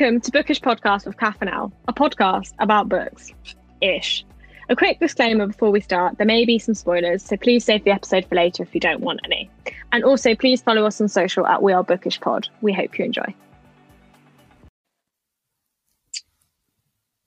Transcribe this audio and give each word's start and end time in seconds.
Welcome 0.00 0.20
to 0.22 0.30
Bookish 0.30 0.62
Podcast 0.62 1.04
with 1.04 1.18
Kath 1.18 1.36
and 1.42 1.50
Elle, 1.50 1.70
a 1.86 1.92
podcast 1.92 2.54
about 2.58 2.88
books. 2.88 3.34
Ish. 3.82 4.24
A 4.70 4.74
quick 4.74 4.98
disclaimer 4.98 5.46
before 5.46 5.70
we 5.70 5.82
start 5.82 6.16
there 6.16 6.26
may 6.26 6.46
be 6.46 6.58
some 6.58 6.74
spoilers, 6.74 7.22
so 7.22 7.36
please 7.36 7.66
save 7.66 7.84
the 7.84 7.90
episode 7.90 8.24
for 8.24 8.34
later 8.34 8.62
if 8.62 8.74
you 8.74 8.80
don't 8.80 9.02
want 9.02 9.20
any. 9.24 9.50
And 9.92 10.02
also, 10.02 10.34
please 10.34 10.62
follow 10.62 10.86
us 10.86 11.02
on 11.02 11.08
social 11.08 11.46
at 11.46 11.62
We 11.62 11.74
Are 11.74 11.84
Bookish 11.84 12.18
Pod. 12.18 12.48
We 12.62 12.72
hope 12.72 12.98
you 12.98 13.04
enjoy. 13.04 13.34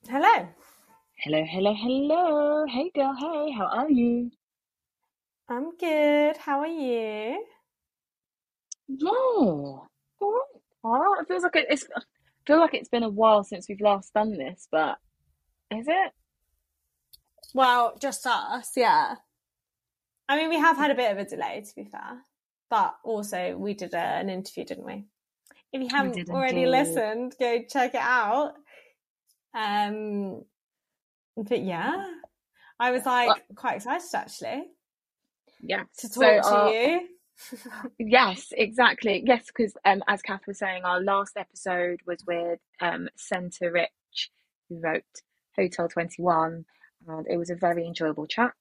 Hello. 0.09 0.47
Hello, 1.23 1.45
hello, 1.45 1.75
hello. 1.75 2.65
Hey, 2.65 2.89
girl. 2.95 3.15
Hey, 3.19 3.51
how 3.51 3.67
are 3.67 3.91
you? 3.91 4.31
I'm 5.47 5.77
good. 5.77 6.37
How 6.37 6.61
are 6.61 6.65
you? 6.65 7.45
Yeah. 8.87 9.09
All 9.09 9.87
right. 10.19 10.41
All 10.83 10.99
right. 10.99 11.21
It 11.21 11.27
feels 11.27 11.43
like 11.43 11.67
it's. 11.69 11.85
Feel 12.45 12.59
like 12.59 12.73
it's 12.73 12.89
been 12.89 13.03
a 13.03 13.09
while 13.09 13.43
since 13.43 13.67
we've 13.69 13.79
last 13.81 14.13
done 14.13 14.37
this, 14.37 14.67
but 14.71 14.97
is 15.71 15.85
it? 15.87 16.11
Well, 17.53 17.95
just 18.01 18.25
us, 18.25 18.71
yeah. 18.75 19.15
I 20.27 20.37
mean, 20.37 20.49
we 20.49 20.57
have 20.59 20.77
had 20.77 20.91
a 20.91 20.95
bit 20.95 21.11
of 21.11 21.17
a 21.17 21.25
delay, 21.25 21.63
to 21.67 21.75
be 21.75 21.85
fair, 21.89 22.21
but 22.69 22.95
also 23.03 23.55
we 23.57 23.73
did 23.73 23.93
a, 23.93 23.97
an 23.97 24.29
interview, 24.29 24.65
didn't 24.65 24.85
we? 24.85 25.05
If 25.71 25.81
you 25.81 25.87
haven't 25.89 26.29
already 26.29 26.63
indeed. 26.63 26.69
listened, 26.71 27.35
go 27.39 27.59
check 27.69 27.93
it 27.95 28.01
out. 28.01 28.53
Um, 29.55 30.43
but 31.37 31.61
yeah, 31.63 32.05
I 32.79 32.91
was 32.91 33.05
like 33.05 33.27
Well- 33.27 33.37
quite 33.55 33.75
excited 33.77 34.07
actually 34.13 34.63
Yeah. 35.61 35.83
to 35.99 36.09
talk 36.09 36.43
So, 36.43 36.67
to 36.67 36.73
you. 36.73 37.07
Yes, 37.99 38.47
exactly. 38.51 39.23
Yes, 39.25 39.45
because 39.47 39.75
um, 39.85 40.03
as 40.07 40.21
Kath 40.21 40.47
was 40.47 40.59
saying, 40.59 40.83
our 40.83 41.01
last 41.01 41.37
episode 41.37 42.01
was 42.05 42.23
with 42.27 42.59
um, 42.81 43.09
Centre 43.15 43.71
Rich, 43.71 44.31
who 44.69 44.79
wrote 44.79 45.03
Hotel 45.55 45.87
21, 45.87 46.65
and 47.07 47.27
it 47.29 47.37
was 47.37 47.49
a 47.49 47.55
very 47.55 47.85
enjoyable 47.87 48.27
chat. 48.27 48.53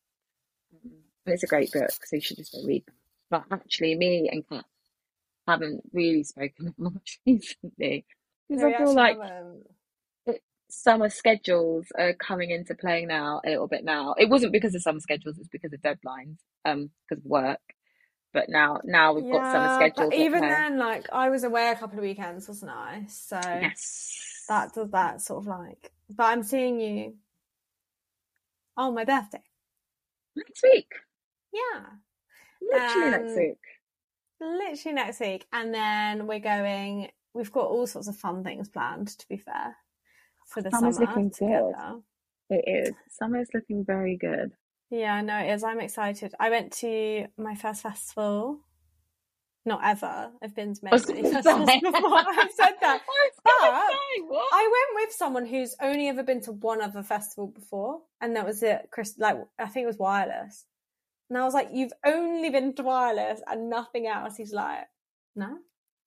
Um, 0.74 0.92
and 1.26 1.34
it's 1.34 1.42
a 1.44 1.48
great 1.48 1.72
book, 1.72 1.90
so 2.04 2.16
you 2.16 2.22
should 2.22 2.38
just 2.38 2.52
go 2.52 2.62
read. 2.64 2.84
But 3.30 3.44
actually, 3.50 3.94
me 3.96 4.28
and 4.30 4.48
Kath 4.48 4.64
haven't 5.46 5.82
really 5.92 6.24
spoken 6.24 6.74
much 6.78 7.20
recently 7.26 8.06
because 8.48 8.62
No, 8.62 8.68
I 8.68 8.72
feel 8.72 8.94
like 8.94 9.18
summer 10.70 11.10
schedules 11.10 11.86
are 11.98 12.14
coming 12.14 12.50
into 12.50 12.74
play 12.74 13.04
now 13.04 13.40
a 13.44 13.50
little 13.50 13.68
bit 13.68 13.84
now. 13.84 14.14
It 14.18 14.28
wasn't 14.30 14.52
because 14.52 14.74
of 14.74 14.82
summer 14.82 15.00
schedules, 15.00 15.38
it's 15.38 15.48
because 15.48 15.72
of 15.72 15.80
deadlines, 15.80 16.38
um, 16.64 16.90
because 17.08 17.24
of 17.24 17.30
work. 17.30 17.60
But 18.32 18.48
now 18.48 18.80
now 18.84 19.12
we've 19.14 19.30
got 19.30 19.46
summer 19.50 19.68
Yeah, 19.68 19.74
schedules. 19.74 20.12
even 20.14 20.40
then, 20.42 20.78
like 20.78 21.08
I 21.12 21.28
was 21.30 21.44
away 21.44 21.70
a 21.70 21.76
couple 21.76 21.98
of 21.98 22.04
weekends, 22.04 22.48
wasn't 22.48 22.72
I? 22.72 23.04
So 23.08 23.40
Yes. 23.40 24.44
that 24.48 24.74
does 24.74 24.90
that 24.90 25.20
sort 25.20 25.40
of 25.44 25.46
like. 25.46 25.92
But 26.10 26.24
I'm 26.24 26.42
seeing 26.42 26.80
you 26.80 27.14
on 28.76 28.94
my 28.94 29.04
birthday. 29.04 29.42
next 30.36 30.62
week. 30.62 30.88
Yeah, 31.52 31.86
Literally 32.60 33.10
next 33.10 33.36
Um, 33.36 33.36
week. 33.36 33.58
literally 34.40 34.94
next 34.94 35.20
week, 35.20 35.46
and 35.52 35.74
then 35.74 36.26
we're 36.26 36.40
going. 36.40 37.10
We've 37.34 37.52
got 37.52 37.66
all 37.68 37.86
sorts 37.86 38.08
of 38.08 38.16
fun 38.16 38.44
things 38.44 38.68
planned. 38.68 39.08
To 39.18 39.28
be 39.28 39.36
fair, 39.36 39.76
for 40.46 40.62
the 40.62 40.70
summer. 40.70 40.92
Summer's 40.92 40.96
summer 40.96 41.08
looking 41.16 41.30
good. 41.30 41.74
It 42.50 42.64
is. 42.66 42.94
Summer's 43.10 43.48
looking 43.54 43.84
very 43.84 44.16
good. 44.16 44.52
Yeah, 44.92 45.22
no, 45.22 45.38
it 45.38 45.50
is. 45.52 45.64
I'm 45.64 45.80
excited. 45.80 46.34
I 46.38 46.50
went 46.50 46.72
to 46.80 47.26
my 47.38 47.54
first 47.56 47.82
festival. 47.82 48.60
Not 49.64 49.80
ever. 49.84 50.30
I've 50.42 50.54
been 50.54 50.74
to 50.74 50.80
many, 50.84 50.92
was 50.92 51.08
many 51.08 51.22
gonna 51.22 51.42
festivals 51.42 51.70
before. 51.82 52.18
I've 52.18 52.52
said 52.52 52.74
that. 52.80 53.00
I 53.08 53.30
But 53.44 53.52
say. 53.60 54.48
I 54.52 54.70
went 54.70 55.06
with 55.06 55.14
someone 55.16 55.46
who's 55.46 55.74
only 55.80 56.08
ever 56.08 56.22
been 56.22 56.42
to 56.42 56.52
one 56.52 56.82
other 56.82 57.02
festival 57.02 57.46
before, 57.48 58.00
and 58.20 58.36
that 58.36 58.46
was 58.46 58.62
it. 58.62 58.88
Chris, 58.92 59.14
like 59.18 59.36
I 59.58 59.66
think 59.66 59.84
it 59.84 59.88
was 59.88 59.98
Wireless, 59.98 60.66
and 61.30 61.38
I 61.38 61.44
was 61.44 61.54
like, 61.54 61.68
"You've 61.72 61.92
only 62.04 62.50
been 62.50 62.74
to 62.74 62.82
Wireless 62.82 63.40
and 63.46 63.70
nothing 63.70 64.08
else." 64.08 64.36
He's 64.36 64.52
like, 64.52 64.84
"No," 65.36 65.58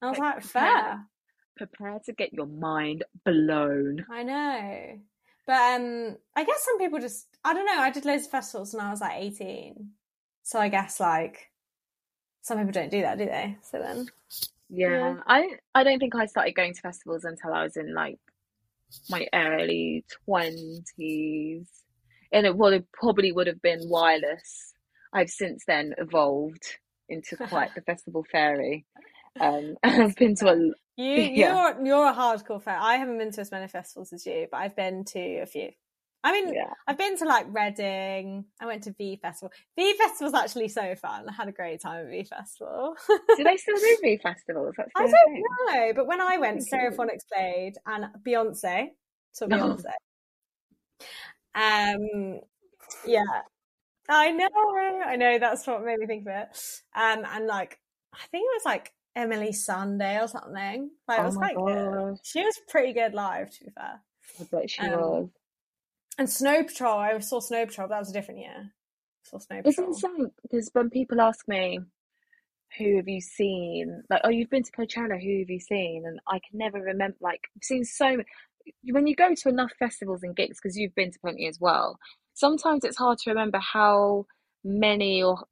I 0.02 0.10
was 0.10 0.18
Like, 0.18 0.34
like, 0.36 0.42
prepare. 0.44 0.82
"Fair." 0.82 1.06
Prepare 1.56 2.00
to 2.04 2.12
get 2.12 2.34
your 2.34 2.46
mind 2.46 3.04
blown. 3.24 4.04
I 4.10 4.22
know, 4.22 5.00
but 5.46 5.54
um, 5.80 6.18
I 6.36 6.44
guess 6.44 6.62
some 6.62 6.78
people 6.78 6.98
just 7.00 7.26
I 7.46 7.54
don't 7.54 7.66
know. 7.66 7.78
I 7.80 7.90
did 7.90 8.04
loads 8.04 8.24
of 8.26 8.30
festivals 8.30 8.74
when 8.74 8.84
I 8.84 8.90
was 8.90 9.00
like 9.00 9.16
eighteen, 9.16 9.92
so 10.42 10.58
I 10.60 10.68
guess 10.68 11.00
like 11.00 11.50
some 12.42 12.58
people 12.58 12.72
don't 12.72 12.90
do 12.90 13.02
that, 13.02 13.18
do 13.18 13.26
they? 13.26 13.58
So 13.62 13.78
then, 13.80 14.08
Yeah, 14.68 15.14
Yeah. 15.14 15.22
I 15.26 15.58
I 15.74 15.84
don't 15.84 15.98
think 15.98 16.14
I 16.14 16.26
started 16.26 16.54
going 16.54 16.74
to 16.74 16.80
festivals 16.80 17.24
until 17.24 17.52
I 17.52 17.62
was 17.64 17.76
in 17.76 17.94
like 17.94 18.18
my 19.10 19.26
early 19.34 20.04
twenties, 20.26 21.68
and 22.32 22.46
it 22.46 22.56
would 22.56 22.72
have 22.74 22.92
probably 22.92 23.32
would 23.32 23.46
have 23.48 23.62
been 23.62 23.88
wireless. 23.88 24.74
I've 25.12 25.30
since 25.30 25.64
then 25.66 25.94
evolved 25.98 26.64
into 27.08 27.36
quite 27.48 27.74
the 27.74 27.82
festival 27.82 28.24
fairy. 28.30 28.86
Um, 29.40 29.76
and 29.82 30.02
I've 30.04 30.16
been 30.16 30.36
to 30.36 30.48
a 30.48 30.72
you 30.96 31.06
Yeah. 31.34 31.56
you're 31.56 31.84
you're 31.84 32.06
a 32.08 32.14
hardcore 32.14 32.62
fan. 32.62 32.78
I 32.80 32.96
haven't 32.96 33.18
been 33.18 33.32
to 33.32 33.40
as 33.42 33.50
many 33.50 33.68
festivals 33.68 34.12
as 34.12 34.26
you, 34.26 34.48
but 34.50 34.58
I've 34.58 34.76
been 34.76 35.04
to 35.06 35.38
a 35.40 35.46
few. 35.46 35.70
I 36.24 36.32
mean, 36.32 36.52
yeah. 36.54 36.72
I've 36.88 36.98
been 36.98 37.16
to 37.18 37.24
like 37.24 37.46
Reading. 37.52 38.46
I 38.60 38.66
went 38.66 38.82
to 38.84 38.92
V 38.98 39.18
Festival. 39.22 39.52
V 39.78 39.94
Festival's 39.96 40.34
actually 40.34 40.68
so 40.68 40.94
fun. 40.96 41.28
I 41.28 41.32
had 41.32 41.46
a 41.48 41.52
great 41.52 41.80
time 41.80 42.04
at 42.04 42.10
V 42.10 42.24
Festival. 42.24 42.94
Do 43.08 43.44
they 43.44 43.56
still 43.56 43.76
do 43.76 43.98
V 44.02 44.18
festivals? 44.22 44.74
I 44.96 45.02
don't 45.02 45.10
thing. 45.10 45.42
know, 45.70 45.92
but 45.94 46.06
when 46.08 46.20
I 46.20 46.38
went, 46.38 46.56
it 46.56 46.60
is. 46.60 46.70
Stereophonics 46.72 47.28
played 47.32 47.74
and 47.86 48.06
Beyonce. 48.26 48.88
So 49.32 49.46
Oh. 49.52 49.56
Beyonce. 49.56 49.84
Um, 51.54 52.40
yeah, 53.06 53.22
I 54.08 54.30
know, 54.32 54.48
I 55.06 55.16
know. 55.16 55.38
That's 55.38 55.66
what 55.66 55.84
made 55.84 55.98
me 55.98 56.06
think 56.06 56.26
of 56.26 56.32
it. 56.34 56.48
Um, 56.94 57.24
and 57.24 57.46
like, 57.46 57.78
I 58.14 58.26
think 58.30 58.44
it 58.44 58.56
was 58.56 58.64
like 58.64 58.92
Emeli 59.16 59.50
Sandé 59.50 60.22
or 60.22 60.28
something. 60.28 60.90
Like, 61.08 61.20
it 61.20 61.22
Oh 61.22 61.24
was 61.24 61.38
my 61.38 61.52
quite 61.54 61.56
good. 61.56 62.16
She 62.24 62.42
was 62.42 62.54
pretty 62.68 62.92
good 62.92 63.14
live, 63.14 63.50
to 63.50 63.64
be 63.64 63.70
fair. 63.70 64.00
I 64.40 64.44
bet 64.50 64.70
she 64.70 64.82
Um, 64.82 64.90
was. 64.92 65.28
And 66.18 66.30
Snow 66.30 66.64
Patrol, 66.64 66.98
I 66.98 67.18
saw 67.18 67.40
Snow 67.40 67.66
Patrol. 67.66 67.88
That 67.88 67.98
was 67.98 68.10
a 68.10 68.12
different 68.12 68.40
year. 68.40 68.72
saw 69.22 69.38
Snow 69.38 69.62
Patrol. 69.62 69.90
It's 69.90 70.02
insane 70.04 70.30
because 70.42 70.70
when 70.72 70.90
people 70.90 71.20
ask 71.20 71.46
me, 71.46 71.80
who 72.78 72.96
have 72.96 73.08
you 73.08 73.20
seen? 73.20 74.02
Like, 74.10 74.22
oh, 74.24 74.30
you've 74.30 74.50
been 74.50 74.62
to 74.62 74.72
Coachella, 74.72 75.22
who 75.22 75.40
have 75.40 75.50
you 75.50 75.60
seen? 75.60 76.04
And 76.06 76.20
I 76.28 76.38
can 76.38 76.58
never 76.58 76.80
remember, 76.80 77.16
like, 77.20 77.40
I've 77.56 77.64
seen 77.64 77.84
so 77.84 78.08
many. 78.08 78.24
When 78.90 79.06
you 79.06 79.14
go 79.14 79.34
to 79.34 79.48
enough 79.48 79.72
festivals 79.78 80.22
and 80.22 80.34
gigs, 80.34 80.58
because 80.60 80.76
you've 80.76 80.94
been 80.94 81.12
to 81.12 81.18
plenty 81.20 81.46
as 81.46 81.60
well, 81.60 81.98
sometimes 82.34 82.84
it's 82.84 82.96
hard 82.96 83.18
to 83.18 83.30
remember 83.30 83.58
how 83.58 84.26
many 84.64 85.22
or 85.22 85.46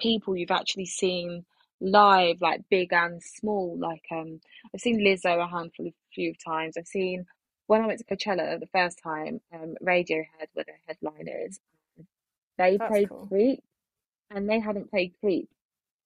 people 0.00 0.36
you've 0.36 0.50
actually 0.50 0.86
seen 0.86 1.44
live, 1.80 2.40
like 2.40 2.62
big 2.68 2.92
and 2.92 3.22
small. 3.22 3.78
Like, 3.78 4.02
um, 4.10 4.40
I've 4.74 4.80
seen 4.80 5.00
Lizzo 5.00 5.42
a 5.42 5.46
handful 5.46 5.86
of 5.86 5.92
few 6.12 6.34
times. 6.44 6.76
I've 6.76 6.86
seen 6.86 7.26
when 7.68 7.82
I 7.82 7.86
went 7.86 8.00
to 8.00 8.04
Coachella 8.04 8.58
the 8.58 8.66
first 8.66 8.98
time, 9.02 9.40
um, 9.52 9.76
Radiohead 9.82 10.48
were 10.56 10.64
the 10.64 10.72
headliners. 10.86 11.60
They 12.56 12.76
That's 12.76 12.90
played 12.90 13.08
cool. 13.10 13.26
Creep, 13.28 13.62
and 14.30 14.48
they 14.48 14.58
hadn't 14.58 14.90
played 14.90 15.12
Creep 15.20 15.48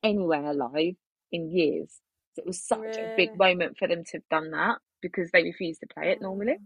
anywhere 0.02 0.52
live 0.52 0.96
in 1.30 1.50
years. 1.50 2.00
So 2.34 2.42
it 2.42 2.46
was 2.46 2.60
such 2.60 2.96
a 2.96 3.14
big 3.16 3.38
moment 3.38 3.78
for 3.78 3.86
them 3.86 4.04
to 4.04 4.10
have 4.14 4.28
done 4.28 4.50
that 4.50 4.78
because 5.00 5.30
they 5.30 5.44
refused 5.44 5.80
to 5.80 5.86
play 5.86 6.10
it 6.10 6.20
normally. 6.20 6.58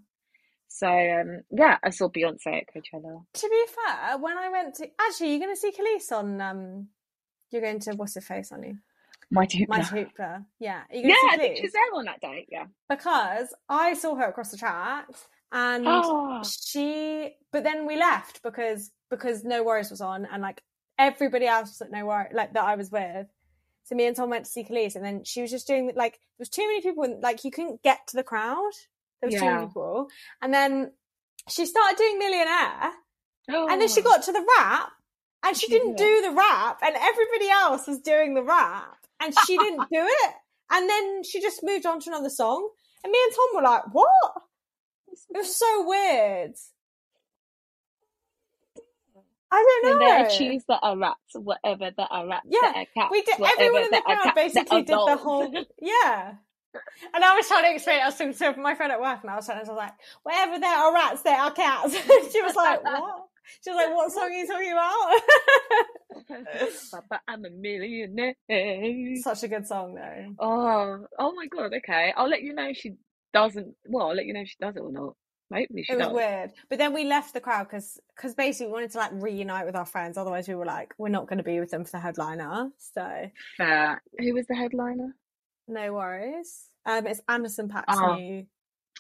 So 0.69 0.89
um, 0.89 1.43
yeah, 1.51 1.77
I 1.84 1.91
saw 1.91 2.09
Beyonce 2.09 2.47
at 2.47 2.65
Coachella. 2.75 3.25
To 3.34 3.49
be 3.49 3.65
fair, 3.75 4.19
when 4.19 4.39
I 4.39 4.49
went 4.49 4.77
to 4.77 4.89
actually, 4.99 5.31
you're 5.31 5.41
going 5.41 5.55
to 5.55 5.61
see 5.61 5.73
Kelis 5.73 6.10
on. 6.16 6.41
Um, 6.41 6.89
you're 7.51 7.63
going 7.63 7.81
to 7.81 7.93
what's 7.93 8.15
her 8.15 8.22
face 8.22 8.51
on 8.51 8.63
you? 8.63 8.78
Mighty 9.31 10.07
Hoopla. 10.07 10.45
Yeah, 10.61 10.83
Yeah, 10.91 11.15
I 11.31 11.37
think 11.37 11.59
she's 11.59 11.73
there 11.73 11.83
on 11.95 12.05
that 12.05 12.21
date. 12.21 12.49
Yeah. 12.51 12.67
because 12.89 13.49
I 13.69 13.95
saw 13.95 14.15
her 14.15 14.27
across 14.27 14.51
the 14.51 14.57
tracks 14.57 15.27
and 15.53 15.84
Oh, 15.87 16.43
she. 16.45 17.34
But 17.53 17.65
then 17.65 17.87
we 17.87 17.97
left 17.97 18.43
because 18.43 18.91
because 19.11 19.45
NxWorries 19.45 19.91
was 19.91 20.01
on 20.01 20.27
and 20.27 20.43
like 20.43 20.63
everybody 20.99 21.47
else 21.47 21.71
was 21.71 21.81
at 21.81 21.93
NxWorries 21.93 22.34
like 22.34 22.55
that 22.55 22.65
I 22.65 22.77
was 22.77 22.91
with. 22.91 23.27
So 23.84 23.95
me 23.95 24.07
and 24.07 24.17
Tom 24.17 24.31
went 24.31 24.47
to 24.47 24.51
see 24.51 24.65
Kelis, 24.65 24.97
and 24.97 25.05
then 25.05 25.23
she 25.23 25.43
was 25.43 25.51
just 25.51 25.67
doing 25.67 25.93
like 25.95 26.15
there 26.15 26.41
was 26.41 26.49
too 26.49 26.67
many 26.67 26.81
people, 26.81 27.05
and 27.05 27.22
like 27.22 27.45
you 27.45 27.53
couldn't 27.53 27.83
get 27.83 28.01
to 28.09 28.17
the 28.17 28.25
crowd. 28.25 28.72
There 29.21 29.31
was 29.31 29.41
too 29.41 29.47
many 29.47 29.67
people, 29.67 30.09
and 30.43 30.53
then 30.53 30.93
she 31.49 31.67
started 31.67 31.97
doing 31.97 32.19
Millionaire, 32.19 32.91
and 33.49 33.81
then 33.81 33.89
she 33.89 34.01
oh. 34.01 34.05
got 34.05 34.25
to 34.25 34.33
the 34.33 34.45
rap 34.59 34.91
and 35.45 35.57
she 35.57 35.67
She 35.67 35.72
did 35.72 35.83
didn't 35.83 35.97
do 35.99 36.22
the 36.22 36.33
rap 36.33 36.81
and 36.83 36.97
everybody 36.97 37.49
else 37.51 37.87
was 37.87 38.01
doing 38.01 38.34
the 38.34 38.43
rap 38.43 39.06
and 39.21 39.34
she 39.47 39.59
didn't 39.59 39.89
do 39.91 40.01
it 40.07 40.34
and 40.71 40.89
then 40.89 41.22
she 41.24 41.41
just 41.41 41.60
moved 41.63 41.86
on 41.86 42.01
to 42.01 42.10
another 42.10 42.30
song 42.30 42.68
and 43.04 43.10
me 43.13 43.18
and 43.24 43.34
tom 43.34 43.47
were 43.57 43.63
like 43.63 43.83
what 43.92 44.10
it 45.34 45.39
was 45.39 45.57
so 45.57 45.86
weird 45.86 46.53
i 49.53 49.80
don't 49.83 49.84
And 49.84 50.01
know 50.01 50.07
there 50.07 50.18
are 50.27 50.28
cheese 50.28 50.65
that 50.68 50.80
are 50.83 50.97
rats, 50.98 51.18
whatever 51.34 51.91
that 51.97 52.09
are 52.10 52.27
rats 52.28 52.47
Yeah, 52.48 52.60
that 52.63 52.77
are 52.77 52.86
cats. 52.95 53.10
we 53.13 53.22
did 53.22 53.34
everyone 53.41 53.84
in 53.84 53.91
the 53.91 54.01
crowd 54.03 54.34
basically 54.34 54.83
did 54.83 54.89
the 55.07 55.16
whole 55.16 55.53
yeah 55.80 56.34
And 57.15 57.24
I 57.24 57.34
was 57.36 57.48
trying 57.48 57.65
to 57.65 57.74
explain. 57.74 58.01
I 58.03 58.07
was 58.07 58.16
talking 58.19 58.34
to 58.54 58.60
my 58.60 58.74
friend 58.74 58.92
at 58.92 59.01
work, 59.01 59.21
and 59.22 59.30
I 59.30 59.36
was 59.36 59.47
trying 59.47 59.65
to 59.65 59.66
I 59.66 59.74
was 59.74 59.78
like, 59.78 59.95
"Wherever 60.24 60.59
there 60.59 60.77
are 60.77 60.92
rats, 60.95 61.22
there 61.22 61.39
are 61.39 61.51
cats." 61.51 61.95
she 62.33 62.42
was 62.42 62.54
like, 62.54 62.84
"What?" 62.84 63.26
She 63.63 63.71
was 63.71 63.77
like, 63.77 63.95
"What 63.95 64.13
song 64.13 64.25
are 64.25 64.31
you 64.31 64.47
talking 64.47 64.72
about?" 64.72 65.21
Papa, 66.91 67.21
I'm 67.28 67.45
a 67.45 67.51
millionaire. 67.51 68.34
Such 69.22 69.43
a 69.45 69.48
good 69.48 69.66
song, 69.66 69.95
though. 69.95 70.34
Oh, 70.39 71.07
oh 71.19 71.33
my 71.34 71.47
god. 71.47 71.72
Okay, 71.78 72.13
I'll 72.16 72.28
let 72.28 72.43
you 72.43 72.54
know 72.54 72.69
if 72.69 72.77
she 72.77 72.95
doesn't. 73.33 73.75
Well, 73.87 74.09
I'll 74.09 74.15
let 74.16 74.27
you 74.27 74.33
know 74.34 74.41
if 74.41 74.48
she 74.48 74.57
does 74.60 74.77
it 74.77 74.81
or 74.81 74.93
not. 74.93 75.15
Hopefully 75.53 75.84
she 75.84 75.93
It 75.93 75.97
was 75.97 76.07
does. 76.07 76.15
weird, 76.15 76.51
but 76.69 76.78
then 76.78 76.93
we 76.93 77.04
left 77.04 77.33
the 77.33 77.41
crowd 77.41 77.65
because 77.69 78.01
because 78.16 78.34
basically 78.34 78.66
we 78.66 78.72
wanted 78.72 78.91
to 78.93 78.98
like 78.98 79.13
reunite 79.13 79.65
with 79.66 79.77
our 79.77 79.87
friends. 79.87 80.19
Otherwise, 80.19 80.48
we 80.48 80.57
were 80.57 80.65
like, 80.65 80.93
we're 80.98 81.09
not 81.09 81.28
going 81.28 81.39
to 81.39 81.45
be 81.45 81.60
with 81.60 81.71
them 81.71 81.84
for 81.84 81.93
the 81.93 82.01
headliner. 82.01 82.71
So 82.95 83.31
Fair. 83.57 84.03
Who 84.19 84.34
was 84.34 84.47
the 84.48 84.57
headliner? 84.57 85.15
NxWorries. 85.71 86.66
Um, 86.84 87.07
it's 87.07 87.21
Anderson 87.28 87.69
Paak's 87.69 87.84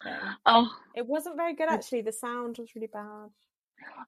Oh. 0.04 0.28
Oh, 0.44 0.68
It 0.94 1.06
wasn't 1.06 1.36
very 1.36 1.54
good 1.54 1.68
actually. 1.68 2.02
The 2.02 2.12
sound 2.12 2.58
was 2.58 2.74
really 2.76 2.88
bad. 2.92 3.30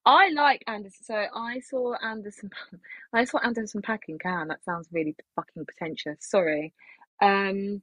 I 0.05 0.31
like 0.31 0.63
Anderson. 0.67 1.05
So 1.05 1.15
I 1.35 1.61
saw 1.61 1.95
Anderson. 2.03 2.51
I 3.13 3.25
saw 3.25 3.39
Anderson 3.39 3.83
Paak 3.83 4.01
in 4.09 4.19
Cannes. 4.19 4.49
That 4.49 4.65
sounds 4.65 4.89
really 4.93 5.17
fucking 5.37 5.65
pretentious. 5.65 6.19
Sorry. 6.21 6.73
Um. 7.21 7.83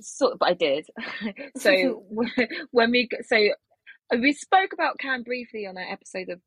So, 0.00 0.36
but 0.38 0.48
I 0.50 0.54
did. 0.54 0.86
so 1.56 2.04
when 2.70 2.90
we 2.90 3.08
so 3.22 3.36
we 4.18 4.32
spoke 4.32 4.72
about 4.72 4.98
Cannes 4.98 5.22
briefly 5.24 5.66
on 5.66 5.76
an 5.76 5.86
episode 5.90 6.28
of 6.28 6.40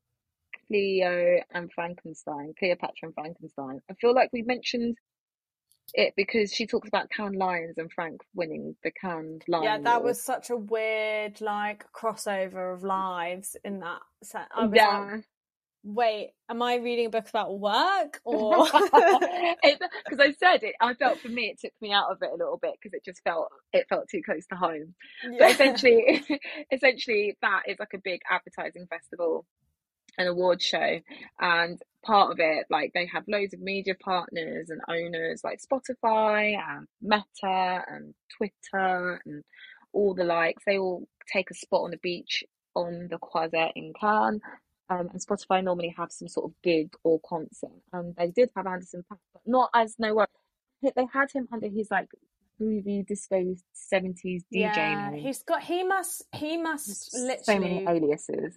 Cleo 0.68 1.40
and 1.52 1.72
Frankenstein, 1.72 2.54
Cleopatra 2.58 3.08
and 3.08 3.14
Frankenstein. 3.14 3.80
I 3.90 3.94
feel 3.94 4.14
like 4.14 4.30
we 4.32 4.42
mentioned 4.42 4.96
it 5.94 6.14
because 6.16 6.52
she 6.52 6.66
talks 6.66 6.88
about 6.88 7.10
Cannes 7.10 7.36
Lions 7.36 7.78
and 7.78 7.90
Frank 7.92 8.22
winning 8.34 8.76
the 8.82 8.90
Cannes 8.90 9.42
Lion. 9.48 9.64
Yeah, 9.64 9.78
that 9.78 10.02
was 10.02 10.22
such 10.22 10.50
a 10.50 10.56
weird 10.56 11.40
like 11.40 11.84
crossover 11.92 12.74
of 12.74 12.84
lives 12.84 13.56
in 13.64 13.80
that 13.80 14.00
set. 14.22 14.48
I 14.54 14.66
was 14.66 14.72
yeah. 14.74 14.98
like, 14.98 15.24
wait, 15.82 16.32
am 16.48 16.62
I 16.62 16.76
reading 16.76 17.06
a 17.06 17.10
book 17.10 17.28
about 17.28 17.58
work 17.58 18.20
or? 18.24 18.64
because 18.64 20.20
I 20.20 20.32
said 20.38 20.62
it, 20.62 20.74
I 20.80 20.94
felt 20.94 21.18
for 21.18 21.28
me 21.28 21.46
it 21.46 21.60
took 21.60 21.72
me 21.80 21.92
out 21.92 22.10
of 22.10 22.18
it 22.22 22.30
a 22.30 22.36
little 22.36 22.58
bit 22.60 22.74
because 22.80 22.94
it 22.94 23.04
just 23.04 23.22
felt 23.22 23.48
it 23.72 23.86
felt 23.88 24.08
too 24.08 24.22
close 24.24 24.46
to 24.46 24.56
home. 24.56 24.94
But 25.38 25.50
essentially, 25.52 26.24
essentially 26.70 27.36
that 27.42 27.62
is 27.68 27.78
like 27.78 27.94
a 27.94 27.98
big 28.02 28.20
advertising 28.30 28.86
festival, 28.88 29.46
an 30.18 30.26
award 30.26 30.62
show, 30.62 31.00
and 31.40 31.80
part 32.04 32.32
of 32.32 32.38
it, 32.40 32.66
like 32.70 32.92
they 32.94 33.06
have 33.06 33.24
loads 33.28 33.54
of 33.54 33.60
media 33.60 33.94
partners 33.94 34.70
and 34.70 34.80
owners 34.88 35.42
like 35.44 35.60
Spotify 35.60 36.56
and 36.56 36.86
Meta 37.00 37.84
and 37.88 38.14
Twitter 38.36 39.20
and 39.24 39.42
all 39.92 40.14
the 40.14 40.24
likes. 40.24 40.62
They 40.66 40.78
all 40.78 41.06
take 41.32 41.50
a 41.50 41.54
spot 41.54 41.82
on 41.82 41.90
the 41.90 41.98
beach 41.98 42.44
on 42.74 43.08
the 43.10 43.18
Croisette 43.18 43.72
in 43.76 43.92
Cannes. 43.98 44.40
Um, 44.88 45.08
and 45.12 45.20
Spotify 45.20 45.62
normally 45.62 45.94
have 45.96 46.10
some 46.10 46.26
sort 46.26 46.50
of 46.50 46.62
gig 46.64 46.92
or 47.04 47.20
concert, 47.24 47.70
and 47.92 48.12
they 48.16 48.32
did 48.32 48.50
have 48.56 48.66
Anderson 48.66 49.04
Paak, 49.10 49.18
but 49.32 49.42
not 49.46 49.70
as 49.72 49.94
no 50.00 50.14
one. 50.14 50.26
They 50.82 51.06
had 51.12 51.30
him 51.32 51.46
under 51.52 51.68
his 51.68 51.92
like 51.92 52.08
groovy 52.60 53.06
disco 53.06 53.54
seventies 53.72 54.42
DJ 54.52 54.60
yeah, 54.62 55.10
name. 55.10 55.20
he's 55.20 55.44
got. 55.44 55.62
He 55.62 55.84
must. 55.84 56.24
He 56.34 56.56
must 56.56 57.14
literally 57.14 57.42
so 57.44 57.58
many 57.60 57.86
aliases. 57.86 58.56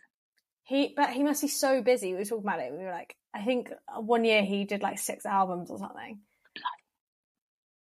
He, 0.63 0.93
but 0.95 1.11
he 1.11 1.21
must 1.21 1.43
be 1.43 1.49
so 1.49 1.83
busy. 1.83 2.13
We 2.13 2.19
were 2.19 2.25
talking 2.25 2.45
about 2.45 2.61
it. 2.61 2.71
We 2.71 2.83
were 2.83 2.89
like, 2.89 3.15
I 3.33 3.44
think 3.44 3.71
one 3.97 4.25
year 4.25 4.44
he 4.44 4.63
did 4.65 4.81
like 4.81 5.00
six 5.00 5.25
albums 5.25 5.71
or 5.71 5.80
something. 5.80 6.19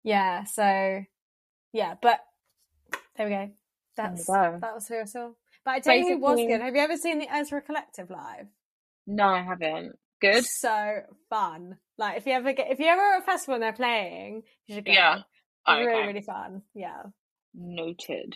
Yeah. 0.02 0.44
So, 0.44 1.04
yeah. 1.72 1.94
But 2.00 2.20
there 3.16 3.26
we 3.26 3.32
go. 3.32 3.50
That's 3.96 4.26
that 4.26 4.60
was 4.74 4.88
who 4.88 5.00
I 5.00 5.04
saw. 5.04 5.30
But 5.64 5.70
I 5.72 5.80
tell 5.80 5.96
you 5.96 6.08
who 6.08 6.18
was 6.18 6.38
good. 6.38 6.60
Have 6.60 6.74
you 6.74 6.80
ever 6.82 6.96
seen 6.96 7.18
the 7.18 7.32
Ezra 7.32 7.62
Collective 7.62 8.10
live? 8.10 8.46
No, 9.06 9.24
I 9.24 9.42
haven't. 9.42 9.98
Good. 10.20 10.44
So 10.44 11.00
fun. 11.30 11.78
Like 11.98 12.16
if 12.18 12.26
you 12.26 12.32
ever 12.32 12.52
get 12.52 12.70
if 12.70 12.78
you 12.80 12.86
ever 12.86 13.00
at 13.00 13.22
a 13.22 13.24
festival 13.24 13.54
and 13.54 13.62
they're 13.62 13.72
playing, 13.72 14.42
you 14.66 14.74
should 14.74 14.86
go. 14.86 14.92
Yeah. 14.92 15.16
It's 15.16 15.24
Okay. 15.68 15.84
really 15.84 16.06
really 16.08 16.20
fun. 16.22 16.62
Yeah. 16.74 17.02
Noted. 17.54 18.34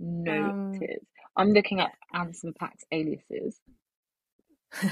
Um, 0.00 0.24
Noted. 0.72 1.00
I'm 1.36 1.52
looking 1.52 1.80
up 1.80 1.92
Anderson 2.12 2.52
Paak's 2.60 2.84
aliases. 2.92 3.60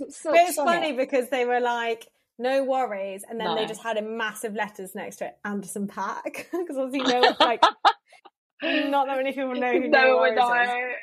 It's 0.00 0.22
But 0.22 0.34
it's 0.34 0.56
funny 0.56 0.92
because 0.92 1.30
they 1.30 1.44
were 1.44 1.60
like, 1.60 2.08
NxWorries, 2.40 3.22
and 3.28 3.38
then 3.38 3.54
they 3.54 3.66
just 3.66 3.82
had 3.82 3.96
a 3.96 4.02
massive 4.02 4.54
letters 4.54 4.94
next 4.94 5.16
to 5.16 5.26
it, 5.26 5.38
Anderson 5.44 5.86
Paak, 5.86 6.46
because 6.50 6.76
obviously 6.78 7.12
no, 7.12 7.20
like, 7.40 7.62
not 8.62 9.06
that 9.06 9.16
many 9.16 9.32
people 9.32 9.54
know 9.54 9.72
who 9.72 9.88
No, 9.88 10.18
NxWorries. 10.18 10.94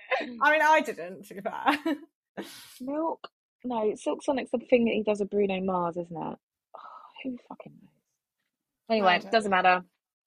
I 0.41 0.51
mean, 0.51 0.61
I 0.61 0.81
didn't. 0.81 1.25
To 1.27 1.33
be 1.35 1.41
fair, 1.41 1.95
Milk. 2.81 3.27
No, 3.63 3.93
Silk 3.95 4.23
Sonic's 4.23 4.51
the 4.51 4.57
thing 4.57 4.85
that 4.85 4.93
he 4.93 5.03
does 5.03 5.19
with 5.19 5.29
Bruno 5.29 5.61
Mars, 5.61 5.95
isn't 5.95 6.11
it? 6.11 6.17
Oh, 6.17 6.37
who 7.23 7.37
fucking 7.47 7.73
knows? 7.81 7.91
Anyway, 8.89 9.21
doesn't 9.31 9.51
matter. 9.51 9.83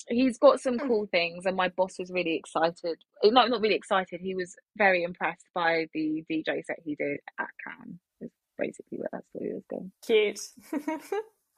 He's 0.09 0.39
got 0.39 0.61
some 0.61 0.79
cool 0.79 1.07
things, 1.11 1.47
and 1.47 1.57
my 1.57 1.69
boss 1.71 1.99
was 1.99 2.11
really 2.13 2.37
excited. 2.37 2.99
eh, 3.25 3.31
No, 3.31 3.47
not 3.47 3.61
really 3.63 3.75
excited. 3.77 4.21
He 4.21 4.35
was 4.35 4.55
very 4.77 5.03
impressed 5.03 5.47
by 5.55 5.87
the 5.95 6.25
DJ 6.31 6.65
set 6.65 6.81
he 6.85 6.95
did 6.97 7.21
at 7.41 7.49
Cannes. 7.67 7.99
Is 8.21 8.31
basically 8.59 8.99
where 8.99 9.09
that 9.13 9.25
story 9.31 9.55
was 9.55 9.65
going. 9.71 9.93
cute. 10.07 10.41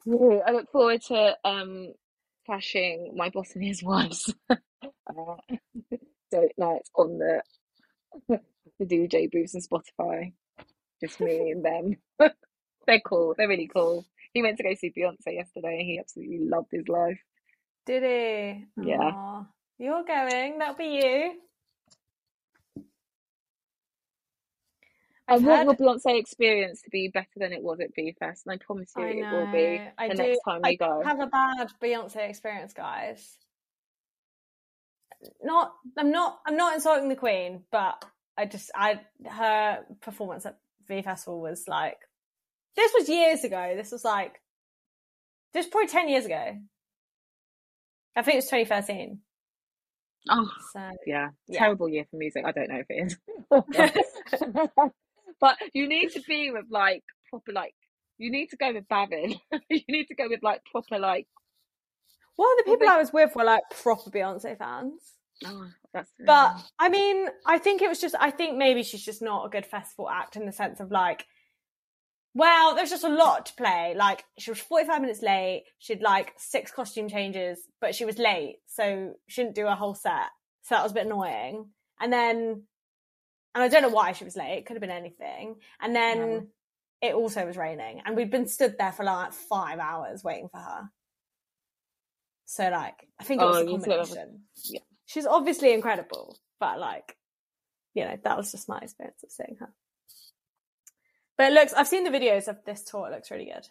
Yeah, 0.06 0.40
I 0.46 0.52
look 0.52 0.70
forward 0.70 1.02
to 1.08 1.36
um 1.44 1.92
clashing 2.46 3.14
my 3.16 3.30
boss 3.30 3.52
and 3.54 3.64
his 3.64 3.82
wife's 3.84 4.32
uh, 4.50 5.36
so 6.32 6.48
nights 6.58 6.90
on 6.96 7.18
the 7.18 7.42
the 8.78 8.86
DJ 8.86 9.30
booths 9.30 9.54
and 9.54 9.64
Spotify. 9.68 10.32
Just 11.02 11.20
me 11.20 11.50
and 11.52 11.64
them. 11.64 11.96
They're 12.86 13.00
cool. 13.00 13.34
They're 13.36 13.48
really 13.48 13.70
cool. 13.72 14.06
He 14.34 14.42
went 14.42 14.58
to 14.58 14.64
go 14.64 14.74
see 14.74 14.92
Beyonce 14.96 15.34
yesterday 15.34 15.78
and 15.80 15.86
he 15.88 15.98
absolutely 16.00 16.40
loved 16.40 16.68
his 16.72 16.88
life. 16.88 17.18
Did 17.86 18.02
he? 18.02 18.64
Yeah. 18.82 18.98
Aw. 18.98 19.46
You're 19.78 20.04
going. 20.04 20.58
That'll 20.58 20.74
be 20.74 20.84
you. 20.84 21.32
I 25.28 25.34
I've 25.34 25.42
want 25.42 25.68
the 25.68 25.84
Beyonce 25.84 26.18
experience 26.18 26.82
to 26.82 26.90
be 26.90 27.08
better 27.08 27.26
than 27.36 27.52
it 27.52 27.62
was 27.62 27.80
at 27.80 27.94
V 27.94 28.14
Fest, 28.18 28.46
and 28.46 28.54
I 28.54 28.64
promise 28.64 28.92
you 28.96 29.02
I 29.02 29.08
it 29.08 29.32
will 29.32 29.52
be 29.52 29.80
I 29.98 30.08
the 30.08 30.14
do. 30.14 30.22
next 30.22 30.40
time 30.48 30.60
I 30.64 30.70
we 30.70 30.76
go. 30.76 31.02
have 31.04 31.20
a 31.20 31.26
bad 31.26 31.72
Beyonce 31.82 32.28
experience, 32.28 32.72
guys. 32.72 33.36
Not, 35.42 35.72
I'm 35.96 36.12
not, 36.12 36.38
I'm 36.46 36.56
not 36.56 36.74
insulting 36.74 37.08
the 37.08 37.16
Queen, 37.16 37.62
but 37.72 38.04
I 38.36 38.46
just, 38.46 38.70
I 38.74 39.00
her 39.28 39.84
performance 40.00 40.46
at 40.46 40.58
V 40.86 41.02
Festival 41.02 41.40
was 41.40 41.66
like, 41.66 41.98
this 42.76 42.92
was 42.96 43.08
years 43.08 43.42
ago. 43.42 43.74
This 43.76 43.90
was 43.90 44.04
like, 44.04 44.40
this 45.54 45.66
was 45.66 45.70
probably 45.72 45.88
ten 45.88 46.08
years 46.08 46.24
ago. 46.26 46.56
I 48.16 48.22
think 48.22 48.34
it 48.34 48.38
was 48.38 48.44
2013. 48.46 49.20
Oh, 50.28 50.50
So 50.72 50.90
yeah, 51.06 51.28
Yeah. 51.46 51.58
terrible 51.60 51.88
year 51.88 52.06
for 52.10 52.16
music. 52.16 52.44
I 52.44 52.52
don't 52.52 52.68
know 52.68 52.80
if 52.80 52.86
it 52.88 53.06
is. 53.06 53.16
but 55.40 55.58
you 55.72 55.88
need 55.88 56.10
to 56.12 56.22
be 56.22 56.50
with 56.50 56.64
like 56.70 57.04
proper 57.30 57.52
like 57.52 57.74
you 58.18 58.30
need 58.30 58.48
to 58.48 58.56
go 58.56 58.72
with 58.72 58.88
Bavin. 58.88 59.34
you 59.70 59.82
need 59.88 60.06
to 60.06 60.14
go 60.14 60.28
with 60.28 60.42
like 60.42 60.62
proper 60.72 60.98
like 60.98 61.28
well, 62.38 62.52
the 62.58 62.64
people 62.64 62.88
I 62.88 62.98
was 62.98 63.12
with 63.12 63.34
were 63.34 63.44
like 63.44 63.62
proper 63.82 64.10
Beyonce 64.10 64.58
fans. 64.58 65.00
oh 65.46 65.66
that's 65.92 66.10
But 66.24 66.54
I 66.78 66.88
mean, 66.88 67.28
I 67.46 67.58
think 67.58 67.80
it 67.82 67.88
was 67.88 68.00
just, 68.00 68.14
I 68.18 68.30
think 68.30 68.56
maybe 68.56 68.82
she's 68.82 69.04
just 69.04 69.22
not 69.22 69.46
a 69.46 69.48
good 69.48 69.64
festival 69.64 70.10
act 70.10 70.36
in 70.36 70.44
the 70.44 70.52
sense 70.52 70.80
of 70.80 70.90
like, 70.90 71.24
well, 72.36 72.74
there's 72.74 72.90
just 72.90 73.04
a 73.04 73.08
lot 73.08 73.46
to 73.46 73.54
play. 73.54 73.94
Like, 73.96 74.24
she 74.38 74.50
was 74.50 74.60
45 74.60 75.00
minutes 75.00 75.22
late. 75.22 75.64
She'd 75.78 76.02
like 76.02 76.34
six 76.36 76.70
costume 76.70 77.08
changes, 77.08 77.58
but 77.80 77.94
she 77.94 78.04
was 78.04 78.18
late. 78.18 78.56
So 78.66 79.14
she 79.26 79.42
didn't 79.42 79.54
do 79.54 79.66
a 79.66 79.74
whole 79.74 79.94
set. 79.94 80.28
So 80.64 80.74
that 80.74 80.82
was 80.82 80.92
a 80.92 80.96
bit 80.96 81.06
annoying. 81.06 81.70
And 81.98 82.12
then, 82.12 82.62
and 83.54 83.64
I 83.64 83.68
don't 83.68 83.80
know 83.80 83.88
why 83.88 84.12
she 84.12 84.24
was 84.24 84.36
late. 84.36 84.58
It 84.58 84.66
could 84.66 84.74
have 84.74 84.82
been 84.82 84.90
anything. 84.90 85.56
And 85.80 85.96
then 85.96 86.48
it 87.00 87.14
also 87.14 87.46
was 87.46 87.56
raining. 87.56 88.02
And 88.04 88.14
we'd 88.16 88.30
been 88.30 88.48
stood 88.48 88.76
there 88.78 88.92
for 88.92 89.04
like 89.04 89.32
five 89.32 89.78
hours 89.78 90.22
waiting 90.22 90.48
for 90.50 90.58
her. 90.60 90.90
So 92.44 92.68
like, 92.68 93.08
I 93.18 93.24
think 93.24 93.40
it 93.40 93.46
was 93.46 93.56
Oh, 93.56 93.60
a 93.60 93.64
you 93.72 93.80
said 93.80 93.90
it 93.92 93.98
was- 93.98 94.08
combination 94.10 94.40
yeah. 94.66 94.80
she's 95.06 95.26
obviously 95.26 95.72
incredible, 95.72 96.36
but 96.60 96.78
like, 96.78 97.16
you 97.94 98.04
know, 98.04 98.16
that 98.24 98.36
was 98.36 98.52
just 98.52 98.68
my 98.68 98.78
experience 98.80 99.22
of 99.24 99.30
seeing 99.30 99.56
her. 99.60 99.72
But 101.38 101.48
it 101.48 101.54
looks, 101.54 101.72
I've 101.74 101.88
seen 101.88 102.04
the 102.04 102.10
videos 102.10 102.48
of 102.48 102.64
this 102.64 102.82
tour, 102.84 103.08
it 103.08 103.12
looks 103.12 103.30
really 103.30 103.46
good. 103.46 103.68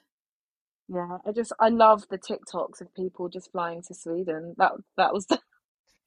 yeah, 0.87 1.17
I 1.25 1.31
just 1.31 1.51
I 1.59 1.69
love 1.69 2.03
the 2.09 2.17
TikToks 2.19 2.81
of 2.81 2.93
people 2.95 3.29
just 3.29 3.51
flying 3.51 3.81
to 3.87 3.93
Sweden. 3.95 4.53
That 4.57 4.73
that 4.97 5.13
was 5.13 5.25
the 5.27 5.39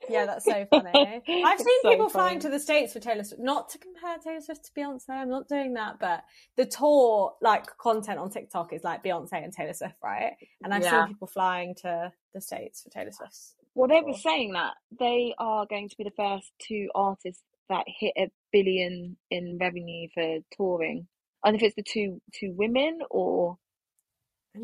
Yeah, 0.08 0.26
that's 0.26 0.46
so 0.46 0.64
funny. 0.70 1.22
I've 1.44 1.58
seen 1.60 1.82
so 1.82 1.90
people 1.90 2.08
flying 2.08 2.40
to 2.40 2.48
the 2.48 2.60
States 2.60 2.92
for 2.92 3.00
Taylor 3.00 3.24
Swift. 3.24 3.42
Not 3.42 3.68
to 3.70 3.78
compare 3.78 4.16
Taylor 4.18 4.40
Swift 4.40 4.64
to 4.66 4.72
Beyonce, 4.80 5.10
I'm 5.10 5.28
not 5.28 5.48
doing 5.48 5.74
that, 5.74 5.98
but 6.00 6.22
the 6.56 6.64
tour 6.66 7.34
like 7.42 7.66
content 7.78 8.18
on 8.18 8.30
TikTok 8.30 8.72
is 8.72 8.84
like 8.84 9.04
Beyonce 9.04 9.32
and 9.44 9.52
Taylor 9.52 9.74
Swift, 9.74 9.96
right? 10.02 10.32
And 10.64 10.72
I've 10.72 10.84
Yeah. 10.84 11.00
seen 11.00 11.08
people 11.08 11.26
flying 11.28 11.74
to 11.82 12.12
the 12.34 12.40
States 12.40 12.82
for 12.82 12.90
Taylor 12.90 13.12
Swift. 13.12 13.36
Well, 13.74 13.88
they 13.88 14.00
were 14.00 14.14
saying 14.16 14.52
that 14.54 14.74
they 14.98 15.34
are 15.38 15.66
going 15.66 15.88
to 15.88 15.96
be 15.96 16.04
the 16.04 16.10
first 16.16 16.52
two 16.58 16.88
artists 16.94 17.42
that 17.68 17.84
hit 17.86 18.14
a 18.16 18.30
billion 18.52 19.16
in 19.30 19.58
revenue 19.60 20.08
for 20.14 20.38
touring. 20.56 21.06
And 21.44 21.56
if 21.56 21.62
it's 21.62 21.76
the 21.76 21.82
two 21.82 22.20
two 22.34 22.52
women 22.56 23.00
or 23.10 23.56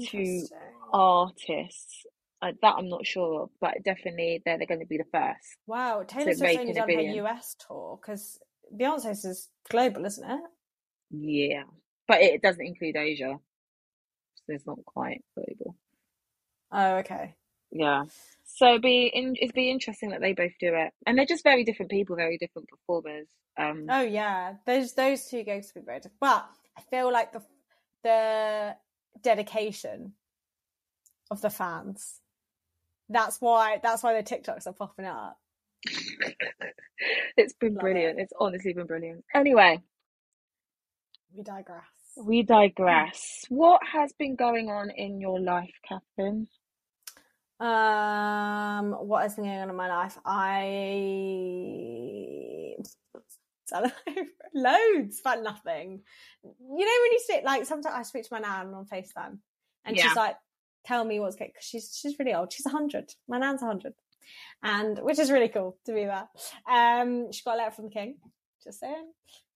two 0.01 0.49
artists, 0.93 2.05
uh, 2.43 2.53
that 2.63 2.75
I'm 2.77 2.89
not 2.89 3.07
sure 3.07 3.43
of, 3.43 3.51
but 3.61 3.83
definitely 3.85 4.43
they're, 4.45 4.59
they're 4.59 4.67
going 4.67 4.81
to 4.81 4.87
be 4.87 4.99
the 4.99 5.05
first. 5.13 5.57
Wow, 5.67 6.03
Taylor 6.07 6.33
Swift's 6.33 6.57
only 6.57 6.73
done 6.75 6.91
her. 6.91 7.01
US 7.01 7.57
tour 7.59 7.99
because 8.01 8.39
Beyonce's 8.77 9.25
is 9.25 9.49
global, 9.71 10.05
isn't 10.05 10.31
it? 10.31 10.41
Yeah, 11.11 11.65
but 12.09 12.23
it 12.23 12.43
doesn't 12.43 12.65
include 12.67 12.97
Asia, 12.97 13.37
so 14.35 14.43
it's 14.49 14.67
not 14.67 14.79
quite 14.85 15.23
global. 15.35 15.77
Oh, 16.73 16.97
okay. 16.97 17.35
Yeah. 17.73 18.05
So 18.45 18.69
it'd 18.71 18.83
be 18.83 19.07
in, 19.13 19.37
it'd 19.41 19.55
be 19.55 19.71
interesting 19.71 20.11
that 20.11 20.21
they 20.21 20.33
both 20.33 20.53
do 20.61 20.75
it, 20.75 20.93
and 21.07 21.19
they're 21.19 21.27
just 21.27 21.45
very 21.45 21.65
different 21.65 21.91
people, 21.91 22.17
very 22.17 22.39
different 22.39 22.69
performers. 22.69 23.29
Um, 23.59 23.87
Oh 23.89 24.03
yeah, 24.03 24.55
those 24.67 24.95
those 24.95 25.27
two 25.27 25.43
gigs 25.45 25.73
would 25.75 25.83
be 25.83 25.87
very 25.87 25.99
different. 26.01 26.21
But 26.21 26.49
I 26.79 26.83
feel 26.83 27.13
like 27.13 27.33
the 27.33 27.43
the 28.05 28.77
dedication 29.23 30.15
of 31.31 31.41
the 31.43 31.51
fans. 31.51 32.21
That's 33.09 33.41
why 33.41 33.81
that's 33.83 34.03
why 34.03 34.15
the 34.21 34.25
TikToks 34.29 34.67
are 34.67 34.73
popping 34.75 35.07
up. 35.07 35.39
it's 37.37 37.55
been 37.55 37.77
Love 37.77 37.81
brilliant. 37.81 38.21
It's 38.21 38.33
honestly 38.41 38.73
been 38.75 38.87
brilliant. 38.87 39.25
Anyway, 39.35 39.81
We 41.37 41.43
digress. 41.45 41.85
we 42.17 42.43
digress. 42.43 43.45
What 43.49 43.81
has 43.93 44.13
been 44.15 44.37
going 44.37 44.71
on 44.71 44.91
in 44.91 45.21
your 45.21 45.41
life, 45.41 45.75
Catherine? 45.89 46.49
Um, 47.61 48.93
what 49.09 49.23
has 49.23 49.37
been 49.37 49.45
going 49.47 49.59
on 49.61 49.71
in 49.71 49.77
my 49.77 49.89
life? 49.89 50.19
I 50.27 50.63
I 53.75 53.81
don't 53.81 53.93
know, 54.17 54.25
loads, 54.95 55.21
but 55.23 55.43
nothing. 55.43 56.03
You 56.43 56.51
know 56.51 57.03
when 57.03 57.13
you 57.13 57.21
sit 57.27 57.45
like 57.45 57.67
sometimes 57.67 57.95
I 57.97 58.03
speak 58.03 58.25
to 58.25 58.33
my 58.33 58.39
nan 58.41 58.73
on 58.75 58.87
FaceTime, 58.87 59.39
and 59.85 59.97
Yeah. 59.97 60.03
she's 60.05 60.17
like, 60.17 60.37
"Tell 60.87 61.05
me 61.05 61.21
what's 61.21 61.37
going." 61.37 61.51
Because 61.53 61.67
she's 61.67 61.97
she's 62.01 62.19
really 62.19 62.35
old. 62.35 62.53
She's 62.53 62.67
hundred. 62.71 63.13
My 63.29 63.39
nan's 63.39 63.61
hundred, 63.63 63.95
and 64.63 64.99
which 65.01 65.19
is 65.19 65.31
really 65.31 65.49
cool 65.49 65.77
to 65.87 65.93
be 65.93 66.05
there. 66.05 66.29
Um, 66.71 67.33
she 67.33 67.43
got 67.45 67.57
a 67.57 67.59
letter 67.59 67.71
from 67.73 67.85
the 67.87 67.91
king. 67.91 68.17
Just 68.63 68.81
saying. 68.81 69.13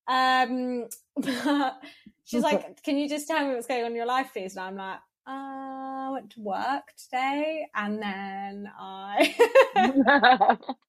Um, 0.06 0.86
she's 2.24 2.42
like, 2.42 2.82
"Can 2.82 2.96
you 2.98 3.08
just 3.08 3.28
tell 3.28 3.46
me 3.46 3.54
what's 3.54 3.66
going 3.66 3.84
on 3.84 3.90
in 3.90 3.96
your 3.96 4.06
life, 4.06 4.30
please?" 4.32 4.56
And 4.56 4.66
I'm 4.66 4.76
like, 4.76 4.98
uh, 5.26 5.30
"I 5.30 6.10
went 6.12 6.30
to 6.30 6.40
work 6.40 6.84
today, 6.96 7.66
and 7.74 8.02
then 8.02 8.70
I." 8.78 10.56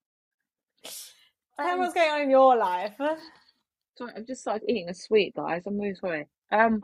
Tell 1.60 1.66
me 1.68 1.72
Um, 1.74 1.78
what's 1.80 1.94
going 1.94 2.10
on 2.10 2.20
in 2.22 2.30
your 2.30 2.56
life. 2.56 2.94
sorry, 3.96 4.12
I've 4.16 4.26
just 4.26 4.40
started 4.42 4.68
eating 4.68 4.88
a 4.88 4.94
sweet, 4.94 5.34
guys. 5.34 5.62
I'm 5.66 5.78
really 5.78 5.94
sorry. 5.94 6.26
Um, 6.50 6.82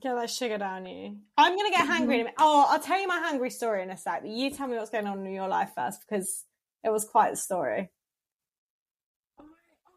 Get 0.00 0.14
that 0.14 0.30
sugar 0.30 0.56
down 0.58 0.86
you. 0.86 1.16
I'm 1.36 1.56
gonna 1.56 1.70
get 1.70 1.86
hungry 1.86 2.14
in 2.16 2.20
a 2.20 2.24
minute. 2.26 2.34
Oh, 2.38 2.66
I'll 2.68 2.78
tell 2.80 3.00
you 3.00 3.08
my 3.08 3.18
hungry 3.18 3.50
story 3.50 3.82
in 3.82 3.90
a 3.90 3.96
sec. 3.96 4.22
But 4.22 4.30
you 4.30 4.50
tell 4.50 4.68
me 4.68 4.76
what's 4.76 4.90
going 4.90 5.06
on 5.08 5.26
in 5.26 5.32
your 5.32 5.48
life 5.48 5.70
first 5.74 6.04
because 6.08 6.44
it 6.84 6.90
was 6.90 7.04
quite 7.04 7.32
a 7.32 7.36
story. 7.36 7.90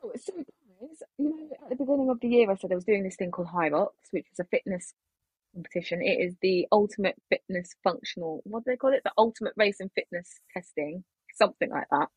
Oh, 0.03 0.11
so 0.15 0.33
guys, 0.33 1.03
you 1.19 1.29
know, 1.29 1.47
at 1.65 1.69
the 1.69 1.75
beginning 1.75 2.09
of 2.09 2.19
the 2.19 2.27
year, 2.27 2.49
I 2.51 2.55
said 2.55 2.71
I 2.71 2.75
was 2.75 2.85
doing 2.85 3.03
this 3.03 3.15
thing 3.17 3.29
called 3.29 3.49
Hyrox, 3.49 3.89
which 4.11 4.25
is 4.33 4.39
a 4.39 4.45
fitness 4.45 4.93
competition. 5.53 6.01
It 6.01 6.19
is 6.19 6.33
the 6.41 6.67
ultimate 6.71 7.15
fitness 7.29 7.75
functional, 7.83 8.41
what 8.45 8.65
do 8.65 8.71
they 8.71 8.77
call 8.77 8.93
it? 8.93 9.01
The 9.05 9.11
ultimate 9.17 9.53
race 9.55 9.79
and 9.79 9.91
fitness 9.93 10.39
testing, 10.55 11.03
something 11.35 11.69
like 11.69 11.87
that. 11.91 12.07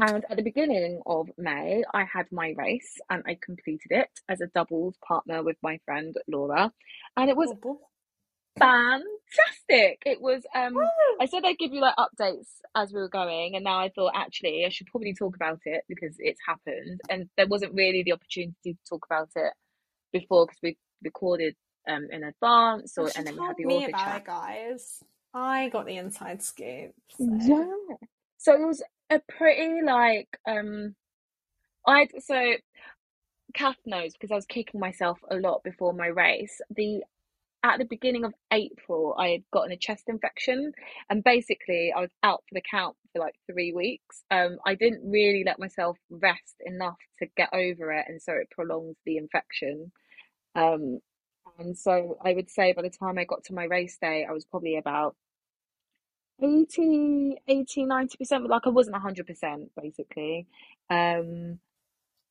And 0.00 0.24
at 0.30 0.36
the 0.36 0.42
beginning 0.42 1.02
of 1.06 1.28
May, 1.36 1.82
I 1.92 2.04
had 2.04 2.26
my 2.32 2.54
race 2.56 2.98
and 3.10 3.22
I 3.26 3.36
completed 3.40 3.90
it 3.90 4.08
as 4.28 4.40
a 4.40 4.46
doubles 4.48 4.96
partner 5.06 5.42
with 5.42 5.56
my 5.62 5.78
friend 5.84 6.14
Laura. 6.26 6.72
And 7.16 7.28
it 7.30 7.36
was 7.36 7.52
fantastic. 8.58 10.02
It 10.06 10.20
was 10.20 10.42
um 10.54 10.74
I 11.20 11.26
said 11.26 11.44
I'd 11.44 11.58
give 11.58 11.72
you 11.72 11.80
like 11.80 11.94
updates 11.96 12.48
as 12.74 12.92
we 12.92 13.00
were 13.00 13.08
going, 13.08 13.54
and 13.56 13.64
now 13.64 13.78
I 13.78 13.90
thought 13.90 14.12
actually 14.14 14.64
I 14.64 14.70
should 14.70 14.86
probably 14.86 15.14
talk 15.14 15.36
about 15.36 15.60
it 15.64 15.84
because 15.88 16.16
it's 16.18 16.40
happened, 16.46 17.00
and 17.10 17.28
there 17.36 17.46
wasn't 17.46 17.74
really 17.74 18.02
the 18.02 18.12
opportunity 18.12 18.54
to 18.74 18.78
talk 18.88 19.04
about 19.06 19.28
it 19.36 19.52
before 20.12 20.46
because 20.46 20.58
we 20.62 20.76
recorded 21.02 21.54
um 21.88 22.08
in 22.10 22.24
advance, 22.24 22.96
or 22.98 23.10
and 23.16 23.26
then 23.26 23.36
we 23.36 23.46
had 23.46 23.56
the 23.56 23.64
author 23.66 23.92
chat. 23.92 24.16
it, 24.22 24.24
guys. 24.26 25.02
I 25.32 25.68
got 25.68 25.86
the 25.86 25.96
inside 25.96 26.42
scoop. 26.42 26.92
so- 27.16 27.38
Yeah. 27.42 27.96
So 28.38 28.54
it 28.54 28.66
was 28.66 28.82
a 29.10 29.20
pretty 29.28 29.82
like 29.82 30.28
um 30.48 30.94
I 31.86 32.08
so 32.20 32.54
Kath 33.54 33.76
knows 33.86 34.12
because 34.12 34.30
I 34.30 34.36
was 34.36 34.46
kicking 34.46 34.80
myself 34.80 35.18
a 35.30 35.36
lot 35.36 35.62
before 35.64 35.92
my 35.92 36.06
race. 36.06 36.60
The 36.70 37.02
at 37.64 37.78
the 37.78 37.84
beginning 37.84 38.24
of 38.24 38.34
April, 38.52 39.14
I 39.18 39.28
had 39.30 39.44
gotten 39.52 39.72
a 39.72 39.76
chest 39.76 40.04
infection, 40.08 40.72
and 41.10 41.24
basically 41.24 41.92
I 41.96 42.00
was 42.00 42.10
out 42.22 42.42
for 42.48 42.54
the 42.54 42.62
count 42.70 42.96
for 43.12 43.20
like 43.20 43.34
three 43.50 43.72
weeks. 43.72 44.24
Um, 44.30 44.58
I 44.66 44.74
didn't 44.76 45.10
really 45.10 45.44
let 45.46 45.58
myself 45.58 45.98
rest 46.10 46.56
enough 46.64 46.98
to 47.20 47.26
get 47.36 47.50
over 47.52 47.92
it, 47.92 48.06
and 48.08 48.22
so 48.22 48.32
it 48.34 48.50
prolonged 48.50 48.96
the 49.06 49.18
infection. 49.18 49.92
Um, 50.56 51.00
and 51.58 51.78
so 51.78 52.18
I 52.24 52.34
would 52.34 52.50
say 52.50 52.72
by 52.72 52.82
the 52.82 52.90
time 52.90 53.18
I 53.18 53.24
got 53.24 53.44
to 53.44 53.54
my 53.54 53.64
race 53.64 53.98
day, 54.00 54.26
I 54.28 54.32
was 54.32 54.44
probably 54.46 54.76
about 54.78 55.16
80, 56.42 57.36
80, 57.48 57.84
90%, 57.86 58.48
like 58.48 58.66
I 58.66 58.70
wasn't 58.70 58.96
100% 58.96 59.68
basically. 59.80 60.46
Um, 60.90 61.60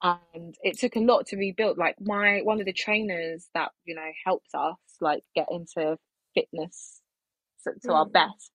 and 0.03 0.55
it 0.63 0.79
took 0.79 0.95
a 0.97 1.01
lot 1.01 1.27
to 1.27 1.37
rebuild. 1.37 1.77
Like 1.79 1.97
my 2.01 2.41
one 2.43 2.61
of 2.61 2.67
the 2.67 2.73
trainers 2.73 3.49
that, 3.55 3.71
you 3.85 3.95
know, 3.95 4.09
helps 4.25 4.55
us 4.55 4.77
like 5.01 5.23
get 5.35 5.47
into 5.51 5.97
fitness 6.35 7.01
to, 7.65 7.73
to 7.85 7.93
our 7.93 8.05
Mm. 8.05 8.13
best 8.13 8.51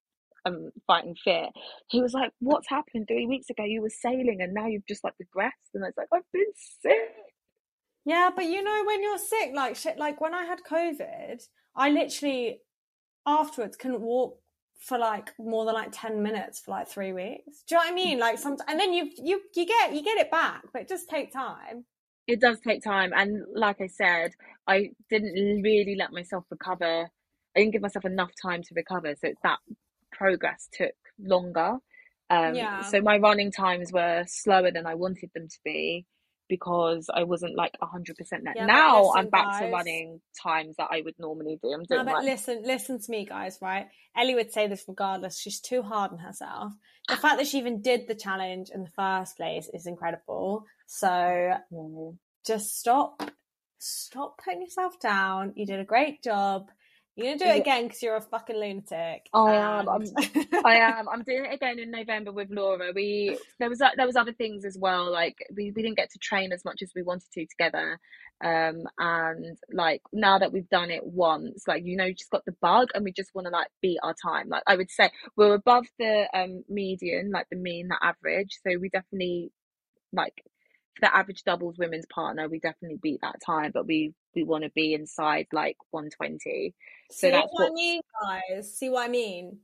um 0.46 0.70
fighting 0.86 1.16
fit. 1.24 1.50
He 1.88 2.02
was 2.02 2.14
like, 2.14 2.32
What's 2.40 2.68
happened? 2.70 3.08
Three 3.08 3.26
weeks 3.26 3.50
ago 3.50 3.64
you 3.64 3.82
were 3.82 3.90
sailing 3.90 4.38
and 4.42 4.54
now 4.54 4.66
you've 4.68 4.86
just 4.88 5.04
like 5.04 5.14
regressed 5.22 5.50
and 5.74 5.84
I 5.84 5.88
was 5.88 5.94
like, 5.98 6.08
I've 6.14 6.22
been 6.32 6.44
sick. 6.82 7.14
Yeah, 8.06 8.30
but 8.36 8.46
you 8.46 8.62
know 8.62 8.84
when 8.86 9.02
you're 9.02 9.18
sick, 9.18 9.52
like 9.54 9.76
shit, 9.76 9.98
like 9.98 10.20
when 10.20 10.34
I 10.34 10.44
had 10.44 10.60
COVID, 10.70 11.42
I 11.76 11.90
literally 11.90 12.60
afterwards 13.26 13.76
couldn't 13.76 14.02
walk 14.02 14.38
for 14.78 14.98
like 14.98 15.32
more 15.38 15.64
than 15.64 15.74
like 15.74 15.90
10 15.92 16.22
minutes 16.22 16.60
for 16.60 16.72
like 16.72 16.88
three 16.88 17.12
weeks. 17.12 17.62
Do 17.66 17.74
you 17.74 17.80
know 17.80 17.84
what 17.86 17.92
I 17.92 17.94
mean? 17.94 18.18
Like 18.18 18.38
some 18.38 18.56
and 18.68 18.78
then 18.78 18.92
you 18.92 19.10
you 19.16 19.40
you 19.54 19.66
get 19.66 19.94
you 19.94 20.02
get 20.02 20.18
it 20.18 20.30
back, 20.30 20.64
but 20.72 20.82
it 20.82 20.88
does 20.88 21.04
take 21.06 21.32
time. 21.32 21.84
It 22.26 22.40
does 22.40 22.58
take 22.60 22.82
time, 22.82 23.12
and 23.14 23.44
like 23.54 23.80
I 23.82 23.86
said, 23.86 24.32
I 24.66 24.90
didn't 25.10 25.62
really 25.62 25.94
let 25.98 26.10
myself 26.12 26.44
recover. 26.50 27.10
I 27.54 27.60
didn't 27.60 27.72
give 27.72 27.82
myself 27.82 28.04
enough 28.06 28.30
time 28.40 28.62
to 28.62 28.74
recover, 28.74 29.14
so 29.14 29.32
that 29.42 29.58
progress 30.10 30.68
took 30.72 30.94
longer. 31.18 31.76
Um, 32.30 32.54
Yeah. 32.54 32.82
so 32.82 33.02
my 33.02 33.18
running 33.18 33.52
times 33.52 33.92
were 33.92 34.24
slower 34.26 34.70
than 34.70 34.86
I 34.86 34.94
wanted 34.94 35.30
them 35.34 35.48
to 35.48 35.58
be 35.64 36.06
because 36.48 37.08
I 37.12 37.24
wasn't 37.24 37.56
like 37.56 37.74
100% 37.82 38.16
net. 38.42 38.54
Yeah, 38.56 38.66
now 38.66 39.10
I'm 39.12 39.24
listen, 39.24 39.30
back 39.30 39.60
to 39.60 39.70
running 39.70 40.20
times 40.42 40.76
that 40.76 40.88
I 40.90 41.02
would 41.02 41.14
normally 41.18 41.58
do. 41.62 41.72
I'm 41.72 41.84
No, 41.88 42.04
but 42.04 42.14
like 42.14 42.24
listen, 42.24 42.62
listen 42.64 43.00
to 43.00 43.10
me, 43.10 43.24
guys. 43.24 43.58
Right? 43.60 43.86
Ellie 44.16 44.34
would 44.34 44.52
say 44.52 44.68
this 44.68 44.84
regardless. 44.86 45.38
She's 45.38 45.60
too 45.60 45.82
hard 45.82 46.12
on 46.12 46.18
herself. 46.18 46.72
The 47.08 47.16
fact 47.16 47.38
that 47.38 47.46
she 47.46 47.58
even 47.58 47.82
did 47.82 48.06
the 48.06 48.14
challenge 48.14 48.70
in 48.74 48.82
the 48.82 48.90
first 48.90 49.36
place 49.36 49.68
is 49.72 49.86
incredible. 49.86 50.64
So 50.86 51.58
Mm. 51.72 52.16
just 52.46 52.78
stop, 52.78 53.22
stop 53.78 54.38
putting 54.42 54.62
yourself 54.62 54.98
down. 55.00 55.52
You 55.56 55.66
did 55.66 55.80
a 55.80 55.84
great 55.84 56.22
job. 56.22 56.70
You're 57.16 57.26
gonna 57.28 57.38
do 57.38 57.44
it 57.44 57.58
again 57.58 57.84
because 57.84 58.02
you're 58.02 58.16
a 58.16 58.20
fucking 58.22 58.56
lunatic. 58.56 59.30
I 59.46 59.54
am, 59.54 59.86
and- 59.88 60.08
I 60.64 60.76
am. 60.78 61.08
I'm 61.08 61.22
doing 61.22 61.44
it 61.44 61.54
again 61.54 61.78
in 61.78 61.90
November 61.92 62.32
with 62.32 62.50
Laura. 62.50 62.92
We 62.94 63.38
there 63.60 63.68
was 63.68 63.78
there 63.78 64.06
was 64.06 64.16
other 64.16 64.32
things 64.32 64.64
as 64.64 64.76
well. 64.78 65.12
Like 65.12 65.36
we, 65.54 65.70
we 65.76 65.82
didn't 65.82 65.96
get 65.98 66.10
to 66.12 66.18
train 66.18 66.52
as 66.52 66.64
much 66.64 66.82
as 66.82 66.90
we 66.96 67.02
wanted 67.02 67.30
to 67.34 67.46
together. 67.46 68.00
Um 68.44 68.82
and 68.98 69.56
like 69.72 70.02
now 70.12 70.38
that 70.40 70.52
we've 70.52 70.68
done 70.70 70.90
it 70.90 71.04
once, 71.06 71.64
like 71.68 71.84
you 71.84 71.96
know, 71.96 72.10
just 72.10 72.30
got 72.30 72.44
the 72.46 72.56
bug 72.60 72.88
and 72.94 73.04
we 73.04 73.12
just 73.12 73.34
want 73.34 73.46
to 73.46 73.52
like 73.52 73.68
beat 73.80 73.98
our 74.02 74.14
time. 74.26 74.48
Like 74.48 74.64
I 74.66 74.74
would 74.76 74.90
say 74.90 75.10
we're 75.36 75.54
above 75.54 75.86
the 76.00 76.26
um 76.34 76.64
median, 76.68 77.30
like 77.32 77.46
the 77.50 77.56
mean, 77.56 77.88
the 77.88 77.98
average. 78.02 78.58
So 78.66 78.76
we 78.80 78.88
definitely 78.88 79.52
like 80.12 80.42
the 81.00 81.14
average 81.14 81.42
doubles 81.44 81.78
women's 81.78 82.06
partner, 82.06 82.48
we 82.48 82.58
definitely 82.58 82.98
beat 83.02 83.20
that 83.22 83.40
time, 83.44 83.70
but 83.72 83.86
we 83.86 84.14
we 84.34 84.42
want 84.42 84.64
to 84.64 84.70
be 84.70 84.94
inside 84.94 85.46
like 85.52 85.76
120. 85.90 86.74
So 87.10 87.26
See 87.26 87.30
that's 87.30 87.48
what 87.50 87.70
I 87.70 87.74
mean, 87.74 88.00
guys. 88.22 88.76
See 88.76 88.90
what 88.90 89.04
I 89.04 89.08
mean? 89.08 89.58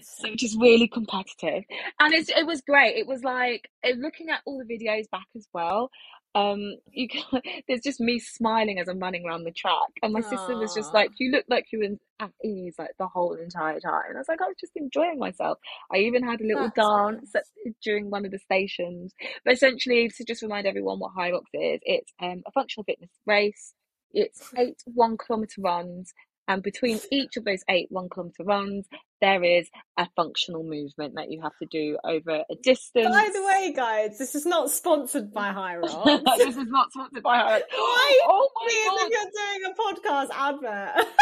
so 0.00 0.30
which 0.30 0.44
is 0.44 0.56
really 0.56 0.86
competitive 0.86 1.64
and 1.98 2.14
it's, 2.14 2.28
it 2.28 2.46
was 2.46 2.60
great 2.60 2.96
it 2.96 3.06
was 3.06 3.24
like 3.24 3.68
looking 3.96 4.30
at 4.30 4.40
all 4.46 4.58
the 4.58 4.64
videos 4.64 5.10
back 5.10 5.26
as 5.34 5.48
well 5.52 5.90
um 6.36 6.76
you 6.92 7.08
can, 7.12 7.22
there's 7.66 7.80
just 7.80 7.98
me 7.98 8.18
smiling 8.18 8.78
as 8.78 8.88
i'm 8.88 8.98
running 8.98 9.26
around 9.26 9.44
the 9.44 9.50
track 9.50 9.88
and 10.02 10.12
my 10.12 10.20
sister 10.20 10.56
was 10.56 10.74
just 10.74 10.92
like 10.92 11.10
you 11.18 11.30
look 11.30 11.44
like 11.48 11.66
you 11.72 11.78
were 11.78 11.96
at 12.20 12.30
ease 12.44 12.74
like 12.78 12.92
the 12.98 13.06
whole 13.06 13.34
entire 13.34 13.80
time. 13.80 14.04
And 14.08 14.16
i 14.16 14.20
was 14.20 14.28
like 14.28 14.40
i 14.40 14.46
was 14.46 14.56
just 14.60 14.72
enjoying 14.76 15.18
myself. 15.18 15.58
I 15.92 15.98
even 15.98 16.24
had 16.24 16.40
a 16.40 16.46
little 16.46 16.70
That's 16.74 16.88
dance 16.88 17.30
nice. 17.34 17.74
during 17.82 18.10
one 18.10 18.24
of 18.24 18.30
the 18.30 18.38
stations. 18.38 19.14
But 19.44 19.54
essentially 19.54 20.08
to 20.08 20.24
just 20.24 20.42
remind 20.42 20.66
everyone 20.66 20.98
what 20.98 21.14
Hyrox 21.14 21.44
is 21.52 21.80
it's 21.82 22.12
um, 22.20 22.42
a 22.46 22.52
functional 22.52 22.84
fitness 22.84 23.10
race. 23.26 23.74
It's 24.12 24.52
eight 24.56 24.82
one 24.86 25.16
kilometer 25.16 25.60
runs 25.60 26.12
and 26.48 26.62
between 26.62 27.00
each 27.10 27.36
of 27.36 27.44
those 27.44 27.62
eight 27.68 27.86
one 27.90 28.08
kilometer 28.08 28.44
runs 28.44 28.86
there 29.20 29.42
is 29.42 29.68
a 29.96 30.06
functional 30.14 30.62
movement 30.62 31.14
that 31.16 31.30
you 31.30 31.40
have 31.40 31.56
to 31.58 31.66
do 31.66 31.96
over 32.04 32.44
a 32.50 32.54
distance 32.62 33.08
By 33.08 33.30
the 33.32 33.42
way, 33.42 33.72
guys, 33.74 34.18
this 34.18 34.34
is 34.34 34.44
not 34.44 34.70
sponsored 34.70 35.32
by 35.32 35.52
Hyrox. 35.52 36.22
this 36.38 36.56
is 36.56 36.66
not 36.66 36.92
sponsored 36.92 37.22
by 37.22 37.38
her. 37.38 37.62
Why? 37.70 38.20
Oh 38.26 38.48
my 38.54 38.66
if 38.68 39.10
you're 39.10 39.30
doing 39.32 39.62
a 39.64 39.74
podcast 39.80 40.28
advert. 40.34 41.06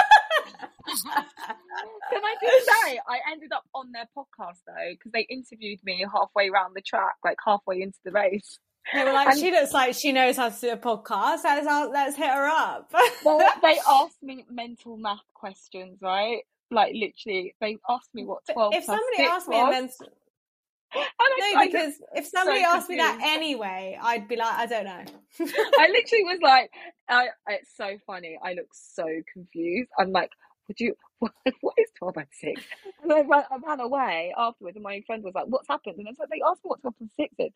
Can 2.11 2.23
I 2.23 2.35
just 2.43 2.67
say, 2.67 3.01
I 3.09 3.21
ended 3.33 3.53
up 3.53 3.65
on 3.75 3.93
their 3.93 4.09
podcast 4.17 4.59
though 4.67 4.91
because 4.91 5.13
they 5.13 5.27
interviewed 5.31 5.79
me 5.85 6.05
halfway 6.13 6.49
around 6.49 6.75
the 6.75 6.83
track, 6.83 7.15
like 7.25 7.39
halfway 7.45 7.81
into 7.81 7.99
the 8.05 8.11
race. 8.11 8.59
They 8.93 9.05
were 9.05 9.13
like, 9.13 9.29
And- 9.29 9.39
she 9.39 9.51
looks 9.51 9.73
like 9.73 9.95
she 9.95 10.13
knows 10.13 10.37
how 10.37 10.49
to 10.49 10.61
do 10.61 10.71
a 10.71 10.77
podcast. 10.77 11.45
Let's, 11.45 11.67
let's 11.67 12.17
hit 12.17 12.31
her 12.31 12.47
up. 12.47 12.93
Well, 13.25 13.39
they 13.63 13.79
asked 13.89 14.23
me 14.23 14.45
mental 14.51 14.97
math 14.97 15.21
questions, 15.35 15.99
right? 16.03 16.41
Like 16.71 16.95
literally, 16.95 17.55
they 17.61 17.79
asked 17.89 18.15
me 18.15 18.25
what 18.25 18.43
twelve 18.53 18.75
if 18.75 18.85
somebody 18.85 19.23
asked 19.23 19.49
me 19.49 19.61
a 19.61 19.65
was. 19.65 19.71
mental, 19.73 20.07
And 20.95 21.05
I, 21.21 21.53
no, 21.55 21.61
I 21.61 21.67
because 21.67 21.95
if 22.15 22.27
somebody 22.27 22.61
asked 22.61 22.89
me 22.89 22.97
that 22.97 23.19
anyway, 23.23 23.99
I'd 24.01 24.29
be 24.29 24.37
like, 24.37 24.53
I 24.55 24.67
don't 24.67 24.85
know. 24.85 25.05
I 25.41 25.89
literally 25.89 26.25
was 26.25 26.39
like, 26.43 26.71
I, 27.09 27.29
it's 27.49 27.77
so 27.77 27.97
funny. 28.07 28.39
I 28.43 28.55
look 28.55 28.69
so 28.73 29.05
confused. 29.33 29.91
I'm 29.99 30.13
like, 30.13 30.31
would 30.69 30.81
you, 30.81 30.95
what, 31.21 31.33
what 31.61 31.75
is 31.79 31.91
12 31.99 32.15
by 32.15 32.27
6? 32.33 32.63
And 33.03 33.13
I 33.13 33.21
ran, 33.23 33.45
I 33.51 33.57
ran 33.67 33.81
away 33.81 34.35
afterwards, 34.37 34.77
and 34.77 34.85
my 34.85 35.03
friend 35.07 35.25
was 35.25 35.35
like, 35.35 35.47
what's 35.49 35.69
happened? 35.69 35.97
And 35.99 36.09
I 36.09 36.13
was 36.13 36.19
like, 36.21 36.31
they 36.31 36.43
asked 36.47 36.65
me 36.65 36.69
what 36.71 36.83
12 36.83 36.95
plus 36.99 37.11
6 37.21 37.35
is, 37.41 37.53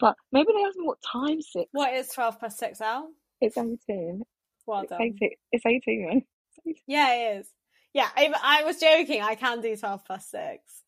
but 0.00 0.16
maybe 0.32 0.48
they 0.56 0.64
asked 0.64 0.78
me 0.78 0.86
what 0.86 0.98
time 1.02 1.40
6 1.42 1.70
What 1.72 1.94
is 1.94 2.08
12 2.10 2.40
plus 2.40 2.58
6 2.58 2.80
Elle? 2.80 3.10
It's 3.40 3.56
18. 3.56 4.22
Well 4.66 4.82
It's 4.82 4.90
done. 4.90 5.00
18. 5.00 5.30
It's 5.52 5.66
18, 5.66 6.06
right? 6.06 6.26
It's 6.50 6.60
18. 6.66 6.76
Yeah, 6.86 7.14
it 7.14 7.38
is. 7.40 7.48
Yeah, 7.94 8.08
I, 8.16 8.32
I 8.42 8.64
was 8.64 8.78
joking. 8.80 9.22
I 9.22 9.34
can 9.36 9.60
do 9.60 9.76
12 9.76 10.04
plus 10.06 10.28
6. 10.30 10.82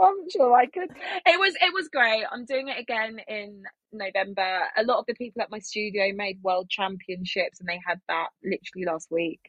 I'm 0.00 0.30
sure 0.30 0.54
I 0.54 0.66
could. 0.66 0.90
It 1.26 1.38
was 1.40 1.54
it 1.60 1.74
was 1.74 1.88
great. 1.88 2.24
I'm 2.30 2.44
doing 2.44 2.68
it 2.68 2.78
again 2.78 3.20
in 3.28 3.64
November. 3.92 4.62
A 4.76 4.84
lot 4.84 4.98
of 4.98 5.06
the 5.06 5.14
people 5.14 5.42
at 5.42 5.50
my 5.50 5.60
studio 5.60 6.12
made 6.14 6.40
world 6.42 6.68
championships, 6.70 7.60
and 7.60 7.68
they 7.68 7.80
had 7.86 8.00
that 8.08 8.28
literally 8.44 8.86
last 8.86 9.10
week. 9.10 9.40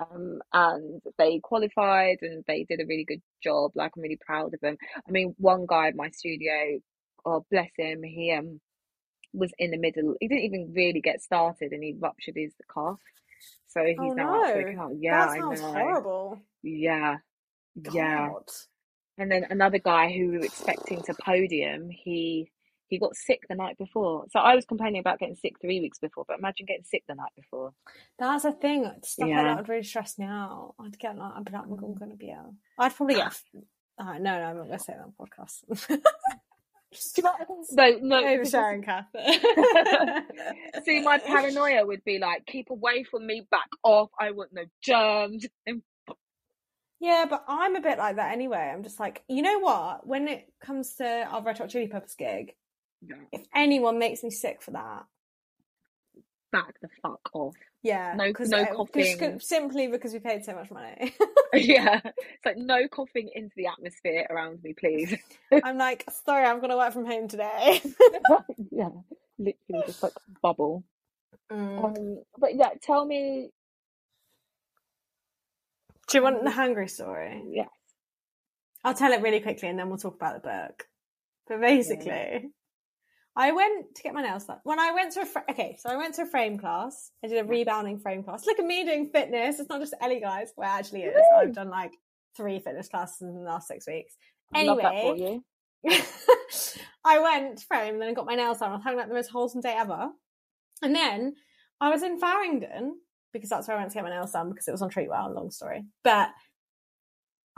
Um, 0.00 0.40
and 0.52 1.02
they 1.18 1.40
qualified, 1.40 2.18
and 2.22 2.44
they 2.48 2.64
did 2.64 2.80
a 2.80 2.86
really 2.86 3.04
good 3.04 3.22
job. 3.44 3.72
Like 3.74 3.92
I'm 3.96 4.02
really 4.02 4.18
proud 4.24 4.54
of 4.54 4.60
them. 4.60 4.78
I 5.06 5.10
mean, 5.12 5.34
one 5.38 5.66
guy 5.68 5.88
at 5.88 5.96
my 5.96 6.10
studio, 6.10 6.80
oh 7.26 7.44
bless 7.50 7.70
him, 7.76 8.02
he 8.02 8.32
um 8.32 8.60
was 9.32 9.52
in 9.58 9.72
the 9.72 9.78
middle. 9.78 10.16
He 10.20 10.28
didn't 10.28 10.44
even 10.44 10.72
really 10.74 11.00
get 11.00 11.22
started, 11.22 11.72
and 11.72 11.82
he 11.84 11.96
ruptured 11.98 12.36
his 12.36 12.54
calf. 12.72 12.98
So 13.68 13.84
he's 13.84 13.98
Oh, 13.98 14.14
now 14.16 14.34
out 14.36 14.48
for 14.50 14.58
no. 14.58 14.58
the 14.58 14.64
count. 14.64 14.96
Yeah, 15.00 15.24
that 15.24 15.30
I 15.30 15.40
sounds 15.40 15.60
know. 15.60 15.72
horrible. 15.72 16.40
Yeah, 16.62 17.18
yeah. 17.76 18.30
And 19.18 19.30
then 19.30 19.46
another 19.50 19.78
guy 19.78 20.12
who 20.12 20.30
we 20.30 20.38
were 20.38 20.44
expecting 20.44 21.02
to 21.04 21.14
podium, 21.14 21.90
he 21.90 22.50
he 22.90 22.98
got 22.98 23.16
sick 23.16 23.44
the 23.48 23.54
night 23.54 23.78
before. 23.78 24.26
So 24.30 24.40
I 24.40 24.54
was 24.54 24.64
complaining 24.64 25.00
about 25.00 25.18
getting 25.18 25.36
sick 25.36 25.54
three 25.60 25.80
weeks 25.80 25.98
before, 25.98 26.24
but 26.26 26.38
imagine 26.38 26.66
getting 26.66 26.84
sick 26.84 27.04
the 27.08 27.14
night 27.14 27.32
before. 27.36 27.72
That's 28.18 28.44
a 28.44 28.52
thing. 28.52 28.90
Stuff 29.02 29.28
like 29.28 29.36
that 29.36 29.56
would 29.56 29.68
really 29.68 29.82
stress 29.82 30.18
me 30.18 30.26
out. 30.26 30.74
I'd 30.78 30.98
get 30.98 31.16
like, 31.16 31.32
I'd 31.36 31.44
be 31.44 31.52
like, 31.52 31.62
I'm 31.62 31.70
mm. 31.70 31.98
going 31.98 32.10
to 32.10 32.16
be 32.16 32.30
ill. 32.30 32.54
I'd 32.78 32.94
probably 32.94 33.14
get. 33.14 33.34
Oh, 33.98 34.04
no, 34.04 34.18
no, 34.18 34.30
I'm 34.30 34.56
not 34.56 34.66
going 34.66 34.78
to 34.78 34.84
say 34.84 34.94
that 34.94 35.04
on 35.04 35.14
podcast. 35.18 36.00
No, 37.22 37.98
no. 38.02 38.22
Oversharing, 38.24 38.84
Kath. 38.84 39.06
See, 40.84 41.00
my 41.02 41.18
paranoia 41.18 41.86
would 41.86 42.02
be 42.04 42.18
like, 42.18 42.46
keep 42.46 42.70
away 42.70 43.04
from 43.04 43.26
me, 43.26 43.46
back 43.48 43.68
off. 43.84 44.10
I 44.18 44.32
want 44.32 44.52
no 44.52 44.64
germs. 44.82 45.46
Yeah, 47.00 47.24
but 47.30 47.44
I'm 47.48 47.76
a 47.76 47.80
bit 47.80 47.96
like 47.96 48.16
that 48.16 48.32
anyway. 48.32 48.70
I'm 48.74 48.82
just 48.82 49.00
like, 49.00 49.22
you 49.28 49.40
know 49.40 49.58
what? 49.58 50.06
When 50.06 50.28
it 50.28 50.52
comes 50.60 50.96
to 50.96 51.26
our 51.30 51.42
Red 51.42 51.58
Hot 51.58 51.70
Chili 51.70 51.88
Peppers 51.88 52.14
gig, 52.14 52.54
if 53.32 53.42
anyone 53.54 53.98
makes 53.98 54.22
me 54.22 54.30
sick 54.30 54.62
for 54.62 54.72
that, 54.72 55.04
back 56.52 56.74
the 56.82 56.88
fuck 57.02 57.20
off. 57.32 57.54
yeah, 57.82 58.14
No- 58.16 58.24
no 58.26 58.32
'cause- 58.32 58.50
coughing. 58.74 59.38
simply 59.40 59.86
because 59.86 60.12
we 60.12 60.18
paid 60.18 60.44
so 60.44 60.54
much 60.54 60.70
money. 60.70 61.14
yeah. 61.54 62.00
It's 62.04 62.44
like 62.46 62.56
no 62.56 62.86
coughing 62.88 63.30
into 63.34 63.54
the 63.56 63.66
atmosphere 63.66 64.26
around 64.30 64.62
me, 64.62 64.72
please. 64.78 65.14
I'm 65.64 65.78
like, 65.78 66.04
sorry, 66.24 66.44
I'm 66.46 66.60
gonna 66.60 66.76
work 66.76 66.92
from 66.92 67.06
home 67.06 67.28
today. 67.28 67.80
yeah. 68.70 68.90
Literally 69.38 69.82
just 69.86 70.02
like 70.02 70.12
bubble. 70.42 70.84
Mm. 71.50 71.84
Um, 71.84 72.22
but 72.38 72.54
yeah, 72.56 72.70
tell 72.82 73.04
me 73.06 73.50
Do 76.08 76.18
you 76.18 76.22
want 76.24 76.44
the 76.44 76.50
hungry 76.50 76.88
story? 76.88 77.42
yeah. 77.50 77.68
I'll 78.84 78.94
tell 78.94 79.12
it 79.12 79.22
really 79.22 79.40
quickly 79.40 79.68
and 79.68 79.78
then 79.78 79.88
we'll 79.88 79.98
talk 79.98 80.14
about 80.16 80.42
the 80.42 80.48
book. 80.48 80.86
But 81.48 81.60
basically, 81.60 82.50
I 83.40 83.52
went 83.52 83.94
to 83.94 84.02
get 84.02 84.12
my 84.12 84.20
nails 84.20 84.44
done. 84.44 84.58
When 84.64 84.78
I 84.78 84.92
went 84.92 85.12
to 85.14 85.22
a 85.22 85.24
fra- 85.24 85.44
okay, 85.50 85.74
so 85.80 85.88
I 85.88 85.96
went 85.96 86.14
to 86.16 86.22
a 86.22 86.26
frame 86.26 86.58
class. 86.58 87.10
I 87.24 87.28
did 87.28 87.38
a 87.38 87.44
rebounding 87.44 87.98
frame 87.98 88.22
class. 88.22 88.44
Look 88.44 88.58
at 88.58 88.66
me 88.66 88.84
doing 88.84 89.08
fitness. 89.10 89.58
It's 89.58 89.68
not 89.70 89.80
just 89.80 89.94
Ellie, 89.98 90.20
guys. 90.20 90.52
Well, 90.58 90.68
it 90.68 90.78
actually 90.78 91.04
is. 91.04 91.16
I've 91.38 91.54
done 91.54 91.70
like 91.70 91.92
three 92.36 92.58
fitness 92.58 92.88
classes 92.88 93.22
in 93.22 93.34
the 93.34 93.40
last 93.40 93.66
six 93.66 93.86
weeks. 93.86 94.14
I 94.54 94.64
love 94.64 94.76
that 94.82 94.92
for 95.00 95.14
Anyway. 95.14 95.40
you. 95.84 95.90
I 97.04 97.18
went 97.18 97.58
to 97.58 97.64
frame 97.66 97.94
and 97.94 98.02
then 98.02 98.10
I 98.10 98.12
got 98.12 98.26
my 98.26 98.34
nails 98.34 98.58
done. 98.58 98.72
I 98.72 98.74
was 98.74 98.84
having 98.84 98.98
like 98.98 99.08
the 99.08 99.14
most 99.14 99.30
wholesome 99.30 99.62
day 99.62 99.74
ever. 99.74 100.10
And 100.82 100.94
then 100.94 101.34
I 101.80 101.88
was 101.88 102.02
in 102.02 102.18
Farringdon 102.20 102.96
because 103.32 103.48
that's 103.48 103.68
where 103.68 103.76
I 103.78 103.80
went 103.80 103.90
to 103.92 103.94
get 103.94 104.04
my 104.04 104.10
nails 104.10 104.32
done 104.32 104.50
because 104.50 104.68
it 104.68 104.72
was 104.72 104.82
on 104.82 104.90
Treatwell. 104.90 105.34
Long 105.34 105.50
story, 105.50 105.84
but 106.04 106.28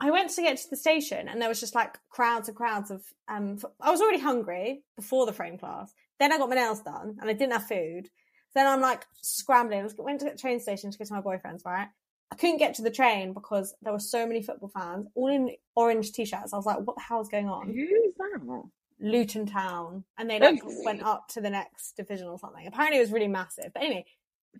I 0.02 0.10
went 0.10 0.30
to 0.30 0.42
get 0.42 0.56
to 0.58 0.68
the 0.68 0.76
station 0.76 1.28
and 1.28 1.40
there 1.40 1.48
was 1.48 1.60
just 1.60 1.76
like 1.76 1.96
crowds 2.10 2.48
and 2.48 2.56
crowds 2.56 2.90
of. 2.90 3.04
Um, 3.28 3.58
I 3.80 3.92
was 3.92 4.00
already 4.00 4.18
hungry 4.18 4.82
before 4.96 5.26
the 5.26 5.32
frame 5.32 5.58
class. 5.58 5.94
Then 6.18 6.32
I 6.32 6.38
got 6.38 6.48
my 6.48 6.56
nails 6.56 6.82
done 6.82 7.18
and 7.20 7.30
I 7.30 7.32
didn't 7.32 7.52
have 7.52 7.68
food. 7.68 8.08
Then 8.52 8.66
I'm 8.66 8.80
like 8.80 9.06
scrambling. 9.22 9.78
I 9.78 9.84
was, 9.84 9.94
went 9.96 10.18
to 10.20 10.28
the 10.28 10.36
train 10.36 10.58
station 10.58 10.90
to 10.90 10.98
go 10.98 11.04
to 11.04 11.14
my 11.14 11.20
boyfriend's. 11.20 11.62
Right, 11.64 11.86
I 12.32 12.34
couldn't 12.34 12.58
get 12.58 12.74
to 12.74 12.82
the 12.82 12.90
train 12.90 13.32
because 13.32 13.76
there 13.80 13.92
were 13.92 14.00
so 14.00 14.26
many 14.26 14.42
football 14.42 14.72
fans, 14.74 15.06
all 15.14 15.28
in 15.28 15.52
orange 15.76 16.10
t-shirts. 16.10 16.52
I 16.52 16.56
was 16.56 16.66
like, 16.66 16.80
"What 16.80 16.96
the 16.96 17.02
hell 17.02 17.20
is 17.20 17.28
going 17.28 17.48
on?" 17.48 17.68
Who's 17.68 18.14
that? 18.18 18.62
Luton 18.98 19.46
Town, 19.46 20.04
and 20.18 20.28
they 20.28 20.40
like 20.40 20.62
went 20.84 21.02
up 21.04 21.28
to 21.28 21.40
the 21.40 21.50
next 21.50 21.96
division 21.96 22.26
or 22.26 22.40
something. 22.40 22.66
Apparently, 22.66 22.98
it 22.98 23.02
was 23.02 23.12
really 23.12 23.28
massive. 23.28 23.70
But 23.72 23.84
anyway, 23.84 24.04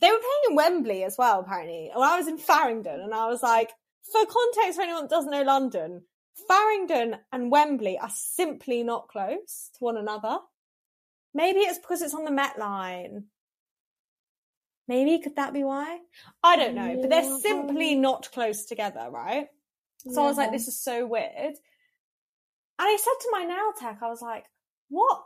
they 0.00 0.08
were 0.08 0.18
playing 0.18 0.50
in 0.50 0.56
Wembley 0.56 1.02
as 1.02 1.16
well. 1.18 1.40
Apparently, 1.40 1.90
well, 1.94 2.08
I 2.08 2.16
was 2.16 2.28
in 2.28 2.38
Farringdon, 2.38 3.00
and 3.00 3.12
I 3.12 3.26
was 3.26 3.42
like, 3.42 3.70
for 4.10 4.26
context, 4.26 4.76
for 4.76 4.82
anyone 4.82 5.02
that 5.02 5.10
doesn't 5.10 5.30
know 5.30 5.42
London, 5.42 6.02
Farringdon 6.48 7.16
and 7.30 7.50
Wembley 7.50 7.98
are 7.98 8.10
simply 8.12 8.82
not 8.82 9.08
close 9.08 9.70
to 9.74 9.78
one 9.80 9.96
another. 9.96 10.38
Maybe 11.34 11.60
it's 11.60 11.78
because 11.78 12.02
it's 12.02 12.14
on 12.14 12.24
the 12.24 12.30
Met 12.30 12.58
Line. 12.58 13.24
Maybe 14.88 15.22
could 15.22 15.36
that 15.36 15.54
be 15.54 15.62
why? 15.62 15.98
I 16.42 16.56
don't 16.56 16.74
know, 16.74 16.98
but 17.00 17.08
they're 17.08 17.38
simply 17.38 17.94
not 17.94 18.30
close 18.32 18.64
together, 18.64 19.08
right? 19.10 19.46
So 20.10 20.22
I 20.22 20.26
was 20.26 20.36
like, 20.36 20.50
this 20.50 20.68
is 20.68 20.82
so 20.82 21.06
weird. 21.06 21.28
And 21.28 21.56
I 22.78 22.98
said 23.00 23.12
to 23.20 23.28
my 23.30 23.44
nail 23.44 23.72
tech, 23.78 23.98
I 24.02 24.08
was 24.08 24.20
like, 24.20 24.44
what, 24.88 25.22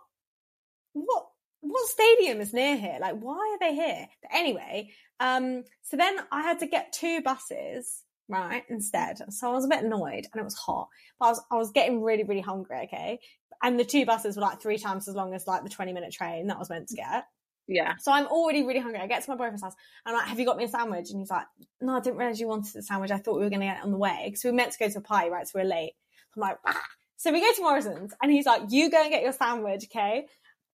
what, 0.93 1.27
what 1.61 1.89
stadium 1.89 2.41
is 2.41 2.53
near 2.53 2.77
here? 2.77 2.99
Like, 3.01 3.19
why 3.19 3.57
are 3.57 3.59
they 3.59 3.75
here? 3.75 4.07
But 4.23 4.31
anyway, 4.35 4.91
um, 5.19 5.65
so 5.83 5.97
then 5.97 6.17
I 6.31 6.43
had 6.43 6.59
to 6.59 6.67
get 6.67 6.93
two 6.93 7.23
buses, 7.23 8.03
right, 8.29 8.65
instead. 8.69 9.19
So 9.33 9.51
I 9.51 9.53
was 9.53 9.65
a 9.65 9.69
bit 9.69 9.85
annoyed 9.85 10.27
and 10.33 10.41
it 10.41 10.45
was 10.45 10.55
hot, 10.55 10.89
but 11.19 11.27
I 11.27 11.29
was, 11.31 11.41
I 11.51 11.57
was 11.57 11.71
getting 11.73 12.03
really, 12.03 12.25
really 12.25 12.41
hungry, 12.41 12.81
okay? 12.85 13.21
And 13.63 13.79
the 13.81 13.85
two 13.85 14.05
buses 14.05 14.37
were 14.37 14.43
like 14.43 14.61
three 14.61 14.79
times 14.79 15.09
as 15.09 15.15
long 15.15 15.35
as 15.35 15.47
like 15.47 15.63
the 15.65 15.71
20 15.71 15.93
minute 15.93 16.13
train 16.13 16.47
that 16.49 16.57
I 16.57 16.59
was 16.59 16.71
meant 16.71 16.89
to 16.89 16.97
get. 16.97 17.25
Yeah. 17.69 17.95
So 17.99 18.13
I'm 18.13 18.27
already 18.27 18.63
really 18.65 18.81
hungry. 18.81 19.01
I 19.01 19.07
get 19.07 19.25
to 19.25 19.31
my 19.31 19.37
boyfriend's 19.37 19.63
house. 19.63 19.75
And 20.05 20.15
I'm 20.15 20.21
like, 20.21 20.29
have 20.29 20.39
you 20.39 20.47
got 20.47 20.57
me 20.57 20.65
a 20.65 20.69
sandwich? 20.69 21.11
And 21.11 21.19
he's 21.19 21.31
like, 21.31 21.47
no, 21.81 21.97
I 21.97 22.01
didn't 22.01 22.19
realize 22.19 22.39
you 22.39 22.47
wanted 22.49 22.77
a 22.77 22.83
sandwich. 22.83 23.11
I 23.11 23.19
thought 23.19 23.37
we 23.39 23.45
were 23.45 23.51
going 23.51 23.61
to 23.61 23.67
get 23.67 23.79
it 23.79 23.85
on 23.85 23.91
the 23.91 23.99
way 23.99 24.23
because 24.27 24.45
we 24.45 24.51
were 24.51 24.57
meant 24.57 24.73
to 24.73 24.79
go 24.79 24.89
to 24.89 24.99
a 24.99 25.01
party, 25.01 25.31
right? 25.31 25.49
So 25.49 25.59
we're 25.59 25.65
late. 25.65 25.95
I'm 26.37 26.41
like, 26.43 26.59
ah. 26.67 26.81
so 27.17 27.33
we 27.33 27.41
go 27.41 27.53
to 27.53 27.63
Morrison's 27.63 28.13
and 28.23 28.31
he's 28.31 28.47
like, 28.47 28.63
you 28.69 28.91
go 28.91 29.01
and 29.03 29.11
get 29.11 29.23
your 29.23 29.33
sandwich, 29.33 29.85
okay? 29.87 30.27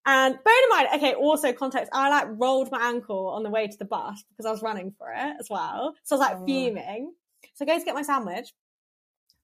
And 0.04 0.34
bear 0.44 0.64
in 0.64 0.68
mind, 0.70 0.88
okay, 0.96 1.14
also 1.14 1.52
context, 1.52 1.90
I 1.94 2.10
like 2.10 2.26
rolled 2.32 2.70
my 2.72 2.88
ankle 2.88 3.28
on 3.28 3.44
the 3.44 3.50
way 3.50 3.68
to 3.68 3.78
the 3.78 3.84
bus 3.84 4.22
because 4.30 4.44
I 4.46 4.50
was 4.50 4.60
running 4.60 4.92
for 4.98 5.10
it 5.12 5.36
as 5.38 5.46
well. 5.48 5.94
So 6.02 6.16
I 6.16 6.18
was 6.18 6.28
like 6.28 6.38
Oh. 6.40 6.46
fuming. 6.46 7.12
So 7.54 7.64
I 7.64 7.66
go 7.66 7.78
to 7.78 7.84
get 7.84 7.94
my 7.94 8.02
sandwich. 8.02 8.52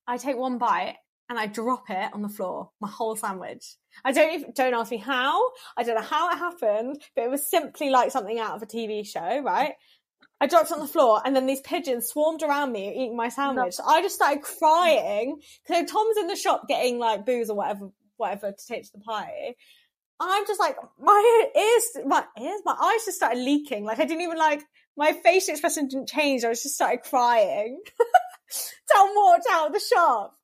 I 0.06 0.16
take 0.16 0.36
one 0.36 0.58
bite 0.58 0.96
and 1.28 1.38
I 1.38 1.46
drop 1.46 1.90
it 1.90 2.10
on 2.14 2.22
the 2.22 2.28
floor, 2.28 2.70
my 2.80 2.88
whole 2.88 3.14
sandwich. 3.16 3.76
I 4.04 4.12
don't 4.12 4.32
even, 4.32 4.52
don't 4.54 4.74
ask 4.74 4.90
me 4.90 4.96
how. 4.96 5.50
I 5.76 5.82
don't 5.82 5.96
know 5.96 6.02
how 6.02 6.30
it 6.30 6.38
happened, 6.38 7.02
but 7.14 7.24
it 7.24 7.30
was 7.30 7.50
simply 7.50 7.90
like 7.90 8.10
something 8.10 8.38
out 8.38 8.56
of 8.56 8.62
a 8.62 8.66
TV 8.66 9.06
show, 9.06 9.42
right? 9.42 9.74
I 10.40 10.46
dropped 10.46 10.70
it 10.70 10.74
on 10.74 10.80
the 10.80 10.86
floor 10.86 11.20
and 11.24 11.34
then 11.34 11.46
these 11.46 11.60
pigeons 11.60 12.08
swarmed 12.08 12.42
around 12.42 12.72
me 12.72 12.90
eating 12.90 13.16
my 13.16 13.28
sandwich. 13.28 13.74
So 13.74 13.84
I 13.84 14.00
just 14.00 14.14
started 14.14 14.42
crying 14.42 15.40
because 15.66 15.90
Tom's 15.90 16.16
in 16.16 16.28
the 16.28 16.36
shop 16.36 16.68
getting 16.68 16.98
like 16.98 17.26
booze 17.26 17.50
or 17.50 17.56
whatever, 17.56 17.90
whatever 18.16 18.52
to 18.52 18.66
take 18.66 18.84
to 18.84 18.92
the 18.94 19.00
party. 19.00 19.56
I'm 20.20 20.46
just 20.46 20.60
like, 20.60 20.76
my 21.00 21.46
ears, 21.56 22.06
my 22.06 22.24
ears, 22.40 22.60
my 22.64 22.76
eyes 22.80 23.04
just 23.04 23.18
started 23.18 23.38
leaking. 23.38 23.84
Like 23.84 23.98
I 23.98 24.04
didn't 24.04 24.22
even 24.22 24.38
like, 24.38 24.62
my 24.98 25.12
facial 25.24 25.52
expression 25.52 25.88
didn't 25.88 26.08
change. 26.08 26.44
I 26.44 26.48
was 26.48 26.62
just 26.62 26.74
started 26.74 27.02
crying. 27.04 27.80
Tom 28.92 29.08
walked 29.14 29.46
out 29.50 29.68
of 29.68 29.72
the 29.72 29.80
shop 29.80 30.34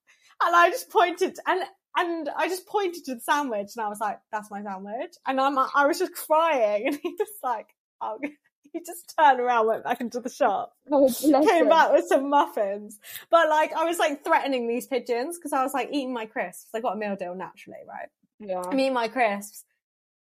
and 0.45 0.55
I 0.55 0.71
just 0.71 0.90
pointed 0.90 1.37
and 1.47 1.62
and 1.97 2.29
I 2.37 2.49
just 2.49 2.67
pointed 2.67 3.05
to 3.05 3.14
the 3.14 3.21
sandwich 3.21 3.71
and 3.77 3.85
I 3.85 3.88
was 3.88 4.01
like, 4.01 4.19
that's 4.33 4.51
my 4.51 4.62
sandwich. 4.62 5.14
And 5.27 5.40
I'm 5.40 5.59
I 5.59 5.87
was 5.87 5.99
just 5.99 6.12
crying 6.14 6.87
and 6.87 6.99
he 7.03 7.14
was 7.19 7.29
like, 7.43 7.67
oh 8.01 8.19
he 8.73 8.81
just 8.81 9.14
turned 9.19 9.40
around, 9.40 9.67
went 9.69 9.85
back 9.85 10.01
into 10.01 10.21
the 10.21 10.29
shop, 10.31 10.73
Oh, 10.90 11.09
came 11.21 11.35
him. 11.64 11.69
back 11.69 11.93
with 11.93 12.07
some 12.07 12.29
muffins. 12.31 12.99
But 13.31 13.49
like 13.49 13.73
I 13.73 13.85
was 13.85 13.99
like 13.99 14.25
threatening 14.25 14.69
these 14.69 14.87
pigeons 14.87 15.38
because 15.38 15.53
I 15.53 15.62
was 15.62 15.73
like 15.75 15.88
eating 15.93 16.12
my 16.12 16.27
crisps. 16.27 16.69
I 16.75 16.81
got 16.81 16.95
a 16.95 16.97
meal 16.97 17.17
deal 17.17 17.35
naturally, 17.35 17.79
right? 17.88 18.09
Yeah. 18.40 18.62
I'm 18.69 18.79
eating 18.79 18.93
my 18.95 19.09
crisps. 19.09 19.64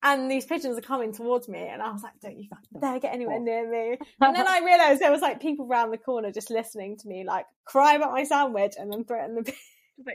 And 0.01 0.31
these 0.31 0.45
pigeons 0.45 0.77
are 0.77 0.81
coming 0.81 1.11
towards 1.13 1.49
me, 1.49 1.59
and 1.59 1.81
I 1.81 1.91
was 1.91 2.01
like, 2.03 2.13
"Don't 2.21 2.39
you 2.39 2.47
fucking 2.49 2.79
dare 2.79 2.99
get 2.99 3.13
anywhere 3.13 3.39
near 3.39 3.69
me!" 3.69 3.97
And 4.21 4.35
then 4.35 4.47
I 4.47 4.59
realised 4.59 5.01
there 5.01 5.11
was 5.11 5.21
like 5.21 5.41
people 5.41 5.67
round 5.67 5.91
the 5.91 5.97
corner 5.97 6.31
just 6.31 6.49
listening 6.49 6.97
to 6.99 7.07
me, 7.07 7.25
like 7.25 7.45
cry 7.65 7.95
about 7.95 8.11
my 8.13 8.23
sandwich 8.23 8.73
and 8.77 8.91
then 8.91 9.03
threaten 9.03 9.35
the. 9.35 9.53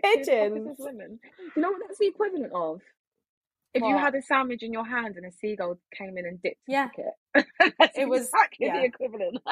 Pigeons. 0.03 0.77
women. 0.79 1.19
You 1.55 1.61
know 1.63 1.69
what 1.71 1.83
that's 1.87 1.99
the 1.99 2.07
equivalent 2.07 2.53
of? 2.55 2.81
If 3.75 3.83
you 3.83 3.99
had 3.99 4.15
a 4.15 4.23
sandwich 4.23 4.63
in 4.63 4.73
your 4.73 4.87
hand 4.87 5.17
and 5.17 5.27
a 5.27 5.33
seagull 5.33 5.79
came 5.99 6.17
in 6.17 6.25
and 6.25 6.41
dipped 6.41 6.61
Yeah. 6.67 6.89
it. 6.97 7.45
It 7.97 8.09
was- 8.09 8.23
exactly 8.23 8.67
yeah. 8.69 8.79
the 8.79 8.85
equivalent. 8.85 9.39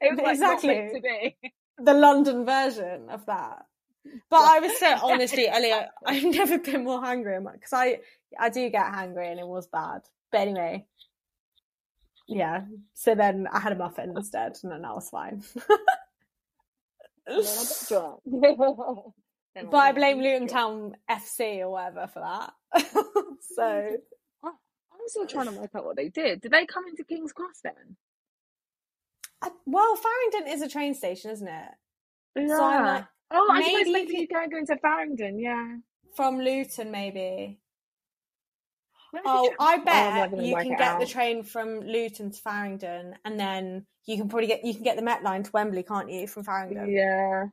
it 0.00 0.10
was 0.12 0.20
like 0.20 0.38
not 0.38 0.62
meant 0.62 0.94
to 0.94 1.00
be. 1.00 1.36
the 1.78 1.94
London 1.94 2.44
version 2.44 3.08
of 3.10 3.26
that. 3.26 3.64
But 4.30 4.42
I 4.42 4.60
was 4.60 4.78
so 4.78 4.94
honestly, 5.02 5.48
Ellie, 5.48 5.72
I, 5.72 5.86
I've 6.06 6.22
never 6.24 6.58
been 6.58 6.84
more 6.84 7.00
hungry 7.00 7.38
because 7.40 7.72
I 7.72 7.98
I 8.38 8.50
do 8.50 8.68
get 8.70 8.94
hungry 8.94 9.30
and 9.30 9.40
it 9.40 9.46
was 9.46 9.66
bad. 9.66 10.02
But 10.32 10.42
anyway, 10.42 10.86
yeah. 12.28 12.62
So 12.94 13.14
then 13.14 13.46
I 13.52 13.60
had 13.60 13.72
a 13.72 13.76
muffin 13.76 14.14
instead, 14.16 14.56
and 14.62 14.72
then 14.72 14.82
that 14.82 14.94
was 14.94 15.08
fine. 15.08 15.42
And 17.26 17.44
then 17.44 17.46
I 17.46 17.64
got 17.64 17.84
drunk. 17.88 19.14
Then 19.54 19.68
but 19.70 19.78
I 19.78 19.92
blame 19.92 20.18
Luton 20.18 20.48
Town 20.48 20.96
FC 21.10 21.60
or 21.60 21.70
whatever 21.70 22.08
for 22.12 22.20
that. 22.20 22.52
so 23.54 23.96
I'm 24.44 25.08
still 25.08 25.26
trying 25.26 25.46
to 25.46 25.52
work 25.52 25.70
out 25.74 25.84
what 25.84 25.96
they 25.96 26.08
did. 26.08 26.42
Did 26.42 26.52
they 26.52 26.66
come 26.66 26.84
into 26.88 27.04
King's 27.04 27.32
Cross 27.32 27.60
then? 27.64 27.96
I, 29.40 29.50
well, 29.64 29.96
Farringdon 29.96 30.52
is 30.52 30.62
a 30.62 30.68
train 30.68 30.94
station, 30.94 31.30
isn't 31.30 31.48
it? 31.48 32.48
So 32.48 32.62
I'm 32.62 32.84
like, 32.84 33.04
oh, 33.30 33.48
I 33.50 33.62
suppose 33.62 33.92
maybe 33.92 34.18
you 34.18 34.28
go 34.28 34.46
going 34.50 34.66
to 34.66 34.76
Farringdon, 34.76 35.38
yeah. 35.38 35.76
from 36.14 36.38
Luton, 36.38 36.90
maybe. 36.90 37.58
Oh, 39.24 39.54
I 39.58 39.78
bet 39.78 40.30
gonna 40.30 40.42
you 40.42 40.56
can 40.56 40.76
get 40.76 41.00
the 41.00 41.06
train 41.06 41.42
from 41.42 41.80
Luton 41.80 42.30
to 42.30 42.40
Farringdon, 42.40 43.14
and 43.24 43.38
then 43.38 43.86
you 44.06 44.16
can 44.16 44.28
probably 44.28 44.48
get 44.48 44.64
you 44.64 44.74
can 44.74 44.82
get 44.82 44.96
the 44.96 45.02
Met 45.02 45.22
line 45.22 45.42
to 45.42 45.50
Wembley, 45.52 45.82
can't 45.82 46.10
you, 46.10 46.26
from 46.26 46.44
Farringdon? 46.44 46.90
Yeah. 46.90 47.46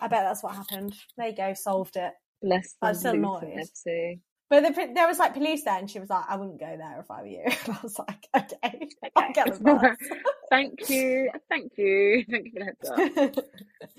I 0.00 0.08
bet 0.08 0.24
that's 0.24 0.42
what 0.42 0.54
happened. 0.54 0.94
There 1.16 1.28
you 1.28 1.36
go, 1.36 1.54
solved 1.54 1.96
it. 1.96 2.12
Bless 2.42 2.74
I'm 2.82 2.94
still 2.94 3.14
annoyed. 3.14 3.44
FC. 3.44 4.20
But 4.50 4.64
the, 4.64 4.90
there 4.96 5.06
was 5.06 5.20
like 5.20 5.34
police 5.34 5.62
there, 5.62 5.78
and 5.78 5.88
she 5.88 6.00
was 6.00 6.10
like, 6.10 6.24
"I 6.28 6.34
wouldn't 6.34 6.58
go 6.58 6.76
there 6.76 6.98
if 6.98 7.08
I 7.08 7.20
were 7.20 7.28
you." 7.28 7.44
And 7.46 7.76
I 7.76 7.78
was 7.82 7.96
like, 8.00 8.26
"Okay, 8.36 8.88
I'll 9.16 9.32
get 9.32 9.54
the 9.54 9.60
bus." 9.60 9.96
Thank 10.50 10.90
you. 10.90 11.30
Thank 11.48 11.72
you. 11.76 12.24
Thank 12.28 12.46
you 12.46 12.52
for 12.52 12.58
the 12.58 12.64
heads 12.64 13.38
up. 13.38 13.44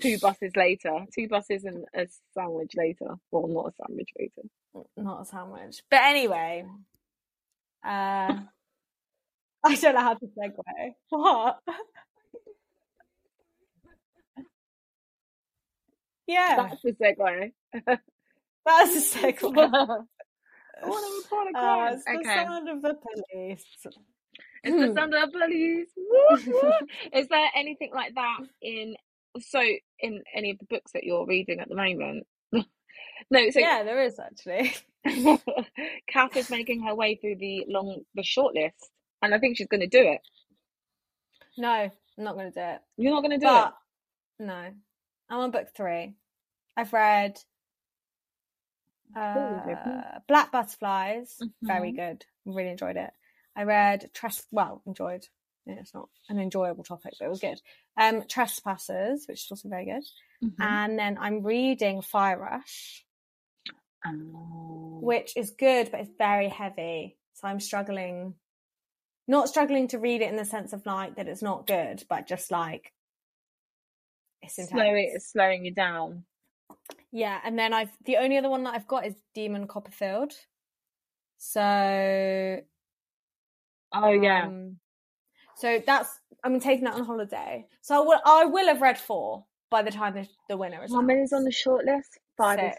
Two 0.00 0.18
buses 0.18 0.52
later. 0.54 1.06
Two 1.14 1.28
buses 1.28 1.64
and 1.64 1.86
a 1.94 2.06
sandwich 2.34 2.72
later. 2.76 3.14
Well, 3.30 3.48
not 3.48 3.68
a 3.68 3.72
sandwich 3.80 4.10
later. 4.18 4.42
Not 4.98 5.22
a 5.22 5.24
sandwich, 5.24 5.82
but 5.90 6.00
anyway, 6.02 6.66
uh, 7.84 8.38
I 9.64 9.74
don't 9.76 9.94
know 9.94 10.00
how 10.00 10.14
to 10.14 10.26
segue. 10.26 10.94
What? 11.10 11.58
Yeah, 16.26 16.68
That's 16.68 16.82
the 16.82 16.92
segue. 16.92 17.52
that's 18.64 19.14
a 19.14 19.18
segue. 19.18 19.42
To 19.42 20.06
report 20.82 21.48
a 21.54 21.58
Uh, 21.58 21.90
it's 21.92 22.04
the 22.04 22.18
okay. 22.18 22.34
sound 22.34 22.68
of 22.68 22.82
the 22.82 22.94
police. 22.94 23.64
It's 24.64 24.76
the 24.76 24.94
sound 24.94 25.14
of 25.14 25.32
the 25.32 25.38
police. 25.38 25.88
Woo, 25.96 26.52
woo. 26.52 26.72
Is 27.12 27.28
there 27.28 27.48
anything 27.54 27.90
like 27.94 28.14
that 28.14 28.38
in 28.62 28.96
so 29.40 29.60
in 30.00 30.22
any 30.34 30.50
of 30.50 30.58
the 30.58 30.66
books 30.66 30.92
that 30.92 31.04
you're 31.04 31.26
reading 31.26 31.60
at 31.60 31.68
the 31.68 31.74
moment? 31.74 32.26
no, 32.52 33.50
so 33.50 33.60
yeah, 33.60 33.82
there 33.84 34.02
is 34.02 34.18
actually. 34.18 34.72
Kath 36.08 36.36
is 36.36 36.50
making 36.50 36.82
her 36.84 36.94
way 36.94 37.16
through 37.16 37.36
the 37.36 37.64
long 37.68 38.02
the 38.14 38.22
short 38.22 38.54
list, 38.54 38.90
and 39.20 39.34
I 39.34 39.38
think 39.38 39.56
she's 39.56 39.66
going 39.68 39.80
to 39.80 39.86
do 39.88 40.00
it. 40.00 40.20
No, 41.58 41.68
I'm 41.70 41.90
not 42.18 42.34
going 42.34 42.52
to 42.52 42.58
do 42.60 42.64
it. 42.64 42.80
You're 42.96 43.12
not 43.12 43.22
going 43.22 43.38
to 43.38 43.44
do 43.44 43.46
But 43.46 43.74
no, 44.38 44.70
I'm 45.28 45.38
on 45.38 45.50
book 45.50 45.68
three. 45.76 46.14
I've 46.76 46.92
read 46.92 47.36
uh, 49.14 50.20
Black 50.28 50.50
Butterflies. 50.52 51.38
Very 51.62 51.92
Mhm. 51.92 51.96
good. 51.96 52.26
Really 52.46 52.70
enjoyed 52.70 52.96
it. 52.96 53.10
I 53.54 53.64
read 53.64 54.10
Tres. 54.14 54.46
Well, 54.50 54.82
enjoyed. 54.86 55.26
Yeah, 55.66 55.74
it's 55.80 55.94
not 55.94 56.08
an 56.28 56.38
enjoyable 56.40 56.82
topic, 56.82 57.14
but 57.18 57.26
it 57.26 57.28
was 57.28 57.40
good. 57.40 57.60
Um, 57.96 58.26
Trespasses, 58.26 59.28
which 59.28 59.44
is 59.44 59.50
also 59.50 59.68
very 59.68 59.84
good. 59.84 60.02
it. 60.42 60.46
Mhm. 60.46 60.54
And 60.60 60.98
then 60.98 61.18
I'm 61.18 61.42
reading 61.42 62.02
Fire 62.02 62.38
Rush, 62.38 63.04
Oh. 64.04 64.98
which 65.00 65.36
is 65.36 65.52
good, 65.58 65.90
but 65.90 66.00
it's 66.00 66.10
very 66.18 66.48
heavy. 66.48 67.16
So 67.34 67.48
I'm 67.48 67.60
struggling. 67.60 68.34
Not 69.28 69.48
struggling 69.48 69.88
to 69.88 69.98
read 69.98 70.22
it 70.22 70.28
in 70.28 70.36
the 70.36 70.44
sense 70.44 70.72
of 70.72 70.84
like 70.84 71.16
that 71.16 71.28
it's 71.28 71.42
not 71.42 71.66
good, 71.66 72.02
but 72.08 72.26
just 72.26 72.50
like 72.50 72.92
it's 74.42 74.58
intense. 74.58 74.72
Slow 74.72 74.94
it, 74.94 75.10
it's 75.14 75.32
slowing 75.32 75.64
you 75.64 75.72
down. 75.72 76.24
Yeah, 77.12 77.38
and 77.44 77.58
then 77.58 77.72
I've 77.72 77.96
the 78.04 78.16
only 78.16 78.38
other 78.38 78.50
one 78.50 78.64
that 78.64 78.74
I've 78.74 78.88
got 78.88 79.06
is 79.06 79.14
Demon 79.34 79.68
Copperfield. 79.68 80.32
So 81.38 82.60
Oh 83.94 84.12
yeah. 84.12 84.46
um, 84.46 84.76
so 85.56 85.80
that's 85.84 86.08
I'm 86.44 86.58
taking 86.60 86.84
that 86.84 86.94
on 86.94 87.04
holiday. 87.04 87.66
So 87.82 87.96
I 87.96 88.06
will 88.06 88.20
I 88.24 88.44
will 88.46 88.66
have 88.66 88.82
read 88.82 88.98
four 88.98 89.44
by 89.70 89.82
the 89.82 89.90
time 89.90 90.14
the, 90.14 90.26
the 90.48 90.56
winner 90.56 90.82
is. 90.84 90.92
How 90.92 91.00
many's 91.00 91.32
on 91.32 91.44
the 91.44 91.52
short 91.52 91.84
list? 91.84 92.18
Five 92.42 92.58
or 92.58 92.72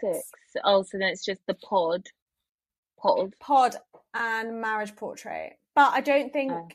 six. 0.52 0.62
Oh, 0.64 0.82
so 0.82 0.98
then 0.98 1.08
it's 1.08 1.24
just 1.24 1.40
the 1.46 1.54
pod. 1.54 2.06
Pod. 3.00 3.34
Pod 3.40 3.76
and 4.14 4.60
Marriage 4.60 4.94
Portrait, 4.96 5.54
but 5.74 5.92
I 5.92 6.00
don't 6.00 6.32
think 6.32 6.52
Oh. 6.52 6.68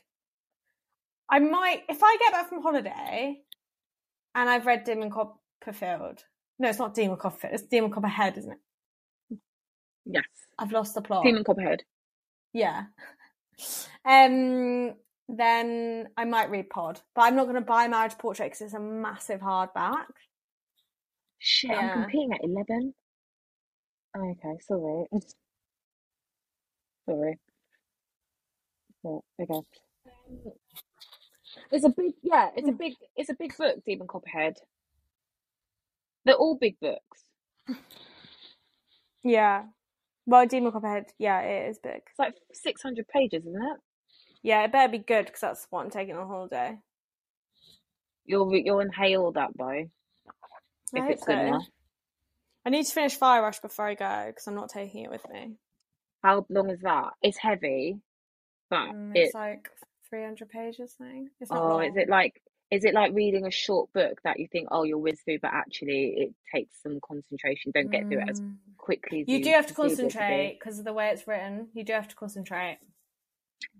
I 1.30 1.38
might 1.38 1.82
if 1.88 2.02
I 2.02 2.16
get 2.20 2.32
back 2.32 2.48
from 2.48 2.62
holiday 2.62 3.40
and 4.34 4.48
I've 4.50 4.66
read 4.66 4.84
Demon 4.84 5.10
Copperfield. 5.10 6.24
No, 6.58 6.68
it's 6.68 6.78
not 6.78 6.94
Demon 6.94 7.16
Copperfield. 7.16 7.54
It's 7.54 7.62
Demon 7.64 7.90
Copperhead, 7.90 8.36
isn't 8.38 8.52
it? 8.52 9.38
Yes. 10.04 10.24
I've 10.58 10.72
lost 10.72 10.94
the 10.94 11.02
plot. 11.02 11.24
Demon 11.24 11.44
Copperhead. 11.44 11.82
Yeah. 12.52 12.84
Um. 14.04 14.94
Then 15.32 16.08
I 16.16 16.24
might 16.24 16.50
read 16.50 16.70
Pod, 16.70 17.00
but 17.14 17.22
I'm 17.22 17.36
not 17.36 17.44
going 17.44 17.54
to 17.54 17.60
buy 17.60 17.86
Marriage 17.86 18.18
Portrait 18.18 18.46
because 18.50 18.62
it's 18.62 18.74
a 18.74 18.80
massive 18.80 19.40
hardback. 19.40 20.06
Shit, 21.40 21.70
Yeah. 21.70 21.78
I'm 21.78 22.02
competing 22.02 22.32
at 22.34 22.44
eleven. 22.44 22.94
Okay, 24.16 24.58
sorry. 24.60 25.06
Sorry. 27.08 27.38
Yeah, 29.02 29.18
okay. 29.40 29.60
It's 31.72 31.84
a 31.84 31.88
big, 31.88 32.12
yeah, 32.22 32.50
it's 32.54 32.68
a 32.68 32.72
hmm. 32.72 32.76
big, 32.76 32.94
it's 33.16 33.30
a 33.30 33.34
big 33.34 33.56
book, 33.56 33.76
Demon 33.84 34.06
Copperhead. 34.06 34.58
They're 36.24 36.36
all 36.36 36.56
big 36.56 36.78
books. 36.80 37.24
Yeah. 39.24 39.64
Well, 40.26 40.46
Demon 40.46 40.72
Copperhead, 40.72 41.06
yeah, 41.18 41.40
it 41.40 41.70
is 41.70 41.78
big. 41.78 42.02
It's 42.08 42.18
like 42.18 42.34
six 42.52 42.82
hundred 42.82 43.08
pages, 43.08 43.46
isn't 43.46 43.54
it? 43.56 43.78
Yeah, 44.42 44.62
it 44.62 44.72
better 44.72 44.92
be 44.92 44.98
good 44.98 45.26
because 45.26 45.40
that's 45.40 45.66
what 45.70 45.84
I'm 45.84 45.90
taking 45.90 46.16
on 46.16 46.28
holiday. 46.28 46.78
You'll 48.24 48.54
you'll 48.54 48.80
inhale 48.80 49.32
that 49.32 49.50
though, 49.58 49.90
I 50.94 51.00
if 51.00 51.10
it's 51.10 51.24
good 51.24 51.38
so. 51.38 51.60
I 52.66 52.70
need 52.70 52.86
to 52.86 52.92
finish 52.92 53.16
Fire 53.16 53.42
Rush 53.42 53.60
before 53.60 53.86
I 53.86 53.94
go 53.94 54.24
because 54.28 54.46
I'm 54.46 54.54
not 54.54 54.70
taking 54.70 55.04
it 55.04 55.10
with 55.10 55.28
me. 55.30 55.56
How 56.22 56.46
long 56.50 56.70
is 56.70 56.80
that? 56.82 57.10
It's 57.22 57.38
heavy, 57.38 57.98
but 58.70 58.88
Mm, 58.92 59.14
it. 59.14 59.24
it's 59.24 59.34
like 59.34 59.68
300 60.10 60.48
pages 60.48 60.94
thing. 60.94 61.30
It's 61.40 61.52
not 61.52 61.66
Oh, 61.66 61.68
long. 61.68 61.84
is 61.88 61.96
it 61.96 62.08
like? 62.08 62.42
Is 62.70 62.84
it 62.84 62.94
like 62.94 63.12
reading 63.14 63.46
a 63.46 63.50
short 63.50 63.92
book 63.92 64.20
that 64.24 64.38
you 64.40 64.48
think, 64.52 64.68
oh, 64.70 64.84
you'll 64.84 65.00
whiz 65.02 65.20
through, 65.24 65.40
but 65.42 65.52
actually 65.52 66.14
it 66.18 66.34
takes 66.54 66.74
some 66.82 67.00
concentration. 67.06 67.72
Don't 67.74 67.90
get 67.90 68.08
through 68.08 68.18
it 68.20 68.26
as 68.30 68.40
Mm. 68.40 68.56
quickly 68.78 69.22
as 69.22 69.28
You 69.28 69.38
do 69.42 69.50
have 69.50 69.66
to 69.66 69.74
perceive 69.74 70.00
it 70.02 70.10
to 70.10 70.24
be. 70.24 70.24
concentrate 70.24 70.58
because 70.60 70.78
of 70.78 70.84
the 70.84 70.92
way 70.92 71.10
it's 71.10 71.26
written. 71.26 71.68
You 71.74 71.84
do 71.84 71.92
have 71.94 72.08
to 72.08 72.16
concentrate. 72.16 72.78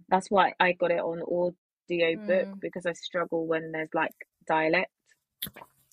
That's 0.08 0.30
why 0.30 0.54
I 0.60 0.72
got 0.72 0.90
it 0.92 1.00
on 1.00 1.22
audio 1.22 2.16
book 2.26 2.48
Mm. 2.48 2.60
because 2.60 2.86
I 2.86 2.92
struggle 2.94 3.46
when 3.46 3.72
there's 3.72 3.94
like 3.94 4.14
dialect. 4.46 4.90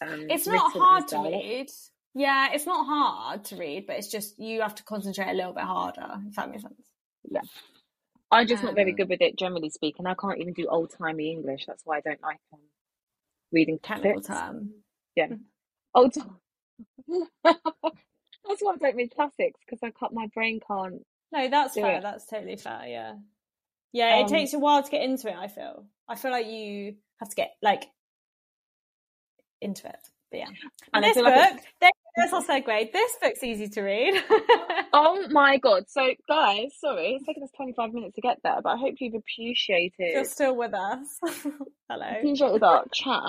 Um, 0.01 0.27
It's 0.29 0.47
not 0.47 0.71
hard 0.73 1.07
to 1.09 1.19
read. 1.19 1.67
Yeah, 2.13 2.49
it's 2.53 2.65
not 2.65 2.85
hard 2.85 3.45
to 3.45 3.55
read, 3.57 3.85
but 3.87 3.97
it's 3.97 4.07
just 4.11 4.39
you 4.39 4.61
have 4.61 4.75
to 4.75 4.83
concentrate 4.83 5.29
a 5.29 5.33
little 5.33 5.53
bit 5.53 5.63
harder, 5.63 6.19
if 6.27 6.35
that 6.35 6.49
makes 6.49 6.63
sense. 6.63 6.89
Yeah. 7.29 7.41
I'm 8.31 8.47
just 8.47 8.63
not 8.63 8.75
very 8.75 8.91
Um, 8.91 8.97
good 8.97 9.09
with 9.09 9.21
it, 9.21 9.37
generally 9.37 9.69
speaking. 9.69 10.05
I 10.05 10.13
can't 10.15 10.39
even 10.39 10.53
do 10.53 10.67
old 10.67 10.91
timey 10.97 11.31
English. 11.31 11.65
That's 11.65 11.85
why 11.85 11.97
I 11.97 12.01
don't 12.01 12.21
like 12.21 12.39
um, 12.53 12.59
reading 13.51 13.79
Technical 13.79 14.21
term. 14.21 14.71
Yeah. 15.15 15.27
Old 15.95 16.13
time. 16.13 16.37
That's 17.43 18.61
why 18.61 18.73
I 18.73 18.77
don't 18.77 18.95
read 18.95 19.13
classics 19.15 19.59
because 19.65 19.79
I 19.83 19.91
cut 19.91 20.13
my 20.13 20.27
brain 20.33 20.59
can't 20.65 21.05
No, 21.31 21.47
that's 21.49 21.75
fair. 21.75 21.97
it. 21.97 22.01
That's 22.03 22.25
totally 22.25 22.55
fair. 22.55 22.83
Yeah. 22.87 23.13
Yeah, 23.93 24.17
it 24.19 24.23
Um, 24.23 24.29
takes 24.29 24.53
a 24.53 24.59
while 24.59 24.83
to 24.83 24.91
get 24.91 25.01
into 25.03 25.29
it, 25.29 25.35
I 25.35 25.47
feel. 25.47 25.85
I 26.07 26.15
feel 26.15 26.31
like 26.31 26.47
you 26.47 26.95
have 27.19 27.29
to 27.29 27.35
get 27.35 27.55
like 27.61 27.85
into 29.61 29.87
it. 29.87 29.99
But 30.31 30.39
yeah. 30.39 30.47
And 30.93 31.05
I 31.05 31.09
this 31.09 31.15
book, 31.17 31.25
like 31.25 31.63
there- 31.81 31.91
there's 32.17 32.33
our 32.33 32.43
segue. 32.43 32.91
This 32.91 33.15
book's 33.21 33.43
easy 33.43 33.67
to 33.69 33.81
read. 33.81 34.23
Oh 34.93 35.27
my 35.29 35.57
god! 35.57 35.83
So, 35.89 36.01
guys, 36.27 36.71
sorry, 36.79 37.15
it's 37.15 37.25
taken 37.25 37.43
us 37.43 37.51
25 37.55 37.93
minutes 37.93 38.15
to 38.15 38.21
get 38.21 38.37
there, 38.43 38.55
but 38.63 38.69
I 38.69 38.77
hope 38.77 38.95
you've 38.99 39.13
appreciated 39.13 39.91
You're 39.99 40.23
still 40.25 40.55
with 40.55 40.73
us. 40.73 41.19
Hello. 41.89 42.07
appreciated 42.17 42.63
our 42.63 42.85
chat. 42.91 43.21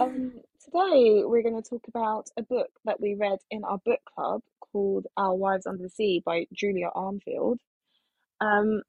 Um, 0.00 0.32
today 0.64 1.22
we're 1.24 1.42
going 1.42 1.62
to 1.62 1.68
talk 1.68 1.82
about 1.86 2.26
a 2.36 2.42
book 2.42 2.70
that 2.86 3.00
we 3.00 3.14
read 3.14 3.38
in 3.52 3.62
our 3.62 3.78
book 3.84 4.00
club 4.16 4.40
called 4.72 5.06
Our 5.16 5.36
Wives 5.36 5.66
Under 5.66 5.82
the 5.84 5.90
Sea 5.90 6.22
by 6.24 6.46
Julia 6.52 6.88
Armfield. 6.96 7.58
Um, 8.40 8.82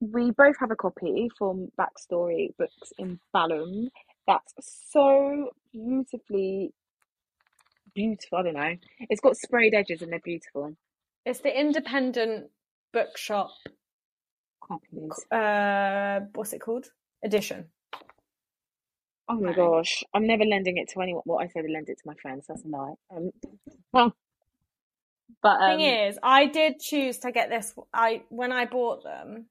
we 0.00 0.30
both 0.30 0.56
have 0.60 0.70
a 0.70 0.76
copy 0.76 1.28
from 1.36 1.68
Backstory 1.78 2.56
Books 2.58 2.92
in 2.98 3.18
Balham 3.34 3.90
that's 4.26 4.54
so 4.90 5.50
beautifully 5.72 6.72
beautiful. 7.94 8.38
I 8.38 8.42
don't 8.42 8.54
know. 8.54 8.76
It's 9.10 9.20
got 9.20 9.36
sprayed 9.36 9.74
edges 9.74 10.02
and 10.02 10.12
they're 10.12 10.20
beautiful. 10.20 10.76
It's 11.24 11.40
the 11.40 11.58
independent 11.58 12.50
bookshop. 12.92 13.50
Copies. 14.62 15.24
Uh, 15.30 16.20
what's 16.34 16.52
it 16.52 16.60
called? 16.60 16.86
Edition. 17.24 17.66
Oh 19.28 19.40
my 19.40 19.52
gosh, 19.52 20.02
I'm 20.12 20.26
never 20.26 20.44
lending 20.44 20.76
it 20.78 20.90
to 20.90 21.00
anyone. 21.00 21.22
Well, 21.24 21.38
I 21.38 21.46
said 21.48 21.64
lend 21.68 21.88
it 21.88 21.98
to 21.98 22.02
my 22.04 22.14
friends. 22.20 22.46
That's 22.48 22.64
a 22.64 22.68
lie. 22.68 22.94
Um, 23.14 23.30
well, 23.92 24.14
but 25.42 25.60
um, 25.62 25.78
Thing 25.78 25.86
is, 25.88 26.18
I 26.22 26.46
did 26.46 26.80
choose 26.80 27.18
to 27.20 27.32
get 27.32 27.48
this. 27.48 27.72
I 27.94 28.22
when 28.28 28.52
I 28.52 28.66
bought 28.66 29.04
them, 29.04 29.46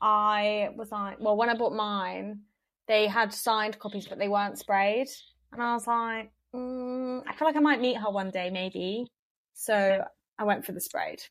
I 0.00 0.70
was 0.76 0.90
like, 0.90 1.20
well, 1.20 1.36
when 1.36 1.50
I 1.50 1.54
bought 1.54 1.74
mine, 1.74 2.40
they 2.88 3.06
had 3.06 3.32
signed 3.32 3.78
copies, 3.78 4.06
but 4.06 4.18
they 4.18 4.28
weren't 4.28 4.58
sprayed, 4.58 5.08
and 5.52 5.62
I 5.62 5.74
was 5.74 5.86
like, 5.86 6.30
mm, 6.54 7.22
I 7.26 7.34
feel 7.34 7.48
like 7.48 7.56
I 7.56 7.60
might 7.60 7.80
meet 7.80 7.96
her 7.96 8.10
one 8.10 8.30
day, 8.30 8.50
maybe. 8.50 9.06
So 9.54 10.04
I 10.38 10.44
went 10.44 10.64
for 10.66 10.72
the 10.72 10.80
sprayed. 10.80 11.22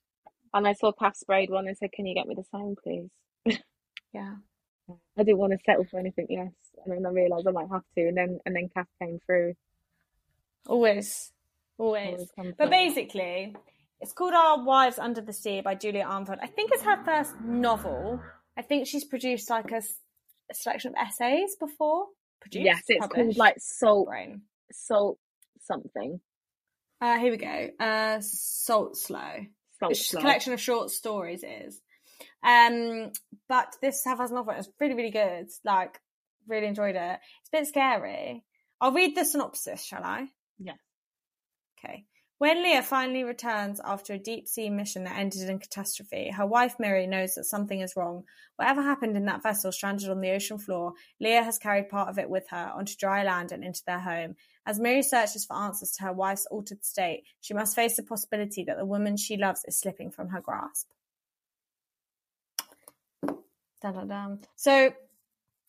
and 0.54 0.68
I 0.68 0.74
saw 0.74 0.92
Kath 0.92 1.18
sprayed 1.18 1.50
one 1.50 1.68
and 1.68 1.78
said, 1.78 1.92
"Can 1.92 2.06
you 2.06 2.16
get 2.16 2.28
me 2.28 2.36
the 2.36 2.46
same, 2.52 2.76
please?" 2.82 3.10
Yeah. 4.14 4.36
I 5.18 5.24
didn't 5.24 5.40
want 5.40 5.54
to 5.54 5.60
settle 5.66 5.86
for 5.90 6.00
anything 6.00 6.28
less, 6.30 6.52
and 6.86 6.94
then 6.94 7.06
I 7.06 7.10
realised 7.10 7.48
I 7.48 7.52
might 7.52 7.70
have 7.72 7.82
to, 7.98 8.08
and 8.08 8.16
then 8.18 8.40
and 8.46 8.56
then 8.56 8.70
Kath 8.76 8.88
came 9.02 9.20
through. 9.26 9.54
Always, 10.68 11.32
always. 11.78 12.30
Always 12.38 12.54
But 12.58 12.70
basically, 12.70 13.56
it's 14.02 14.14
called 14.14 14.34
Our 14.34 14.64
Wives 14.64 15.00
Under 15.00 15.22
the 15.22 15.34
Sea 15.34 15.62
by 15.62 15.76
Julia 15.76 16.06
Armfield. 16.06 16.40
I 16.42 16.48
think 16.48 16.72
it's 16.74 16.84
her 16.84 17.04
first 17.04 17.40
novel. 17.42 18.22
I 18.58 18.62
think 18.62 18.86
she's 18.86 19.04
produced 19.06 19.50
like 19.50 19.72
a, 19.72 19.82
a 20.54 20.56
selection 20.56 20.94
of 20.98 21.08
essays 21.08 21.56
before. 21.60 22.06
Produced, 22.42 22.66
Yes, 22.66 22.84
it's 22.88 23.08
called 23.08 23.38
like 23.38 23.56
Salt 23.60 24.08
Brain. 24.08 24.42
Salt 24.72 25.18
something. 25.62 26.20
Uh, 27.02 27.18
here 27.18 27.32
we 27.32 27.38
go. 27.38 27.70
Uh, 27.80 28.20
Salt 28.22 28.98
Slow. 28.98 29.46
Salt 29.80 29.92
It's 29.92 30.08
Slow. 30.08 30.22
collection 30.22 30.54
of 30.54 30.62
short 30.62 30.90
stories. 30.90 31.44
is. 31.44 31.82
Um, 32.44 33.12
but 33.48 33.76
this 33.82 34.04
Savaz 34.06 34.32
novel 34.32 34.54
is 34.54 34.70
really, 34.80 34.94
really 34.96 35.12
good. 35.12 35.48
Like, 35.66 36.00
really 36.48 36.68
enjoyed 36.68 36.96
it. 36.96 37.20
It's 37.42 37.50
a 37.54 37.58
bit 37.58 37.68
scary. 37.68 38.44
I'll 38.82 38.92
read 38.92 39.16
the 39.16 39.24
synopsis, 39.26 39.84
shall 39.84 40.04
I? 40.04 40.28
Yeah. 40.60 40.74
Okay. 41.80 42.06
When 42.40 42.62
Leah 42.62 42.84
finally 42.84 43.24
returns 43.24 43.80
after 43.84 44.14
a 44.14 44.20
deep 44.20 44.48
sea 44.48 44.70
mission 44.70 45.06
that 45.06 45.18
ended 45.18 45.48
in 45.50 45.60
catastrophe, 45.60 46.32
her 46.32 46.46
wife 46.46 46.76
Miri 46.80 47.08
knows 47.08 47.36
that 47.36 47.46
something 47.46 47.80
is 47.80 47.96
wrong. 47.96 48.26
Whatever 48.58 48.82
happened 48.82 49.16
in 49.16 49.26
that 49.26 49.44
vessel 49.44 49.72
stranded 49.72 50.10
on 50.10 50.20
the 50.20 50.32
ocean 50.32 50.58
floor, 50.58 50.94
Leah 51.22 51.44
has 51.44 51.60
carried 51.60 51.90
part 51.90 52.10
of 52.10 52.18
it 52.18 52.30
with 52.30 52.50
her 52.50 52.72
onto 52.76 52.96
dry 52.98 53.24
land 53.24 53.52
and 53.52 53.64
into 53.64 53.84
their 53.86 54.00
home. 54.00 54.36
As 54.66 54.80
Miri 54.80 55.04
searches 55.04 55.46
for 55.46 55.56
answers 55.56 55.92
to 55.94 56.04
her 56.04 56.14
wife's 56.14 56.46
altered 56.48 56.84
state, 56.84 57.24
she 57.40 57.54
must 57.54 57.76
face 57.76 57.96
the 57.96 58.04
possibility 58.04 58.64
that 58.66 58.78
the 58.78 58.86
woman 58.86 59.16
she 59.16 59.38
loves 59.38 59.64
is 59.66 59.80
slipping 59.80 60.12
from 60.12 60.30
her 60.30 60.42
grasp. 60.42 60.90
So, 64.56 64.94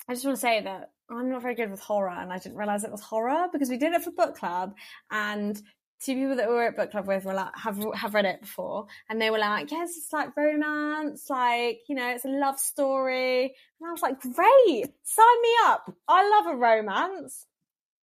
I 0.08 0.12
just 0.12 0.24
want 0.24 0.36
to 0.36 0.40
say 0.40 0.60
that 0.62 0.90
I'm 1.10 1.30
not 1.30 1.42
very 1.42 1.54
good 1.54 1.70
with 1.70 1.80
horror, 1.80 2.10
and 2.10 2.32
I 2.32 2.38
didn't 2.38 2.56
realize 2.56 2.84
it 2.84 2.90
was 2.92 3.00
horror 3.00 3.48
because 3.52 3.68
we 3.68 3.76
did 3.76 3.92
it 3.92 4.02
for 4.02 4.10
book 4.10 4.36
club, 4.36 4.74
and 5.10 5.60
two 6.04 6.14
people 6.14 6.36
that 6.36 6.48
we 6.48 6.54
were 6.54 6.64
at 6.66 6.76
book 6.76 6.90
club 6.90 7.06
with 7.06 7.24
were 7.24 7.34
like, 7.34 7.56
have 7.56 7.78
have 7.94 8.14
read 8.14 8.24
it 8.26 8.40
before, 8.42 8.86
and 9.08 9.20
they 9.20 9.30
were 9.30 9.38
like, 9.38 9.70
"Yes, 9.70 9.96
it's 9.96 10.12
like 10.12 10.36
romance, 10.36 11.28
like 11.30 11.80
you 11.88 11.94
know, 11.94 12.08
it's 12.10 12.24
a 12.24 12.28
love 12.28 12.58
story," 12.58 13.44
and 13.80 13.88
I 13.88 13.92
was 13.92 14.02
like, 14.02 14.20
"Great, 14.20 14.86
sign 15.02 15.42
me 15.42 15.54
up! 15.66 15.92
I 16.08 16.28
love 16.28 16.54
a 16.54 16.56
romance." 16.56 17.46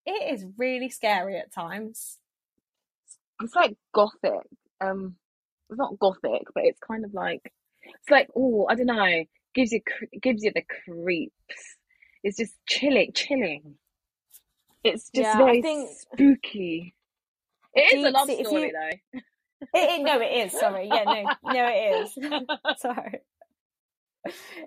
It 0.06 0.34
is 0.34 0.46
really 0.58 0.90
scary 0.90 1.38
at 1.38 1.54
times. 1.54 2.18
It's 3.42 3.56
like 3.56 3.76
gothic. 3.94 4.48
Um, 4.80 5.16
it's 5.70 5.78
not 5.78 6.00
gothic, 6.00 6.44
but 6.54 6.64
it's 6.66 6.80
kind 6.80 7.06
of 7.06 7.14
like 7.14 7.42
it's 7.84 8.10
like 8.10 8.30
oh, 8.36 8.68
I 8.70 8.76
don't 8.76 8.88
know. 8.88 9.24
Gives 9.54 9.72
you 9.74 9.82
gives 10.22 10.44
you 10.44 10.52
the 10.54 10.64
creeps. 10.64 11.76
It's 12.24 12.38
just 12.38 12.54
chilling, 12.68 13.12
chilling. 13.14 13.76
It's 14.84 15.10
just 15.10 15.28
Yeah, 15.28 15.38
very 15.38 15.62
think- 15.62 15.90
spooky. 15.92 16.96
It 17.74 17.98
is 18.00 18.06
a 18.06 18.10
love 18.12 18.30
if 18.30 18.48
story 18.48 18.68
you- 18.68 18.72
though. 18.74 19.20
It, 19.74 20.00
it, 20.00 20.04
no, 20.04 20.20
it 20.20 20.26
is. 20.48 20.52
Sorry, 20.60 20.88
yeah, 20.88 21.04
no, 21.04 21.54
no, 21.54 21.68
it 21.72 22.06
is. 22.06 22.14
Sorry, 22.82 23.20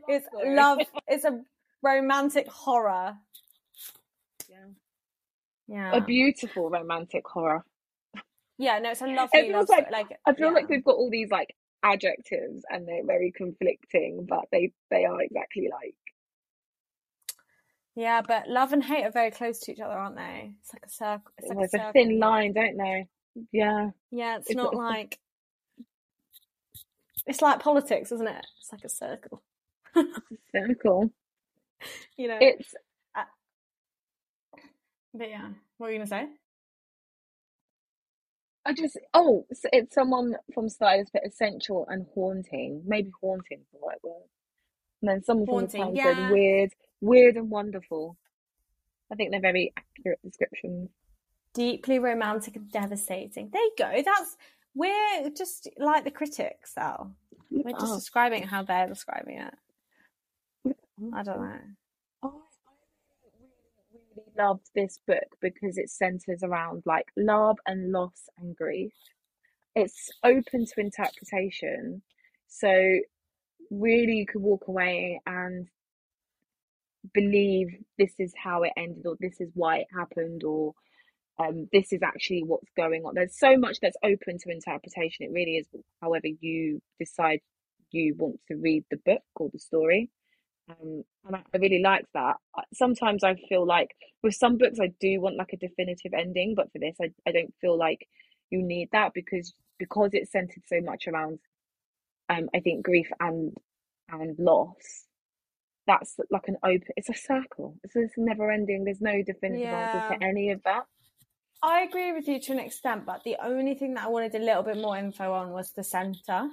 it's 0.09 0.27
love. 0.45 0.79
It's 1.09 1.25
a 1.25 1.41
romantic 1.83 2.49
horror. 2.49 3.17
Yeah. 4.49 4.57
Yeah, 5.67 5.97
A 5.97 6.01
beautiful 6.01 6.71
romantic 6.71 7.27
horror. 7.27 7.65
yeah. 8.59 8.79
No, 8.79 8.91
it's 8.91 9.01
a 9.03 9.07
lovely 9.07 9.43
feels 9.43 9.53
love 9.53 9.69
like- 9.69 9.91
Like 9.91 10.19
I 10.27 10.35
feel 10.35 10.49
yeah. 10.49 10.53
like 10.55 10.69
we've 10.69 10.85
got 10.85 10.95
all 10.97 11.11
these 11.11 11.31
like 11.31 11.55
adjectives 11.83 12.65
and 12.71 12.87
they're 12.87 13.05
very 13.05 13.33
conflicting, 13.33 14.27
but 14.29 14.45
they 14.53 14.73
they 14.91 15.05
are 15.07 15.21
exactly 15.21 15.69
like 15.73 15.95
Yeah, 17.97 18.23
but 18.27 18.49
love 18.49 18.73
and 18.73 18.83
hate 18.83 19.05
are 19.05 19.11
very 19.13 19.31
close 19.31 19.61
to 19.61 19.73
each 19.73 19.81
other, 19.81 19.95
aren't 19.95 20.17
they? 20.17 20.55
It's 20.61 20.73
like 20.75 20.85
a 20.85 20.91
circle. 20.91 21.33
It's 21.39 21.49
like 21.49 21.59
there's 21.59 21.75
a, 21.75 21.89
a 21.89 21.93
thin 21.93 22.19
line, 22.19 22.53
don't 22.53 22.77
they? 22.77 23.09
Yeah. 23.53 23.91
Yeah, 24.11 24.39
it's 24.39 24.49
It's 24.49 24.57
not 24.57 24.75
a- 24.75 24.79
like. 24.79 25.19
It's 27.27 27.41
like 27.41 27.61
politics, 27.61 28.13
isn't 28.13 28.29
it? 28.29 28.47
It's 28.61 28.73
like 28.73 28.85
a 28.85 28.89
circle. 28.89 29.43
Circle. 30.53 31.11
You 32.17 32.29
know. 32.29 32.39
It's 32.41 32.75
but 35.15 35.31
yeah, 35.31 35.49
what 35.79 35.87
were 35.87 35.93
you 35.93 35.99
gonna 35.99 36.09
say? 36.09 36.27
I 38.67 38.73
just 38.73 38.99
oh, 39.15 39.47
it's, 39.51 39.61
it's 39.73 39.95
someone 39.95 40.35
from 40.53 40.69
Stylist 40.69 41.13
but 41.13 41.27
essential 41.27 41.87
and 41.89 42.07
haunting. 42.15 42.83
Maybe 42.87 43.11
haunting 43.23 43.61
is 43.61 43.67
the 43.73 43.79
right 43.87 43.99
word. 44.03 44.25
And 45.03 45.11
then 45.11 45.23
someone 45.25 45.47
from 45.47 45.67
the 45.67 45.69
Haunting, 45.69 45.83
time 45.83 45.97
said 45.97 46.17
yeah. 46.17 46.31
weird, 46.31 46.71
weird 47.05 47.37
and 47.37 47.51
wonderful. 47.51 48.17
I 49.13 49.17
think 49.17 49.31
they're 49.31 49.41
very 49.41 49.73
accurate 49.77 50.21
descriptions. 50.25 50.91
Deeply 51.55 51.99
romantic 51.99 52.57
and 52.57 52.71
devastating. 52.71 53.51
There 53.53 53.63
you 53.63 53.73
go. 53.79 54.03
That's 54.05 54.37
we're 54.75 55.31
just 55.37 55.69
like 55.79 56.05
the 56.05 56.11
critics, 56.11 56.73
though. 56.77 57.13
We're 57.63 57.75
just 57.79 57.95
Oh, 57.95 57.97
describing 57.97 58.45
how 58.45 58.63
they're 58.65 58.89
describing 58.89 59.39
it. 59.41 59.55
I 61.15 61.23
don't 61.23 61.41
know. 61.41 61.61
I, 62.23 62.27
I 62.27 62.31
really, 63.41 64.01
really 64.17 64.33
loved 64.39 64.69
this 64.75 64.99
book 65.07 65.29
because 65.41 65.79
it 65.79 65.91
centers 65.91 66.43
around 66.43 66.83
like 66.87 67.07
love 67.17 67.59
and 67.67 67.93
loss 67.93 68.29
and 68.39 68.57
grief. 68.57 68.93
It's 69.75 70.11
open 70.25 70.67
to 70.67 70.81
interpretation. 70.81 72.03
So 72.49 72.69
really 73.71 74.15
you 74.19 74.27
could 74.27 74.43
walk 74.43 74.69
away 74.69 75.21
and 75.27 75.69
believe 77.13 77.69
this 77.99 78.15
is 78.19 78.33
how 78.37 78.63
it 78.63 78.73
ended 78.77 79.07
or 79.07 79.17
this 79.21 79.41
is 79.41 79.51
why 79.55 79.79
it 79.79 79.87
happened 79.95 80.45
or 80.45 80.75
um, 81.39 81.69
this 81.73 81.93
is 81.93 82.01
actually 82.03 82.45
what's 82.45 82.71
going 82.77 83.05
on. 83.05 83.15
There's 83.15 83.39
so 83.39 83.57
much 83.57 83.79
that's 83.81 83.97
open 84.05 84.39
to 84.39 84.51
interpretation. 84.51 85.27
It 85.27 85.33
really 85.33 85.57
is 85.57 85.67
however 86.01 86.29
you 86.41 86.81
decide 86.99 87.41
you 87.91 88.15
want 88.17 88.41
to 88.49 88.57
read 88.57 88.85
the 88.91 88.99
book 89.05 89.23
or 89.37 89.51
the 89.53 89.59
story. 89.59 90.11
Um, 90.69 91.03
and 91.27 91.37
I, 91.37 91.43
I 91.53 91.59
really 91.59 91.83
like 91.83 92.07
that. 92.15 92.37
Sometimes 92.73 93.25
I 93.25 93.35
feel 93.49 93.67
like 93.67 93.91
with 94.23 94.35
some 94.35 94.57
books 94.59 94.79
I 94.81 94.93
do 95.01 95.21
want 95.21 95.37
like 95.37 95.53
a 95.53 95.57
definitive 95.57 96.13
ending, 96.15 96.55
but 96.55 96.73
for 96.73 96.79
this 96.79 96.97
I, 97.01 97.11
I 97.29 97.33
don't 97.33 97.55
feel 97.61 97.77
like 97.77 98.07
you 98.51 98.63
need 98.63 98.89
that 98.93 99.13
because 99.15 99.55
because 99.79 100.11
it's 100.13 100.33
centered 100.33 100.63
so 100.67 100.81
much 100.81 101.09
around 101.09 101.41
um 102.29 102.49
I 102.55 102.61
think 102.61 102.85
grief 102.85 103.11
and 103.21 103.53
and 104.09 104.39
loss. 104.39 105.07
That's 105.87 106.17
like 106.31 106.49
an 106.49 106.57
open. 106.65 106.89
It's 106.97 107.11
a 107.11 107.15
circle. 107.15 107.77
It's, 107.85 107.95
it's 107.97 108.15
never 108.17 108.51
ending. 108.51 108.85
There's 108.85 109.01
no 109.01 109.23
definitive 109.23 109.69
answer 109.69 109.99
Yeah. 109.99 110.17
to 110.19 110.25
any 110.25 110.51
of 110.51 110.63
that. 110.65 110.87
I 111.63 111.81
agree 111.83 112.13
with 112.13 112.29
you 112.29 112.41
to 112.41 112.53
an 112.53 112.59
extent, 112.59 113.07
but 113.07 113.23
the 113.25 113.37
only 113.43 113.75
thing 113.75 113.95
that 113.95 114.05
I 114.05 114.09
wanted 114.09 114.35
a 114.35 114.39
little 114.39 114.63
bit 114.63 114.77
more 114.77 114.97
info 114.97 115.33
on 115.33 115.51
was 115.53 115.73
the 115.73 115.85
centre. 115.85 116.49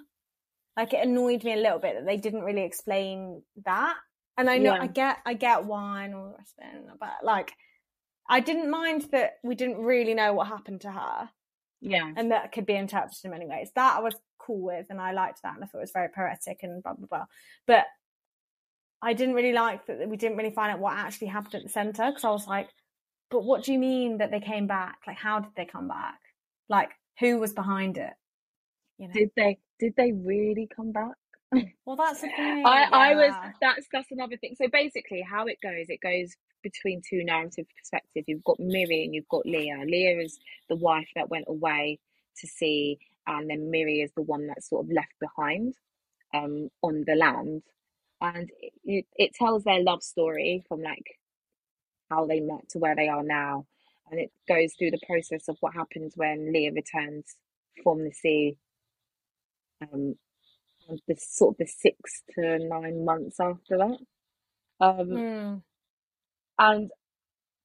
Like 0.78 0.94
it 0.94 1.06
annoyed 1.06 1.44
me 1.44 1.54
a 1.54 1.58
little 1.58 1.80
bit 1.80 1.96
that 1.96 2.06
they 2.06 2.18
didn't 2.18 2.44
really 2.44 2.64
explain 2.64 3.42
that. 3.66 3.96
And 4.38 4.50
I 4.50 4.58
know 4.58 4.74
Yeah. 4.76 4.82
I 4.84 4.88
get 4.88 5.18
I 5.26 5.34
get 5.34 5.66
why 5.66 6.06
and 6.06 6.16
all 6.16 6.30
the 6.30 6.38
rest 6.38 6.56
of 6.60 6.66
it, 6.66 6.98
but 7.00 7.24
like 7.24 7.52
I 8.30 8.40
didn't 8.40 8.70
mind 8.70 9.04
that 9.12 9.34
we 9.44 9.56
didn't 9.56 9.80
really 9.84 10.14
know 10.14 10.34
what 10.34 10.48
happened 10.48 10.82
to 10.82 10.92
her 10.92 11.30
Yeah. 11.82 12.14
and 12.16 12.32
that 12.32 12.54
could 12.54 12.66
be 12.66 12.76
interpreted 12.76 13.26
in 13.26 13.32
many 13.32 13.46
ways. 13.48 13.72
That 13.76 13.98
I 13.98 14.00
was 14.02 14.16
cool 14.38 14.62
with 14.62 14.88
and 14.90 15.02
I 15.02 15.12
liked 15.12 15.42
that 15.44 15.56
and 15.56 15.64
I 15.64 15.68
thought 15.68 15.80
it 15.80 15.82
was 15.82 15.92
very 15.92 16.08
poetic 16.10 16.60
and 16.64 16.82
blah 16.82 16.94
blah 16.94 17.08
blah. 17.08 17.26
But 17.68 17.86
I 19.02 19.14
didn't 19.14 19.36
really 19.36 19.54
like 19.54 19.86
that 19.88 20.08
we 20.08 20.18
didn't 20.18 20.38
really 20.38 20.52
find 20.52 20.72
out 20.72 20.80
what 20.80 20.94
actually 20.94 21.28
happened 21.28 21.56
at 21.56 21.64
the 21.64 21.70
centre 21.70 22.08
because 22.08 22.24
I 22.24 22.30
was 22.30 22.48
like, 22.48 22.70
but 23.32 23.44
what 23.44 23.64
do 23.64 23.74
you 23.74 23.80
mean 23.80 24.18
that 24.18 24.30
they 24.30 24.40
came 24.40 24.68
back? 24.68 24.98
Like, 25.08 25.18
how 25.18 25.40
did 25.40 25.52
they 25.56 25.66
come 25.66 25.88
back? 25.88 26.20
Like, 26.70 26.92
who 27.20 27.40
was 27.40 27.54
behind 27.54 27.98
it? 27.98 28.14
You 28.98 29.08
know. 29.08 29.14
Did 29.14 29.32
they 29.36 29.58
did 29.80 29.94
they 29.98 30.12
really 30.12 30.70
come 30.76 30.92
back? 30.92 31.16
well, 31.86 31.96
that's 31.96 32.22
the 32.22 32.28
thing. 32.28 32.64
I, 32.66 32.88
I 32.92 33.16
was 33.16 33.34
that's 33.62 33.88
that's 33.92 34.12
another 34.12 34.38
thing. 34.38 34.56
So 34.58 34.68
basically 34.72 35.26
how 35.28 35.48
it 35.48 35.58
goes, 35.62 35.88
it 35.90 36.00
goes 36.02 36.36
between 36.62 37.02
two 37.08 37.24
narrative 37.24 37.66
perspectives. 37.78 38.26
You've 38.28 38.44
got 38.44 38.60
Miri 38.60 39.04
and 39.04 39.16
you've 39.16 39.28
got 39.28 39.46
Leah. 39.46 39.84
Leah 39.86 40.20
is 40.20 40.40
the 40.70 40.76
wife 40.76 41.08
that 41.16 41.30
went 41.30 41.46
away 41.48 42.00
to 42.38 42.48
sea, 42.48 43.00
and 43.28 43.50
then 43.50 43.72
Miri 43.72 44.02
is 44.02 44.12
the 44.16 44.22
one 44.22 44.48
that's 44.48 44.70
sort 44.70 44.86
of 44.86 44.92
left 44.92 45.14
behind 45.20 45.74
um 46.34 46.70
on 46.82 47.04
the 47.06 47.16
land. 47.16 47.64
And 48.22 48.52
it, 48.84 49.06
it, 49.16 49.34
tells 49.34 49.64
their 49.64 49.82
love 49.84 50.04
story 50.04 50.64
from 50.68 50.82
like 50.84 51.20
how 52.10 52.28
they 52.28 52.40
met 52.40 52.70
to 52.70 52.80
where 52.80 52.96
they 52.96 53.08
are 53.10 53.24
now. 53.24 53.66
And 54.12 54.20
it 54.20 54.32
goes 54.48 54.74
through 54.76 54.92
the 54.92 55.02
process 55.08 55.48
of 55.48 55.58
what 55.62 55.74
happens 55.74 56.14
when 56.16 56.54
Leah 56.54 56.74
returns 56.74 57.36
from 57.84 58.04
the 58.04 58.12
sea 58.12 58.58
um, 59.82 60.16
and 60.90 61.02
the 61.08 61.16
sort 61.18 61.56
of 61.56 61.58
the 61.60 61.68
six 61.68 62.24
to 62.36 62.60
nine 62.60 63.06
months 63.06 63.40
after 63.40 63.78
that. 63.78 63.98
Um, 64.80 65.08
Mm. 65.10 65.64
and 66.60 66.92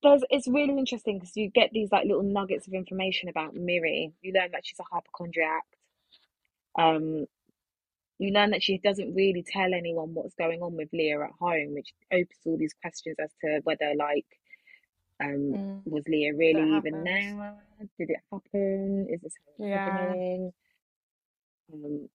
there's 0.02 0.22
it's 0.30 0.48
really 0.48 0.78
interesting 0.78 1.18
because 1.18 1.36
you 1.36 1.50
get 1.50 1.70
these 1.72 1.90
like 1.92 2.06
little 2.06 2.22
nuggets 2.22 2.66
of 2.68 2.74
information 2.74 3.28
about 3.28 3.54
Miri. 3.54 4.12
You 4.22 4.32
learn 4.32 4.50
that 4.52 4.66
she's 4.66 4.78
a 4.80 4.84
hypochondriac. 4.92 5.64
Um, 6.78 7.26
you 8.18 8.33
learn 8.33 8.50
that 8.50 8.62
she 8.62 8.79
doesn't 8.79 9.14
really 9.14 9.44
tell 9.46 9.74
anyone 9.74 10.14
what's 10.14 10.35
going 10.37 10.62
on 10.62 10.76
with 10.76 10.88
Leah 10.92 11.22
at 11.22 11.31
home, 11.40 11.74
which 11.74 11.92
opens 12.12 12.40
all 12.46 12.59
these 12.59 12.74
questions 12.83 13.16
as 13.22 13.31
to 13.42 13.61
whether 13.64 13.92
like 13.98 14.26
um 15.22 15.57
Mm. 15.57 15.83
was 15.85 16.05
Leah 16.09 16.35
really 16.37 16.62
even 16.76 17.05
there? 17.05 17.55
Did 17.98 18.11
it 18.11 18.20
happen? 18.33 19.09
Is 19.11 19.20
this 19.22 19.35
Yeah. 19.59 19.74
happening? 19.74 20.52
Um, 21.72 22.09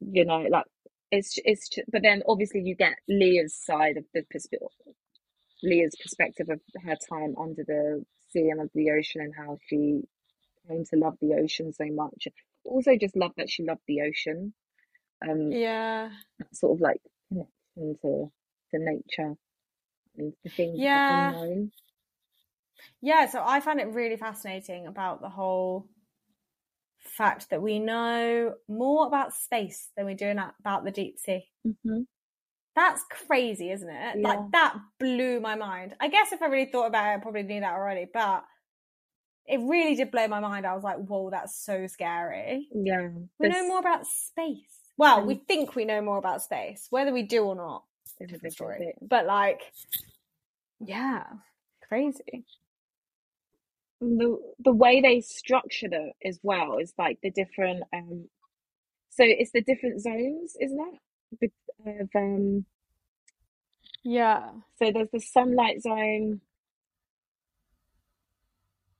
you 0.00 0.24
know, 0.24 0.46
like 0.50 0.66
it's 1.10 1.38
it's 1.44 1.70
but 1.92 2.02
then 2.02 2.22
obviously 2.28 2.62
you 2.62 2.74
get 2.76 2.94
Leah's 3.08 3.54
side 3.56 3.96
of 3.96 4.04
the 4.14 4.22
perspective, 4.30 4.68
Leah's 5.62 5.96
perspective 6.02 6.48
of 6.50 6.60
her 6.84 6.96
time 7.08 7.34
under 7.40 7.64
the 7.66 8.04
sea 8.30 8.50
and 8.50 8.60
of 8.60 8.70
the 8.74 8.90
ocean 8.92 9.22
and 9.22 9.34
how 9.36 9.58
she 9.68 10.02
came 10.68 10.84
to 10.86 10.96
love 10.96 11.16
the 11.20 11.34
ocean 11.34 11.72
so 11.72 11.86
much. 11.90 12.28
Also, 12.64 12.96
just 12.96 13.16
love 13.16 13.32
that 13.36 13.50
she 13.50 13.64
loved 13.64 13.82
the 13.86 14.02
ocean. 14.02 14.54
Um, 15.22 15.50
Yeah. 15.52 16.10
that 16.38 16.56
sort 16.56 16.76
of 16.76 16.80
like 16.80 17.00
connection 17.28 17.98
to 18.02 18.32
to 18.70 18.78
nature 18.78 19.34
and 20.16 20.34
the 20.44 20.50
things 20.50 20.80
Yeah. 20.82 21.08
unknown. 21.10 21.72
Yeah. 23.00 23.26
So 23.26 23.42
I 23.44 23.60
found 23.60 23.80
it 23.80 23.88
really 23.88 24.16
fascinating 24.16 24.86
about 24.86 25.20
the 25.20 25.28
whole 25.28 25.88
fact 26.98 27.50
that 27.50 27.62
we 27.62 27.78
know 27.78 28.54
more 28.68 29.06
about 29.06 29.34
space 29.34 29.88
than 29.96 30.06
we 30.06 30.14
do 30.14 30.30
about 30.30 30.84
the 30.84 30.90
deep 30.90 31.18
sea. 31.18 31.48
hmm 31.64 32.02
That's 32.74 33.04
crazy, 33.10 33.70
isn't 33.70 33.88
it? 33.90 34.18
Yeah. 34.18 34.28
Like 34.28 34.52
that 34.52 34.76
blew 34.98 35.40
my 35.40 35.54
mind. 35.54 35.96
I 36.00 36.08
guess 36.08 36.32
if 36.32 36.42
I 36.42 36.46
really 36.46 36.70
thought 36.70 36.86
about 36.86 37.06
it, 37.06 37.16
I 37.16 37.18
probably 37.18 37.42
knew 37.42 37.60
that 37.60 37.72
already, 37.74 38.06
but 38.12 38.44
it 39.48 39.60
really 39.62 39.96
did 39.96 40.12
blow 40.12 40.28
my 40.28 40.40
mind. 40.40 40.66
I 40.66 40.74
was 40.74 40.84
like, 40.84 40.98
whoa, 40.98 41.30
that's 41.30 41.56
so 41.56 41.88
scary. 41.88 42.68
Yeah, 42.72 43.10
We 43.40 43.48
know 43.48 43.66
more 43.68 43.80
about 43.80 44.06
space. 44.06 44.58
Well, 44.98 45.24
we 45.26 45.34
Um, 45.34 45.40
think 45.48 45.76
we 45.76 45.84
know 45.86 46.02
more 46.02 46.18
about 46.18 46.42
space. 46.42 46.86
Whether 46.90 47.12
we 47.12 47.24
do 47.24 47.44
or 47.44 47.56
not, 47.56 47.84
different 48.28 48.54
story. 48.54 48.78
bit. 48.78 48.96
But 49.02 49.26
like, 49.26 49.62
yeah, 50.80 51.24
crazy. 51.88 52.46
the 54.00 54.38
the 54.60 54.72
way 54.74 55.02
they 55.02 55.22
structured 55.22 55.94
it 55.94 56.14
as 56.24 56.40
well 56.44 56.78
is 56.78 56.94
like 56.98 57.18
the 57.22 57.32
different 57.32 57.84
um 57.94 58.28
so 59.10 59.24
it's 59.26 59.52
the 59.52 59.62
different 59.62 60.00
zones 60.02 60.56
isn't 60.60 60.80
it 61.42 61.52
of 61.86 62.08
um 62.16 62.66
Yeah. 64.04 64.50
so 64.78 64.92
there's 64.92 65.10
the 65.12 65.20
sunlight 65.20 65.82
zone 65.82 66.40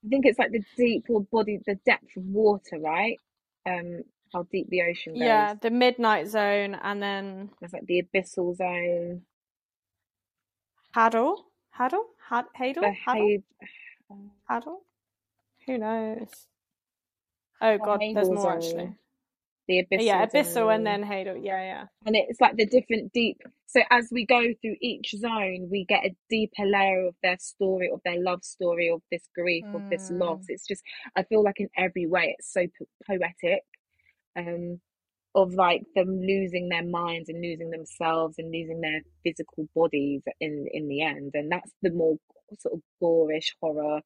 I 0.04 0.08
think 0.08 0.26
it's 0.26 0.38
like 0.38 0.52
the 0.52 0.64
deep 0.76 1.06
or 1.08 1.22
body 1.22 1.60
the 1.66 1.74
depth 1.86 2.16
of 2.16 2.24
water 2.24 2.78
right 2.78 3.18
um 3.66 4.02
how 4.32 4.44
deep 4.52 4.68
the 4.68 4.82
ocean 4.82 5.14
goes 5.14 5.22
Yeah, 5.22 5.54
the 5.54 5.70
midnight 5.70 6.28
zone 6.28 6.74
and 6.82 7.02
then 7.02 7.50
there's 7.60 7.72
like 7.72 7.86
the 7.86 8.02
abyssal 8.02 8.56
zone 8.56 9.22
Haddle. 10.92 11.44
Haddle? 11.70 12.06
Had 12.28 12.46
Hadle? 12.54 12.82
the 12.82 12.92
Haddle? 12.92 13.36
Haddle? 14.48 14.80
Who 15.66 15.78
knows? 15.78 16.46
Oh 17.60 17.78
god, 17.78 18.00
there's 18.14 18.28
more 18.28 18.36
zone 18.36 18.56
actually. 18.56 18.94
The 19.68 19.82
abyssal 19.84 20.04
Yeah, 20.04 20.26
Abyssal 20.26 20.52
zone 20.54 20.70
and 20.72 20.86
then 20.86 21.02
Hadle. 21.02 21.36
Yeah, 21.36 21.62
yeah. 21.62 21.84
and 22.06 22.16
it's 22.16 22.40
like 22.40 22.56
the 22.56 22.66
different 22.66 23.12
deep 23.12 23.38
so 23.66 23.80
as 23.90 24.08
we 24.10 24.24
go 24.26 24.40
through 24.60 24.76
each 24.80 25.14
zone 25.16 25.68
we 25.70 25.84
get 25.84 26.04
a 26.06 26.16
deeper 26.30 26.64
layer 26.64 27.06
of 27.06 27.14
their 27.22 27.36
story 27.38 27.90
of 27.92 28.00
their 28.04 28.18
love 28.20 28.42
story 28.44 28.88
of 28.90 29.02
this 29.12 29.28
grief 29.34 29.64
of 29.74 29.82
this 29.90 30.10
loss 30.10 30.40
Mm. 30.40 30.44
it's 30.54 30.66
just 30.66 30.82
i 31.16 31.22
feel 31.22 31.42
like 31.42 31.60
in 31.60 31.68
every 31.76 32.06
way 32.06 32.34
it's 32.38 32.52
so 32.52 32.62
po- 32.78 32.86
poetic 33.06 33.62
um 34.36 34.80
of 35.34 35.52
like 35.54 35.82
them 35.94 36.20
losing 36.22 36.68
their 36.70 36.84
minds 36.84 37.28
and 37.28 37.42
losing 37.42 37.70
themselves 37.70 38.36
and 38.38 38.50
losing 38.50 38.80
their 38.80 39.02
physical 39.24 39.68
bodies 39.74 40.22
in 40.40 40.66
in 40.72 40.88
the 40.88 41.02
end 41.02 41.32
and 41.34 41.52
that's 41.52 41.72
the 41.82 41.90
more 41.90 42.16
sort 42.58 42.74
of 42.74 42.80
gorish 43.02 43.50
horror 43.60 44.00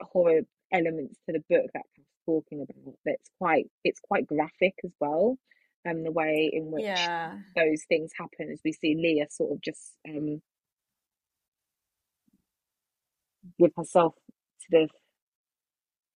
horror 0.00 0.40
elements 0.72 1.16
to 1.26 1.32
the 1.32 1.42
book 1.50 1.66
that 1.74 1.82
talking 2.26 2.62
about 2.62 2.96
that's 3.06 3.30
quite 3.38 3.66
it's 3.84 4.00
quite 4.00 4.26
graphic 4.28 4.74
as 4.84 4.92
well 5.00 5.38
um 5.88 6.04
the 6.04 6.12
way 6.12 6.50
in 6.52 6.72
which 6.72 6.84
Yeah. 6.84 7.38
those 7.56 7.84
things 7.88 8.12
happen 8.18 8.50
as 8.52 8.60
we 8.64 8.72
see 8.72 8.96
Leah 8.96 9.28
sort 9.30 9.52
of 9.54 9.62
just 9.62 9.94
um 10.08 10.42
give 13.58 13.72
herself 13.76 14.14
to 14.62 14.66
the 14.70 14.88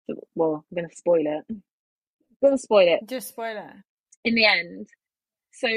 to, 0.09 0.17
well 0.35 0.65
I'm 0.71 0.75
gonna 0.75 0.89
spoil 0.95 1.21
it 1.25 1.45
I'm 1.49 1.63
gonna 2.43 2.57
spoil 2.59 2.87
it 2.87 3.01
Just 3.05 3.29
spoiler. 3.29 3.83
in 4.25 4.35
the 4.35 4.45
end 4.45 4.89
so 5.53 5.67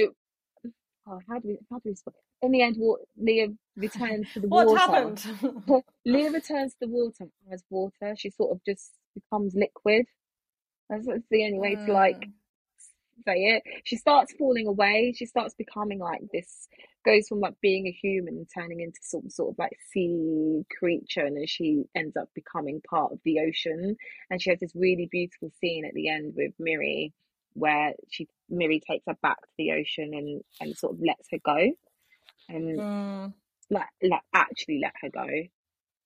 oh 1.09 1.20
how 1.28 1.39
do 1.41 1.49
we 1.49 1.59
how 1.70 1.78
do 1.78 1.91
we 1.91 1.95
spoil 1.97 2.14
it 2.16 2.47
in 2.47 2.53
the 2.53 2.62
end 2.62 2.76
what 2.78 3.01
Leah 3.18 3.49
returns 3.76 4.28
to 4.35 4.41
the 4.41 4.49
What 4.49 4.68
water 4.68 4.78
What 4.87 4.95
happened? 4.97 5.24
Leah 6.07 6.30
returns 6.32 6.72
to 6.74 6.78
the 6.87 6.89
water 6.89 7.26
as 7.53 7.64
water 7.70 8.14
she 8.18 8.30
sort 8.30 8.53
of 8.53 8.61
just 8.64 8.93
becomes 9.14 9.55
liquid 9.55 10.07
that's, 10.91 11.07
that's 11.07 11.28
the 11.30 11.45
only 11.47 11.59
way 11.59 11.76
to 11.87 11.93
like 11.93 12.18
Mm. 12.18 12.32
say 13.26 13.35
it. 13.37 13.62
She 13.85 13.97
starts 13.97 14.32
falling 14.39 14.66
away. 14.66 15.14
She 15.16 15.26
starts 15.26 15.55
becoming 15.55 15.99
like 15.99 16.20
this, 16.32 16.68
goes 17.05 17.28
from 17.28 17.41
like 17.41 17.55
being 17.61 17.87
a 17.87 17.93
human 17.93 18.47
turning 18.55 18.80
into 18.80 18.99
some 19.03 19.30
sort 19.30 19.55
of 19.55 19.59
like 19.59 19.76
sea 19.93 20.64
creature, 20.78 21.24
and 21.24 21.37
then 21.37 21.47
she 21.47 21.85
ends 21.95 22.16
up 22.16 22.28
becoming 22.35 22.80
part 22.89 23.12
of 23.12 23.20
the 23.24 23.41
ocean. 23.41 23.97
And 24.30 24.43
she 24.43 24.51
has 24.51 24.61
this 24.61 24.72
really 24.74 25.09
beautiful 25.11 25.51
scene 25.61 25.85
at 25.87 25.95
the 25.95 26.09
end 26.09 26.35
with 26.37 26.53
Miri, 26.59 27.12
where 27.55 27.95
she 28.11 28.28
Miri 28.51 28.80
takes 28.80 29.05
her 29.07 29.16
back 29.22 29.41
to 29.43 29.49
the 29.59 29.72
ocean 29.72 30.12
and 30.14 30.43
and 30.61 30.76
sort 30.76 30.95
of 30.95 31.01
lets 31.03 31.28
her 31.32 31.39
go. 31.45 31.70
and 32.49 32.78
Mm. 32.78 33.35
like 33.70 33.89
like 34.03 34.22
actually 34.35 34.80
let 34.82 34.95
her 35.03 35.11
go. 35.11 35.28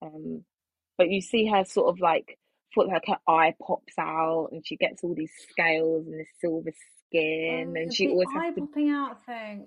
Um, 0.03 0.45
but 0.99 1.11
you 1.11 1.21
see 1.21 1.47
her 1.49 1.65
sort 1.65 1.89
of 1.91 2.01
like 2.01 2.39
for 2.75 2.87
like 2.87 3.03
her 3.07 3.19
eye 3.27 3.55
pops 3.65 3.95
out 3.99 4.49
and 4.53 4.67
she 4.67 4.77
gets 4.77 5.03
all 5.05 5.15
these 5.15 5.33
scales 5.51 6.07
and 6.07 6.21
this 6.21 6.29
silver 6.41 6.71
skin 7.09 7.75
Oh, 7.77 7.81
and 7.81 7.95
she 7.95 8.09
always 8.09 8.29
eye 8.37 8.47
has 8.47 8.55
to. 8.55 8.61
popping 8.61 8.91
out 8.91 9.25
thing. 9.25 9.67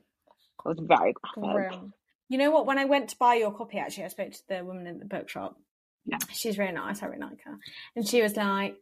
It 0.65 0.67
was 0.67 0.77
very. 0.81 1.13
Grim. 1.33 1.93
You 2.29 2.37
know 2.37 2.51
what? 2.51 2.65
When 2.67 2.77
I 2.77 2.85
went 2.85 3.09
to 3.09 3.17
buy 3.17 3.35
your 3.35 3.51
copy, 3.51 3.77
actually, 3.79 4.05
I 4.05 4.07
spoke 4.09 4.31
to 4.31 4.41
the 4.47 4.63
woman 4.63 4.85
in 4.87 4.99
the 4.99 5.05
bookshop. 5.05 5.57
Yeah. 6.05 6.17
She's 6.31 6.57
really 6.57 6.71
nice. 6.71 7.01
I 7.03 7.07
really 7.07 7.19
like 7.19 7.41
her. 7.45 7.57
And 7.95 8.07
she 8.07 8.21
was 8.21 8.35
like, 8.35 8.75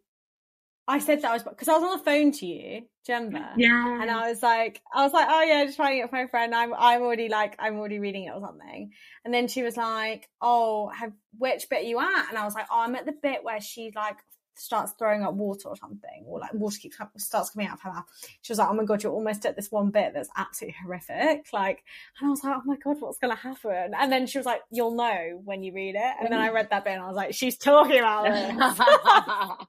I 0.90 0.98
said 0.98 1.22
that 1.22 1.30
I 1.30 1.34
was 1.34 1.44
because 1.44 1.68
I 1.68 1.74
was 1.74 1.84
on 1.84 2.00
the 2.00 2.04
phone 2.04 2.32
to 2.32 2.46
you, 2.48 2.82
remember? 3.08 3.48
Yeah. 3.58 4.02
And 4.02 4.10
I 4.10 4.28
was 4.30 4.42
like, 4.42 4.82
I 4.92 5.04
was 5.04 5.14
like, 5.14 5.28
oh 5.30 5.44
yeah, 5.44 5.64
just 5.66 5.76
trying 5.76 6.00
it 6.00 6.10
for 6.10 6.16
my 6.16 6.26
friend. 6.26 6.56
I'm, 6.56 6.74
I'm 6.74 7.04
already 7.04 7.30
like, 7.30 7.56
I'm 7.60 7.78
already 7.78 8.00
reading 8.00 8.24
it 8.24 8.32
or 8.34 8.42
something. 8.42 8.92
And 9.24 9.32
then 9.32 9.48
she 9.48 9.62
was 9.62 9.78
like, 9.78 10.28
oh, 10.42 10.90
have 10.90 11.14
which 11.38 11.70
bit 11.70 11.84
are 11.84 11.88
you 11.88 12.00
at? 12.00 12.30
And 12.30 12.40
I 12.40 12.44
was 12.44 12.56
like, 12.56 12.66
oh, 12.72 12.80
I'm 12.80 12.96
at 12.96 13.06
the 13.06 13.12
bit 13.12 13.44
where 13.44 13.62
she 13.62 13.92
like 13.96 14.18
starts 14.56 14.94
throwing 14.98 15.24
up 15.24 15.36
water 15.36 15.70
or 15.70 15.76
something, 15.76 16.24
or 16.26 16.40
like 16.40 16.54
water 16.54 16.78
keeps 16.80 16.98
starts 17.18 17.52
coming 17.52 17.68
out 17.68 17.76
of 17.76 17.82
her 17.82 17.94
mouth. 17.94 18.06
She 18.42 18.52
was 18.52 18.58
like, 18.58 18.70
oh 18.70 18.74
my 18.74 18.84
god, 18.84 19.04
you're 19.04 19.14
almost 19.14 19.46
at 19.46 19.56
this 19.56 19.72
one 19.72 19.92
bit 19.92 20.14
that's 20.14 20.30
absolutely 20.36 20.76
horrific. 20.84 21.48
Like, 21.54 21.84
and 22.20 22.28
I 22.28 22.30
was 22.30 22.44
like, 22.44 22.56
oh 22.58 22.62
my 22.66 22.78
god, 22.78 22.98
what's 23.00 23.20
gonna 23.20 23.36
happen? 23.36 23.92
And 23.98 24.12
then 24.12 24.28
she 24.28 24.38
was 24.38 24.46
like, 24.46 24.62
you'll 24.72 24.96
know 24.96 25.40
when 25.46 25.64
you 25.64 25.74
read 25.74 25.96
it. 25.96 26.14
And 26.20 26.32
then 26.32 26.40
I 26.40 26.50
mm. 26.50 26.54
read 26.54 26.70
that 26.72 26.84
bit 26.84 26.94
and 26.94 27.04
I 27.04 27.08
was 27.08 27.16
like, 27.16 27.34
she's 27.34 27.58
talking 27.58 28.00
about 28.00 28.26
this. 28.26 29.68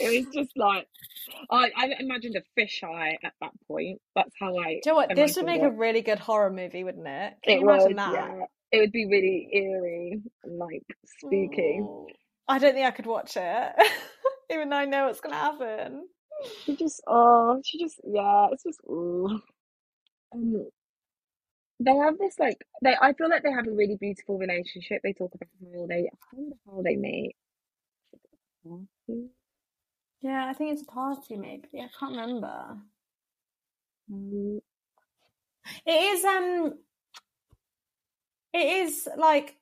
it 0.00 0.10
was 0.12 0.26
just 0.34 0.52
like 0.56 0.88
I, 1.50 1.70
I 1.76 1.90
imagined 2.00 2.36
a 2.36 2.60
fisheye 2.60 3.14
at 3.24 3.34
that 3.40 3.52
point. 3.68 4.00
That's 4.16 4.34
how 4.40 4.56
I. 4.58 4.82
Do 4.82 4.90
you 4.90 4.92
know 4.92 4.96
what? 4.96 5.14
This 5.14 5.36
would 5.36 5.46
make 5.46 5.62
imagined 5.62 5.64
a 5.64 5.70
really 5.70 6.02
good 6.02 6.20
horror 6.20 6.50
movie, 6.50 6.84
wouldn't 6.84 7.06
it? 7.08 7.34
it. 7.44 7.48
Can 7.48 7.58
It 7.58 7.60
you 7.60 7.64
imagine 7.64 7.96
would, 7.96 7.96
that? 7.96 8.14
yeah. 8.14 8.44
It 8.72 8.78
would 8.80 8.92
be 8.92 9.06
really 9.06 9.48
eerie 9.52 10.22
and 10.44 10.58
like 10.58 10.84
spooky. 11.06 11.82
I 12.48 12.58
don't 12.58 12.74
think 12.74 12.86
I 12.86 12.90
could 12.90 13.06
watch 13.06 13.36
it, 13.36 13.72
even 14.50 14.70
though 14.70 14.76
I 14.76 14.84
know 14.86 15.06
what's 15.06 15.20
going 15.20 15.32
to 15.34 15.38
happen. 15.38 16.08
She 16.64 16.76
just, 16.76 17.02
oh, 17.06 17.60
she 17.64 17.78
just, 17.78 18.00
yeah, 18.04 18.48
it's 18.52 18.64
just, 18.64 18.80
ooh. 18.88 19.40
Um, 20.34 20.68
they 21.80 21.94
have 21.96 22.18
this 22.18 22.38
like, 22.38 22.58
they. 22.82 22.96
I 23.00 23.12
feel 23.14 23.28
like 23.30 23.42
they 23.42 23.52
have 23.52 23.66
a 23.66 23.72
really 23.72 23.96
beautiful 24.00 24.38
relationship. 24.38 25.02
They 25.02 25.12
talk 25.14 25.32
about 25.34 25.48
how 25.74 25.86
they, 25.86 26.08
I 26.12 26.26
wonder 26.32 26.56
how 26.66 26.82
they 26.82 26.96
meet. 26.96 27.36
Yeah, 30.24 30.46
I 30.48 30.54
think 30.54 30.72
it's 30.72 30.82
a 30.82 30.86
party, 30.86 31.36
maybe. 31.36 31.68
I 31.80 31.88
can't 32.00 32.16
remember. 32.16 32.78
Um, 34.10 34.60
It 35.86 35.92
is. 35.92 36.24
Um, 36.24 36.74
it 38.52 38.86
is 38.86 39.08
like 39.16 39.56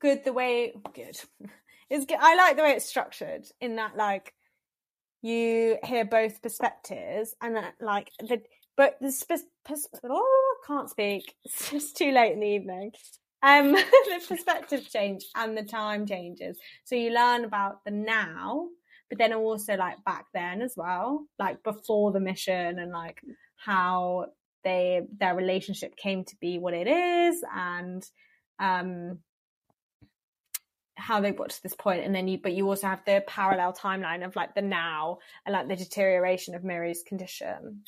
good 0.00 0.24
the 0.24 0.32
way 0.32 0.74
good. 0.94 1.18
It's 1.90 2.06
good. 2.06 2.18
I 2.20 2.34
like 2.36 2.56
the 2.56 2.64
way 2.64 2.72
it's 2.72 2.84
structured 2.84 3.46
in 3.60 3.76
that 3.76 3.96
like 3.96 4.34
you 5.22 5.78
hear 5.84 6.04
both 6.04 6.42
perspectives 6.42 7.34
and 7.42 7.56
that 7.56 7.74
like 7.80 8.10
the 8.20 8.42
but 8.76 8.98
the 9.00 9.12
spe- 9.12 9.50
pers- 9.64 9.88
oh 10.04 10.56
I 10.64 10.66
can't 10.66 10.90
speak. 10.90 11.34
It's 11.44 11.70
just 11.70 11.96
too 11.96 12.12
late 12.12 12.32
in 12.34 12.40
the 12.40 12.46
evening. 12.46 12.92
Um, 13.42 13.72
the 13.74 14.22
perspective 14.28 14.88
change 14.90 15.26
and 15.36 15.56
the 15.56 15.64
time 15.64 16.06
changes, 16.06 16.58
so 16.84 16.94
you 16.96 17.10
learn 17.10 17.44
about 17.44 17.84
the 17.84 17.90
now, 17.92 18.68
but 19.08 19.18
then 19.18 19.32
also 19.32 19.76
like 19.76 20.04
back 20.04 20.26
then 20.34 20.62
as 20.62 20.74
well, 20.76 21.24
like 21.38 21.62
before 21.62 22.12
the 22.12 22.20
mission 22.20 22.78
and 22.78 22.92
like 22.92 23.20
how 23.56 24.26
they 24.64 25.02
their 25.18 25.34
relationship 25.34 25.96
came 25.96 26.24
to 26.24 26.36
be 26.40 26.58
what 26.58 26.74
it 26.74 26.86
is 26.88 27.42
and 27.54 28.04
um 28.58 29.18
how 30.96 31.20
they 31.20 31.30
got 31.30 31.50
to 31.50 31.62
this 31.62 31.74
point. 31.76 32.04
And 32.04 32.14
then 32.14 32.28
you 32.28 32.38
but 32.42 32.52
you 32.52 32.68
also 32.68 32.88
have 32.88 33.04
the 33.06 33.22
parallel 33.26 33.72
timeline 33.72 34.24
of 34.26 34.34
like 34.36 34.54
the 34.54 34.62
now 34.62 35.18
and 35.46 35.52
like 35.52 35.68
the 35.68 35.76
deterioration 35.76 36.54
of 36.54 36.64
Miri's 36.64 37.02
condition. 37.06 37.82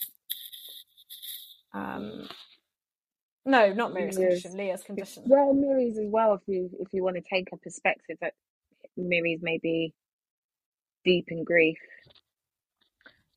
Um 1.74 2.28
no 3.44 3.72
not 3.72 3.92
Miri's 3.92 4.16
Leah's- 4.16 4.42
condition 4.42 4.56
Leah's 4.56 4.82
condition. 4.82 5.24
Well, 5.26 5.52
Miri's 5.52 5.98
as 5.98 6.06
well. 6.08 6.34
If 6.34 6.42
you 6.46 6.70
if 6.80 6.88
you 6.92 7.02
want 7.02 7.16
to 7.16 7.22
take 7.22 7.48
a 7.52 7.56
perspective 7.56 8.16
that 8.20 8.34
Miri's 8.96 9.40
maybe 9.42 9.92
deep 11.04 11.26
in 11.28 11.44
grief. 11.44 11.78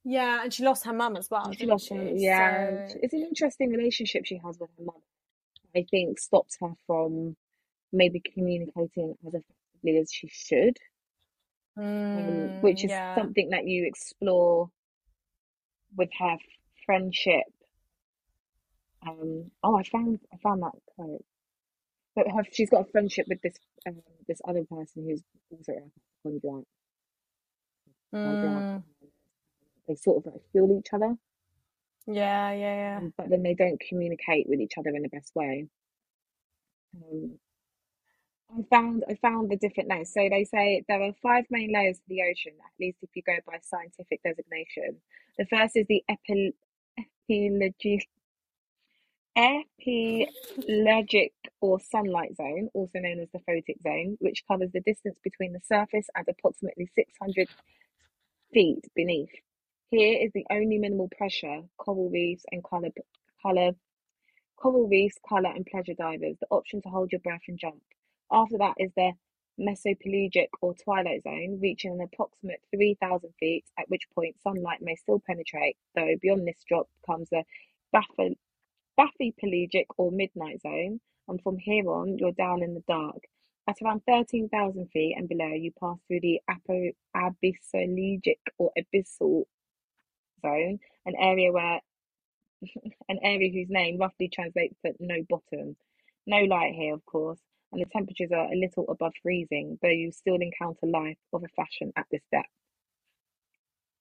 yeah 0.03 0.43
and 0.43 0.53
she 0.53 0.63
lost 0.63 0.85
her 0.85 0.93
mum 0.93 1.15
as 1.15 1.29
well 1.29 1.51
She 1.53 1.65
lost 1.65 1.87
she? 1.87 1.95
her, 1.95 2.03
yeah. 2.15 2.87
So- 2.89 2.99
It's 3.01 3.13
an 3.13 3.21
interesting 3.23 3.69
relationship 3.71 4.25
she 4.25 4.37
has 4.45 4.57
with 4.59 4.69
her 4.77 4.83
mum. 4.85 5.01
I 5.75 5.85
think 5.89 6.19
stops 6.19 6.57
her 6.61 6.73
from 6.87 7.35
maybe 7.91 8.19
communicating 8.33 9.15
as 9.25 9.33
effectively 9.33 9.97
as 10.01 10.11
she 10.11 10.27
should, 10.27 10.77
um, 11.77 11.83
Mm, 11.85 12.61
which 12.61 12.83
is 12.83 12.91
yeah. 12.91 13.15
something 13.15 13.49
that 13.51 13.65
you 13.67 13.85
explore 13.87 14.69
with 15.95 16.09
her 16.19 16.37
friendship. 16.85 17.43
Um, 19.07 19.51
oh, 19.63 19.75
I 19.75 19.83
found 19.83 20.19
I 20.33 20.37
found 20.37 20.61
that 20.63 20.73
quote. 20.95 21.25
But 22.15 22.27
her, 22.31 22.43
she's 22.51 22.69
got 22.69 22.81
a 22.87 22.91
friendship 22.91 23.25
with 23.27 23.41
this 23.41 23.55
um, 23.87 24.01
this 24.27 24.39
other 24.47 24.63
person 24.65 25.03
who's 25.07 25.23
also 25.51 25.71
a 25.73 25.81
hypochondriac. 26.25 26.65
Mm, 28.13 28.83
They 29.87 29.95
sort 29.95 30.25
of 30.25 30.33
like 30.33 30.43
feel 30.53 30.77
each 30.79 30.93
other, 30.93 31.15
yeah 32.07 32.51
yeah 32.53 32.75
yeah 32.75 32.97
um, 32.99 33.13
but 33.17 33.29
then 33.29 33.43
they 33.43 33.53
don't 33.55 33.79
communicate 33.79 34.47
with 34.49 34.59
each 34.61 34.77
other 34.77 34.89
in 34.89 35.03
the 35.03 35.09
best 35.09 35.33
way. 35.35 35.67
Um, 36.95 37.39
I 38.57 38.63
found 38.69 39.03
I 39.09 39.15
found 39.15 39.49
the 39.51 39.57
different 39.57 39.89
layers. 39.89 40.13
So 40.13 40.27
they 40.29 40.45
say 40.45 40.83
there 40.87 41.01
are 41.01 41.13
five 41.23 41.45
main 41.51 41.73
layers 41.73 41.97
of 41.97 42.03
the 42.07 42.21
ocean, 42.23 42.53
at 42.65 42.71
least 42.79 42.99
if 43.01 43.09
you 43.15 43.23
go 43.23 43.37
by 43.47 43.59
scientific 43.61 44.21
designation. 44.23 45.01
The 45.37 45.45
first 45.45 45.75
is 45.77 45.87
the 45.87 46.03
epi 46.09 46.53
epilogi 47.29 47.99
epilogic 49.37 51.31
or 51.61 51.79
sunlight 51.79 52.35
zone, 52.37 52.69
also 52.73 52.99
known 52.99 53.19
as 53.19 53.29
the 53.33 53.39
photic 53.39 53.81
zone, 53.83 54.17
which 54.21 54.43
covers 54.47 54.71
the 54.73 54.81
distance 54.81 55.17
between 55.23 55.53
the 55.53 55.61
surface 55.65 56.07
and 56.15 56.25
approximately 56.29 56.87
600 56.95 57.49
feet 58.53 58.85
beneath. 58.95 59.31
Here 59.89 60.17
is 60.21 60.31
the 60.33 60.45
only 60.51 60.77
minimal 60.77 61.09
pressure, 61.15 61.61
coral 61.77 62.09
reefs 62.09 62.45
and 62.51 62.63
color, 62.63 62.89
color, 63.41 63.71
coral 64.57 64.87
reefs, 64.87 65.17
color 65.27 65.49
and 65.49 65.65
pleasure 65.65 65.93
divers, 65.93 66.37
the 66.39 66.47
option 66.49 66.81
to 66.83 66.89
hold 66.89 67.11
your 67.11 67.21
breath 67.21 67.41
and 67.47 67.59
jump. 67.59 67.81
After 68.31 68.57
that 68.59 68.75
is 68.77 68.91
the 68.95 69.13
mesopelagic 69.59 70.47
or 70.61 70.73
twilight 70.73 71.23
zone, 71.23 71.59
reaching 71.61 71.91
an 71.91 72.01
approximate 72.01 72.61
3,000 72.73 73.33
feet, 73.39 73.65
at 73.77 73.89
which 73.89 74.09
point 74.15 74.35
sunlight 74.41 74.81
may 74.81 74.95
still 74.95 75.21
penetrate, 75.25 75.77
though 75.95 76.15
beyond 76.21 76.47
this 76.47 76.63
drop 76.67 76.87
comes 77.05 77.29
the 77.29 77.43
bathy, 77.91 78.37
bathypelagic 78.99 79.85
or 79.97 80.11
midnight 80.11 80.61
zone, 80.61 80.99
and 81.27 81.41
from 81.41 81.57
here 81.57 81.89
on 81.89 82.17
you're 82.17 82.31
down 82.31 82.63
in 82.63 82.73
the 82.73 82.83
dark. 82.87 83.21
At 83.67 83.77
around 83.81 84.01
13,000 84.05 84.89
feet 84.91 85.15
and 85.17 85.29
below, 85.29 85.47
you 85.53 85.71
pass 85.79 85.97
through 86.07 86.19
the 86.19 86.41
apo, 86.49 86.91
abyssologic 87.15 88.39
or 88.57 88.71
abyssal 88.77 89.45
zone, 90.41 90.79
an 91.05 91.15
area 91.17 91.51
where 91.51 91.79
an 93.09 93.19
area 93.23 93.51
whose 93.51 93.69
name 93.69 93.99
roughly 93.99 94.27
translates 94.27 94.75
to 94.85 94.93
no 94.99 95.23
bottom. 95.29 95.77
No 96.25 96.39
light 96.39 96.73
here, 96.73 96.93
of 96.93 97.05
course, 97.05 97.39
and 97.71 97.81
the 97.81 97.85
temperatures 97.85 98.31
are 98.33 98.51
a 98.51 98.55
little 98.55 98.85
above 98.89 99.13
freezing, 99.21 99.79
though 99.81 99.89
you 99.89 100.11
still 100.11 100.35
encounter 100.35 100.85
life 100.85 101.17
of 101.31 101.43
a 101.43 101.47
fashion 101.55 101.93
at 101.95 102.05
this 102.11 102.23
depth. 102.31 102.49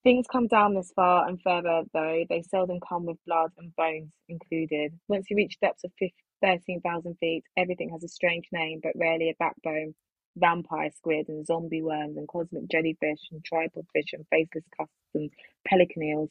Things 0.03 0.27
come 0.31 0.49
down 0.49 0.75
this 0.75 0.93
far 0.95 1.29
and 1.29 1.41
further, 1.41 1.83
though 1.93 2.25
they 2.29 2.43
seldom 2.43 2.81
come 2.81 3.07
with 3.07 3.25
blood 3.25 3.53
and 3.59 3.75
bones 3.77 4.13
included. 4.29 4.99
Once 5.07 5.31
you 5.31 5.37
reach 5.37 5.61
depths 5.61 5.85
of 5.85 5.93
15 6.01 6.11
13,000 6.43 7.17
feet, 7.19 7.45
everything 7.57 7.91
has 7.91 8.05
a 8.05 8.09
strange 8.09 8.47
name, 8.53 8.81
but 8.83 8.93
rarely 8.97 9.31
a 9.31 9.35
backbone. 9.39 9.95
Vampire 10.37 10.91
squid 10.97 11.29
and 11.29 11.47
zombie 11.47 11.83
worms 11.83 12.17
and 12.17 12.29
cosmic 12.29 12.69
jellyfish 12.71 13.21
and 13.31 13.45
tripod 13.45 13.87
fish 13.93 14.13
and 14.13 14.27
faceless 14.31 14.65
cusks 14.77 14.93
and 15.15 15.31
pelican 15.67 16.03
eels. 16.03 16.31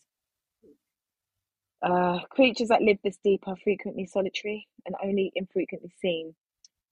Uh, 1.82 2.20
creatures 2.30 2.68
that 2.68 2.82
live 2.82 2.98
this 3.04 3.18
deep 3.24 3.48
are 3.48 3.56
frequently 3.64 4.06
solitary 4.06 4.68
and 4.86 4.96
only 5.04 5.32
infrequently 5.36 5.92
seen. 6.00 6.36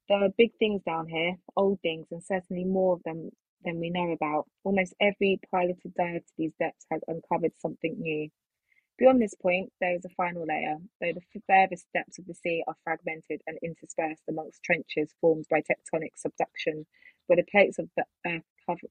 There 0.07 0.23
are 0.23 0.29
big 0.37 0.51
things 0.57 0.81
down 0.83 1.07
here, 1.07 1.35
old 1.55 1.79
things, 1.81 2.07
and 2.11 2.23
certainly 2.23 2.63
more 2.63 2.93
of 2.95 3.03
them 3.03 3.29
than 3.63 3.79
we 3.79 3.91
know 3.91 4.11
about. 4.11 4.47
Almost 4.63 4.95
every 4.99 5.39
piloted 5.51 5.93
dive 5.95 6.25
to 6.25 6.33
these 6.37 6.53
depths 6.59 6.85
has 6.91 7.01
uncovered 7.07 7.53
something 7.59 7.95
new. 7.99 8.29
Beyond 8.99 9.21
this 9.21 9.33
point, 9.33 9.71
there 9.79 9.95
is 9.95 10.03
a 10.03 10.09
final 10.09 10.45
layer, 10.45 10.77
though 10.99 11.13
the 11.13 11.41
furthest 11.47 11.87
depths 11.93 12.19
of 12.19 12.27
the 12.27 12.33
sea 12.33 12.63
are 12.67 12.75
fragmented 12.83 13.41
and 13.47 13.57
interspersed 13.63 14.23
amongst 14.27 14.61
trenches 14.61 15.15
formed 15.21 15.45
by 15.49 15.61
tectonic 15.61 16.17
subduction, 16.17 16.85
where 17.27 17.37
the 17.37 17.49
plates 17.49 17.79
of 17.79 17.89
the 17.95 18.03
earth 18.27 18.43
cover 18.65 18.87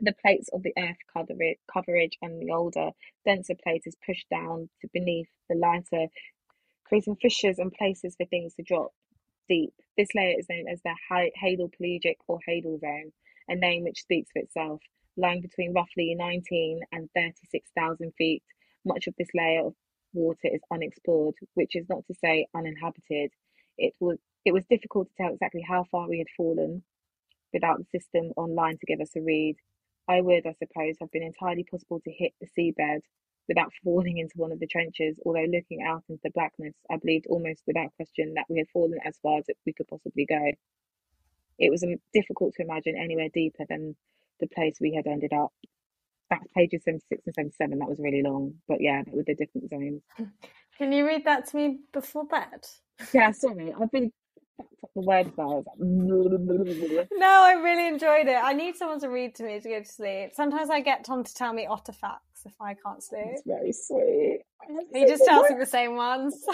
the 0.00 0.14
plates 0.20 0.48
of 0.52 0.62
the 0.62 0.72
earth 0.78 0.98
coverage, 1.12 1.58
coverage 1.72 2.18
and 2.22 2.40
the 2.40 2.52
older, 2.52 2.90
denser 3.24 3.54
plate 3.62 3.82
is 3.86 3.96
pushed 4.04 4.28
down 4.30 4.68
to 4.80 4.88
beneath 4.92 5.28
the 5.48 5.56
lighter 5.56 6.06
creating 6.84 7.16
fissures 7.16 7.58
and 7.58 7.72
places 7.72 8.16
for 8.16 8.26
things 8.26 8.54
to 8.54 8.62
drop 8.62 8.92
deep. 9.48 9.72
This 9.96 10.08
layer 10.14 10.36
is 10.38 10.48
known 10.50 10.66
as 10.68 10.80
the 10.82 10.94
Hadal 11.10 11.72
Pelagic 11.72 12.16
or 12.26 12.40
Hadal 12.48 12.80
Zone, 12.80 13.12
a 13.48 13.54
name 13.54 13.84
which 13.84 14.02
speaks 14.02 14.30
for 14.32 14.40
itself, 14.40 14.80
lying 15.16 15.40
between 15.40 15.72
roughly 15.72 16.14
19 16.16 16.80
and 16.92 17.08
36,000 17.14 18.12
feet. 18.18 18.42
Much 18.84 19.06
of 19.06 19.14
this 19.18 19.28
layer 19.34 19.66
of 19.66 19.74
water 20.12 20.48
is 20.52 20.60
unexplored, 20.70 21.34
which 21.54 21.76
is 21.76 21.86
not 21.88 22.06
to 22.06 22.14
say 22.14 22.46
uninhabited. 22.54 23.32
It 23.78 23.94
was 24.00 24.18
it 24.44 24.52
was 24.52 24.64
difficult 24.70 25.08
to 25.08 25.14
tell 25.22 25.32
exactly 25.32 25.62
how 25.62 25.84
far 25.90 26.08
we 26.08 26.18
had 26.18 26.28
fallen 26.36 26.82
without 27.52 27.78
the 27.78 27.98
system 27.98 28.32
online 28.36 28.78
to 28.78 28.86
give 28.86 29.00
us 29.00 29.14
a 29.16 29.20
read. 29.20 29.56
I 30.08 30.20
would, 30.20 30.46
I 30.46 30.54
suppose, 30.54 30.96
have 31.00 31.10
been 31.10 31.22
entirely 31.22 31.64
possible 31.64 32.00
to 32.00 32.10
hit 32.10 32.32
the 32.40 32.46
seabed 32.46 33.00
without 33.48 33.72
falling 33.84 34.18
into 34.18 34.38
one 34.38 34.52
of 34.52 34.60
the 34.60 34.66
trenches, 34.66 35.18
although 35.24 35.44
looking 35.44 35.82
out 35.82 36.04
into 36.08 36.20
the 36.24 36.30
blackness, 36.30 36.74
I 36.90 36.96
believed 36.96 37.26
almost 37.28 37.62
without 37.66 37.94
question 37.96 38.34
that 38.34 38.46
we 38.48 38.58
had 38.58 38.68
fallen 38.72 38.98
as 39.04 39.18
far 39.22 39.38
as 39.38 39.44
we 39.66 39.72
could 39.72 39.88
possibly 39.88 40.26
go. 40.26 40.52
It 41.58 41.70
was 41.70 41.82
um, 41.82 41.96
difficult 42.14 42.54
to 42.54 42.62
imagine 42.62 42.96
anywhere 42.96 43.28
deeper 43.32 43.64
than 43.68 43.94
the 44.40 44.48
place 44.48 44.76
we 44.80 44.94
had 44.94 45.06
ended 45.06 45.32
up. 45.32 45.52
That's 46.30 46.46
pages 46.54 46.82
76 46.84 47.22
and 47.26 47.34
77. 47.34 47.78
That 47.78 47.88
was 47.88 47.98
really 47.98 48.22
long, 48.22 48.54
but 48.68 48.80
yeah, 48.80 49.02
with 49.12 49.26
the 49.26 49.34
different 49.34 49.68
zones. 49.68 50.02
Can 50.78 50.92
you 50.92 51.06
read 51.06 51.24
that 51.26 51.48
to 51.48 51.56
me 51.56 51.80
before 51.92 52.24
bed? 52.24 52.64
Yeah, 53.12 53.32
sorry. 53.32 53.74
I've 53.78 53.90
been 53.90 54.12
the 54.94 55.02
word 55.02 55.32
no, 55.36 57.26
I 57.26 57.52
really 57.62 57.86
enjoyed 57.86 58.26
it. 58.28 58.36
I 58.36 58.52
need 58.52 58.76
someone 58.76 59.00
to 59.00 59.08
read 59.08 59.34
to 59.36 59.44
me 59.44 59.60
to 59.60 59.68
go 59.68 59.78
to 59.80 59.84
sleep. 59.84 60.30
Sometimes 60.34 60.70
I 60.70 60.80
get 60.80 61.04
Tom 61.04 61.24
to 61.24 61.34
tell 61.34 61.52
me 61.52 61.66
otter 61.66 61.92
facts 61.92 62.42
if 62.44 62.54
I 62.60 62.74
can't 62.74 63.02
sleep. 63.02 63.26
It's 63.26 63.42
very 63.46 63.72
sweet. 63.72 64.40
He 64.92 65.06
just 65.06 65.24
tells 65.26 65.50
me 65.50 65.56
the 65.58 65.66
same 65.66 65.96
ones. 65.96 66.44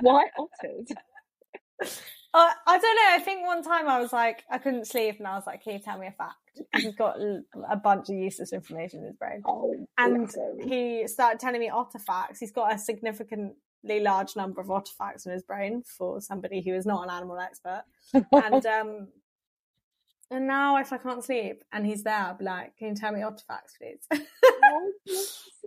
Why 0.00 0.24
otters? 0.38 0.88
Uh, 2.34 2.50
I 2.66 2.78
don't 2.78 2.96
know. 2.96 3.10
I 3.10 3.18
think 3.18 3.46
one 3.46 3.62
time 3.62 3.88
I 3.88 4.00
was 4.00 4.12
like, 4.12 4.42
I 4.50 4.58
couldn't 4.58 4.86
sleep, 4.86 5.16
and 5.18 5.28
I 5.28 5.34
was 5.34 5.46
like, 5.46 5.62
"Can 5.62 5.74
you 5.74 5.78
tell 5.78 5.98
me 5.98 6.06
a 6.06 6.12
fact?" 6.12 6.36
He's 6.76 6.94
got 6.94 7.18
a 7.70 7.76
bunch 7.76 8.08
of 8.08 8.16
useless 8.16 8.52
information 8.52 9.00
in 9.00 9.06
his 9.06 9.16
brain, 9.16 9.42
oh, 9.44 9.74
and 9.98 10.30
he 10.62 11.06
started 11.08 11.40
telling 11.40 11.60
me 11.60 11.68
otter 11.68 11.98
facts. 11.98 12.40
He's 12.40 12.52
got 12.52 12.74
a 12.74 12.78
significantly 12.78 13.54
large 14.00 14.34
number 14.34 14.60
of 14.60 14.70
artifacts 14.70 15.26
in 15.26 15.32
his 15.32 15.42
brain 15.42 15.82
for 15.82 16.20
somebody 16.20 16.62
who 16.62 16.74
is 16.74 16.86
not 16.86 17.04
an 17.04 17.10
animal 17.10 17.38
expert. 17.38 17.84
and 18.14 18.66
um 18.66 19.08
and 20.30 20.46
now 20.46 20.78
if 20.78 20.90
I 20.92 20.96
can't 20.96 21.22
sleep 21.22 21.62
and 21.72 21.84
he's 21.84 22.02
there, 22.02 22.14
I'll 22.14 22.34
be 22.34 22.44
like, 22.44 22.76
Can 22.78 22.88
you 22.88 22.94
tell 22.94 23.12
me 23.12 23.22
artifacts, 23.22 23.74
please? 23.76 24.06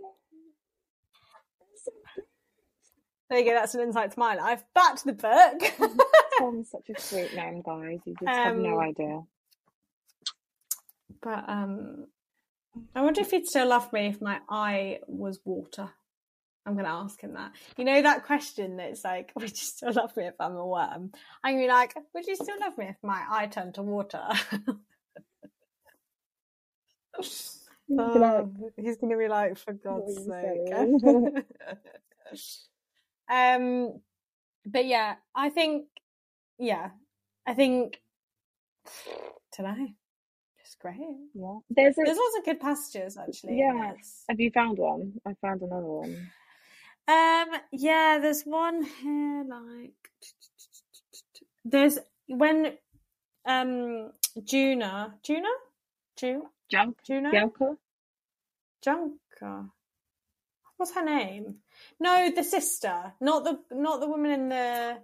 there 3.28 3.38
you 3.38 3.44
go, 3.44 3.54
that's 3.54 3.74
an 3.74 3.82
insight 3.82 4.12
to 4.12 4.18
my 4.18 4.34
life. 4.34 4.62
Back 4.74 4.96
to 4.96 5.06
the 5.06 5.12
book. 5.12 6.00
Tom's 6.38 6.70
such 6.70 6.90
a 6.94 7.00
sweet 7.00 7.34
name, 7.34 7.62
guys. 7.62 7.98
You 8.04 8.14
just 8.20 8.28
um, 8.28 8.44
have 8.44 8.56
no 8.56 8.74
um, 8.74 8.80
idea. 8.80 9.22
But 11.22 11.48
um 11.48 12.06
I 12.94 13.02
wonder 13.02 13.20
if 13.20 13.30
he'd 13.30 13.46
still 13.46 13.68
love 13.68 13.92
me 13.92 14.08
if 14.08 14.20
my 14.20 14.40
eye 14.48 15.00
was 15.06 15.40
water. 15.44 15.90
I'm 16.66 16.72
going 16.74 16.84
to 16.84 16.90
ask 16.90 17.20
him 17.20 17.34
that. 17.34 17.52
You 17.76 17.84
know 17.84 18.02
that 18.02 18.24
question 18.24 18.76
that's 18.76 19.04
like, 19.04 19.32
would 19.36 19.50
you 19.50 19.56
still 19.56 19.92
love 19.92 20.16
me 20.16 20.26
if 20.26 20.34
I'm 20.40 20.56
a 20.56 20.66
worm? 20.66 21.12
I'm 21.44 21.54
going 21.54 21.62
to 21.62 21.68
be 21.68 21.72
like, 21.72 21.94
would 22.14 22.26
you 22.26 22.34
still 22.34 22.58
love 22.60 22.76
me 22.76 22.86
if 22.86 22.96
my 23.02 23.22
eye 23.30 23.46
turned 23.46 23.74
to 23.74 23.82
water? 23.82 24.22
oh, 27.98 28.50
he's 28.76 28.96
going 28.96 29.12
to 29.12 29.18
be 29.18 29.28
like, 29.28 29.56
for 29.56 29.72
God's 29.74 30.26
sake. 30.26 31.44
Um, 33.30 34.00
but 34.64 34.86
yeah, 34.86 35.16
I 35.34 35.50
think, 35.50 35.86
yeah, 36.58 36.90
I 37.46 37.54
think 37.54 38.00
today. 39.52 39.94
It's 40.60 40.74
great. 40.80 40.96
Yeah. 41.34 41.58
There's, 41.70 41.96
a, 41.96 42.02
There's 42.04 42.18
lots 42.18 42.38
of 42.38 42.44
good 42.44 42.60
passages 42.60 43.16
actually. 43.16 43.58
Yeah. 43.58 43.92
Have 44.28 44.40
you 44.40 44.50
found 44.50 44.78
one? 44.78 45.12
I 45.26 45.34
found 45.40 45.62
another 45.62 45.86
one. 45.86 46.30
Um, 47.08 47.60
yeah, 47.70 48.18
there's 48.20 48.42
one 48.42 48.82
here 48.82 49.44
like 49.48 49.92
there's 51.64 51.98
when 52.26 52.72
um 53.46 54.10
Juna 54.42 55.14
Juna 55.22 55.48
June 56.16 56.42
Junk 56.68 56.96
Juna 57.04 57.30
Jelka 57.30 57.76
Junka 58.84 59.70
what's 60.76 60.94
her 60.94 61.04
name? 61.04 61.56
No, 62.00 62.30
the 62.30 62.44
sister, 62.44 63.12
not 63.20 63.44
the 63.44 63.58
not 63.72 64.00
the 64.00 64.08
woman 64.08 64.30
in 64.30 64.48
the 64.48 64.98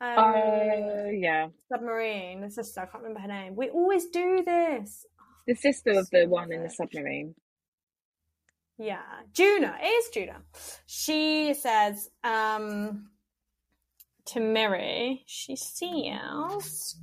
um, 0.00 0.18
uh, 0.18 1.10
yeah 1.10 1.48
submarine. 1.70 2.40
The 2.42 2.50
sister, 2.50 2.80
I 2.80 2.86
can't 2.86 3.04
remember 3.04 3.20
her 3.20 3.28
name. 3.28 3.56
We 3.56 3.70
always 3.70 4.06
do 4.06 4.42
this. 4.44 5.06
The 5.46 5.54
sister 5.54 5.98
of 5.98 6.08
the 6.10 6.26
one 6.26 6.52
in 6.52 6.62
the 6.62 6.70
submarine. 6.70 7.34
Yeah, 8.78 9.02
Juna. 9.32 9.78
It 9.80 9.86
is 9.86 10.08
Juna. 10.08 10.42
She 10.86 11.54
says 11.54 12.10
um, 12.24 13.10
to 14.26 14.40
Miri, 14.40 15.22
she 15.26 15.54
sees 15.54 16.96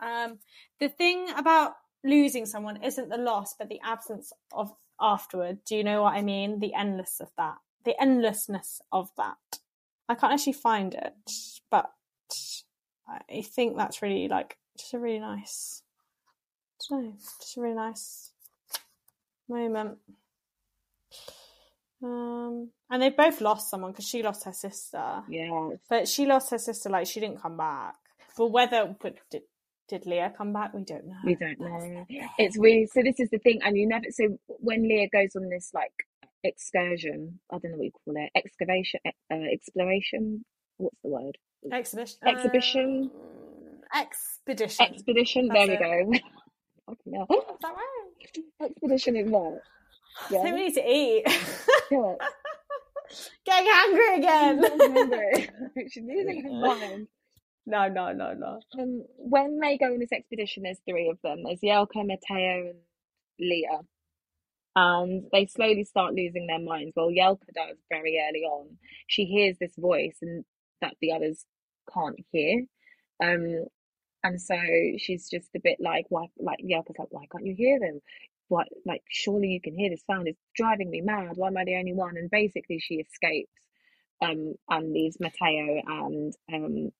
um, 0.00 0.38
the 0.80 0.88
thing 0.88 1.28
about 1.36 1.74
losing 2.04 2.46
someone 2.46 2.82
isn't 2.82 3.08
the 3.08 3.16
loss, 3.16 3.54
but 3.58 3.68
the 3.68 3.80
absence 3.82 4.32
of 4.52 4.72
afterward. 5.00 5.58
Do 5.66 5.76
you 5.76 5.82
know 5.82 6.02
what 6.02 6.14
I 6.14 6.22
mean? 6.22 6.60
The 6.60 6.74
endless 6.74 7.20
of 7.20 7.30
that, 7.36 7.56
the 7.84 8.00
endlessness 8.00 8.80
of 8.92 9.10
that. 9.16 9.58
I 10.08 10.14
can't 10.14 10.34
actually 10.34 10.52
find 10.52 10.94
it, 10.94 11.14
but 11.70 11.90
I 13.08 13.42
think 13.42 13.76
that's 13.76 14.02
really 14.02 14.28
like 14.28 14.58
just 14.78 14.94
a 14.94 14.98
really 14.98 15.18
nice. 15.18 15.82
I 16.80 16.84
don't 16.90 17.04
know, 17.04 17.12
just 17.40 17.56
a 17.56 17.60
really 17.60 17.74
nice 17.74 18.32
moment. 19.48 19.98
Um, 22.02 22.70
and 22.90 23.02
they 23.02 23.08
both 23.08 23.40
lost 23.40 23.70
someone 23.70 23.92
because 23.92 24.06
she 24.06 24.22
lost 24.22 24.44
her 24.44 24.52
sister. 24.52 25.22
Yeah, 25.28 25.70
but 25.88 26.06
she 26.06 26.26
lost 26.26 26.50
her 26.50 26.58
sister. 26.58 26.90
Like 26.90 27.06
she 27.06 27.20
didn't 27.20 27.40
come 27.40 27.56
back. 27.56 27.94
But 28.36 28.48
whether 28.48 28.94
but 29.00 29.16
did 29.88 30.06
Leah 30.06 30.32
come 30.36 30.52
back? 30.52 30.72
We 30.74 30.84
don't 30.84 31.06
know. 31.06 31.16
We 31.24 31.34
don't 31.34 31.60
know. 31.60 32.06
It's 32.38 32.58
weird. 32.58 32.88
So 32.90 33.02
this 33.02 33.20
is 33.20 33.30
the 33.30 33.38
thing, 33.38 33.60
and 33.62 33.76
you 33.76 33.86
never. 33.86 34.06
So 34.10 34.38
when 34.46 34.82
Leah 34.88 35.08
goes 35.12 35.36
on 35.36 35.48
this 35.48 35.70
like 35.74 35.92
excursion, 36.42 37.40
I 37.52 37.58
don't 37.58 37.72
know 37.72 37.78
what 37.78 37.84
you 37.84 37.90
call 38.04 38.14
it, 38.16 38.30
excavation, 38.36 39.00
uh, 39.30 39.34
exploration. 39.52 40.44
What's 40.78 40.96
the 41.02 41.10
word? 41.10 41.38
Exhibition. 41.72 42.16
Exhibition. 42.26 43.10
Uh, 43.94 44.00
expedition. 44.00 44.86
Expedition. 44.86 45.48
That's 45.48 45.66
there 45.66 46.04
we 46.06 46.18
go. 46.18 46.24
Fucking 46.86 47.12
hell. 47.14 47.26
Is 47.30 47.56
that 47.62 47.74
right? 47.74 48.70
Expedition 48.70 49.16
is 49.16 49.30
what? 49.30 49.60
Yeah. 50.30 50.38
So 50.38 50.44
we 50.44 50.50
need 50.52 50.74
to 50.74 50.90
eat. 50.90 51.24
Getting 53.46 53.70
hungry 53.70 54.18
again. 54.18 54.62
hungry. 54.62 55.50
She's 55.90 56.02
losing 56.04 56.42
her 56.44 56.50
mind. 56.50 57.08
No, 57.66 57.88
no, 57.88 58.12
no, 58.12 58.34
no. 58.34 58.60
Um, 58.78 59.04
when 59.16 59.58
they 59.58 59.78
go 59.78 59.86
on 59.86 59.98
this 59.98 60.12
expedition, 60.12 60.64
there's 60.64 60.80
three 60.86 61.08
of 61.08 61.18
them. 61.22 61.44
There's 61.44 61.60
Yelka, 61.60 62.04
Matteo, 62.06 62.70
and 62.70 62.78
Leah. 63.40 63.80
And 64.76 65.24
they 65.32 65.46
slowly 65.46 65.84
start 65.84 66.14
losing 66.14 66.46
their 66.46 66.58
minds. 66.60 66.92
Well, 66.94 67.08
Yelka 67.08 67.46
does 67.54 67.78
very 67.88 68.20
early 68.28 68.42
on. 68.42 68.76
She 69.06 69.24
hears 69.24 69.56
this 69.58 69.74
voice 69.78 70.18
and 70.20 70.44
that 70.82 70.94
the 71.00 71.12
others 71.12 71.46
can't 71.92 72.18
hear. 72.32 72.64
Um, 73.22 73.66
and 74.22 74.40
so 74.40 74.56
she's 74.98 75.30
just 75.30 75.48
a 75.54 75.60
bit 75.62 75.78
like, 75.80 76.06
why, 76.08 76.26
like, 76.38 76.58
Yelka's 76.62 76.98
like, 76.98 77.12
why 77.12 77.24
can't 77.30 77.46
you 77.46 77.54
hear 77.56 77.78
them? 77.78 78.00
What, 78.48 78.66
like, 78.84 79.02
surely 79.08 79.48
you 79.48 79.60
can 79.60 79.78
hear 79.78 79.90
this 79.90 80.04
sound. 80.06 80.28
It's 80.28 80.40
driving 80.54 80.90
me 80.90 81.00
mad. 81.00 81.36
Why 81.36 81.48
am 81.48 81.56
I 81.56 81.64
the 81.64 81.76
only 81.76 81.94
one? 81.94 82.16
And 82.16 82.30
basically, 82.30 82.78
she 82.78 82.96
escapes 82.96 83.52
um, 84.20 84.54
and 84.68 84.92
leaves 84.92 85.18
Matteo 85.20 85.82
and 85.86 86.34
um, 86.52 86.90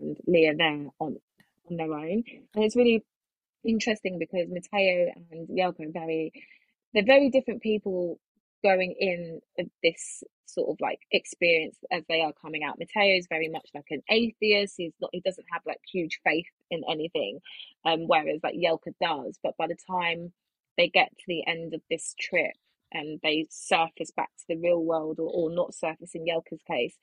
and 0.00 0.16
Leah 0.26 0.54
there 0.56 0.86
on 1.00 1.16
on 1.70 1.76
their 1.76 1.92
own. 1.92 2.22
And 2.54 2.64
it's 2.64 2.76
really 2.76 3.04
interesting 3.64 4.18
because 4.18 4.48
Matteo 4.48 5.12
and 5.30 5.48
Yelka 5.48 5.88
are 5.88 5.92
very, 5.92 6.32
they're 6.94 7.04
very 7.04 7.30
different 7.30 7.62
people 7.62 8.20
going 8.62 8.94
in 8.98 9.40
this 9.82 10.22
sort 10.46 10.70
of 10.70 10.76
like 10.80 11.00
experience 11.12 11.76
as 11.90 12.02
they 12.08 12.22
are 12.22 12.32
coming 12.40 12.62
out. 12.64 12.78
Matteo 12.78 13.16
is 13.16 13.26
very 13.28 13.48
much 13.48 13.68
like 13.74 13.86
an 13.90 14.02
atheist. 14.10 14.74
He's 14.76 14.92
not. 15.00 15.10
He 15.12 15.20
doesn't 15.20 15.46
have 15.52 15.62
like 15.66 15.80
huge 15.92 16.20
faith 16.24 16.46
in 16.70 16.82
anything, 16.90 17.40
um, 17.84 18.06
whereas 18.06 18.40
like 18.42 18.54
Yelka 18.54 18.92
does. 19.00 19.38
But 19.42 19.56
by 19.58 19.66
the 19.66 19.76
time 19.90 20.32
they 20.76 20.88
get 20.88 21.10
to 21.10 21.24
the 21.26 21.46
end 21.46 21.74
of 21.74 21.80
this 21.90 22.14
trip 22.18 22.52
and 22.92 23.18
they 23.22 23.46
surface 23.50 24.12
back 24.16 24.30
to 24.38 24.44
the 24.48 24.56
real 24.56 24.82
world, 24.82 25.18
or, 25.18 25.30
or 25.32 25.50
not 25.50 25.74
surface 25.74 26.14
in 26.14 26.24
Yelka's 26.24 26.62
case, 26.66 26.96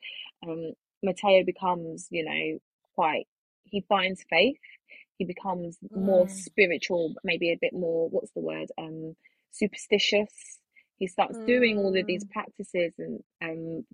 um, 0.47 0.71
Matteo 1.03 1.43
becomes, 1.43 2.07
you 2.09 2.23
know, 2.23 2.59
quite. 2.95 3.27
He 3.63 3.81
finds 3.87 4.23
faith. 4.29 4.57
He 5.17 5.25
becomes 5.25 5.77
more 5.95 6.25
mm. 6.25 6.29
spiritual, 6.29 7.15
maybe 7.23 7.51
a 7.51 7.57
bit 7.59 7.73
more. 7.73 8.09
What's 8.09 8.31
the 8.31 8.41
word? 8.41 8.69
Um, 8.77 9.15
superstitious 9.51 10.59
he 10.97 11.07
starts 11.07 11.37
doing 11.45 11.77
all 11.77 11.97
of 11.97 12.05
these 12.05 12.23
Mm. 12.23 12.31
practices 12.31 12.93
and 12.97 13.23
um 13.41 13.85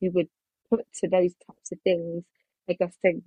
he 0.00 0.08
would 0.08 0.28
put 0.68 0.86
to 0.94 1.08
those 1.08 1.34
types 1.46 1.72
of 1.72 1.80
things 1.82 2.24
I 2.68 2.74
guess 2.74 2.96
to 3.04 3.20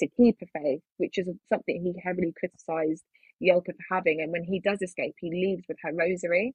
to 0.00 0.06
keep 0.16 0.36
a 0.42 0.46
faith 0.46 0.82
which 0.98 1.18
is 1.18 1.28
something 1.48 1.82
he 1.82 2.00
heavily 2.02 2.32
criticized 2.38 3.04
Yelka 3.42 3.72
for 3.76 3.94
having 3.94 4.20
and 4.20 4.32
when 4.32 4.44
he 4.44 4.60
does 4.60 4.80
escape 4.82 5.14
he 5.18 5.30
leaves 5.30 5.64
with 5.68 5.78
her 5.82 5.92
rosary 5.92 6.54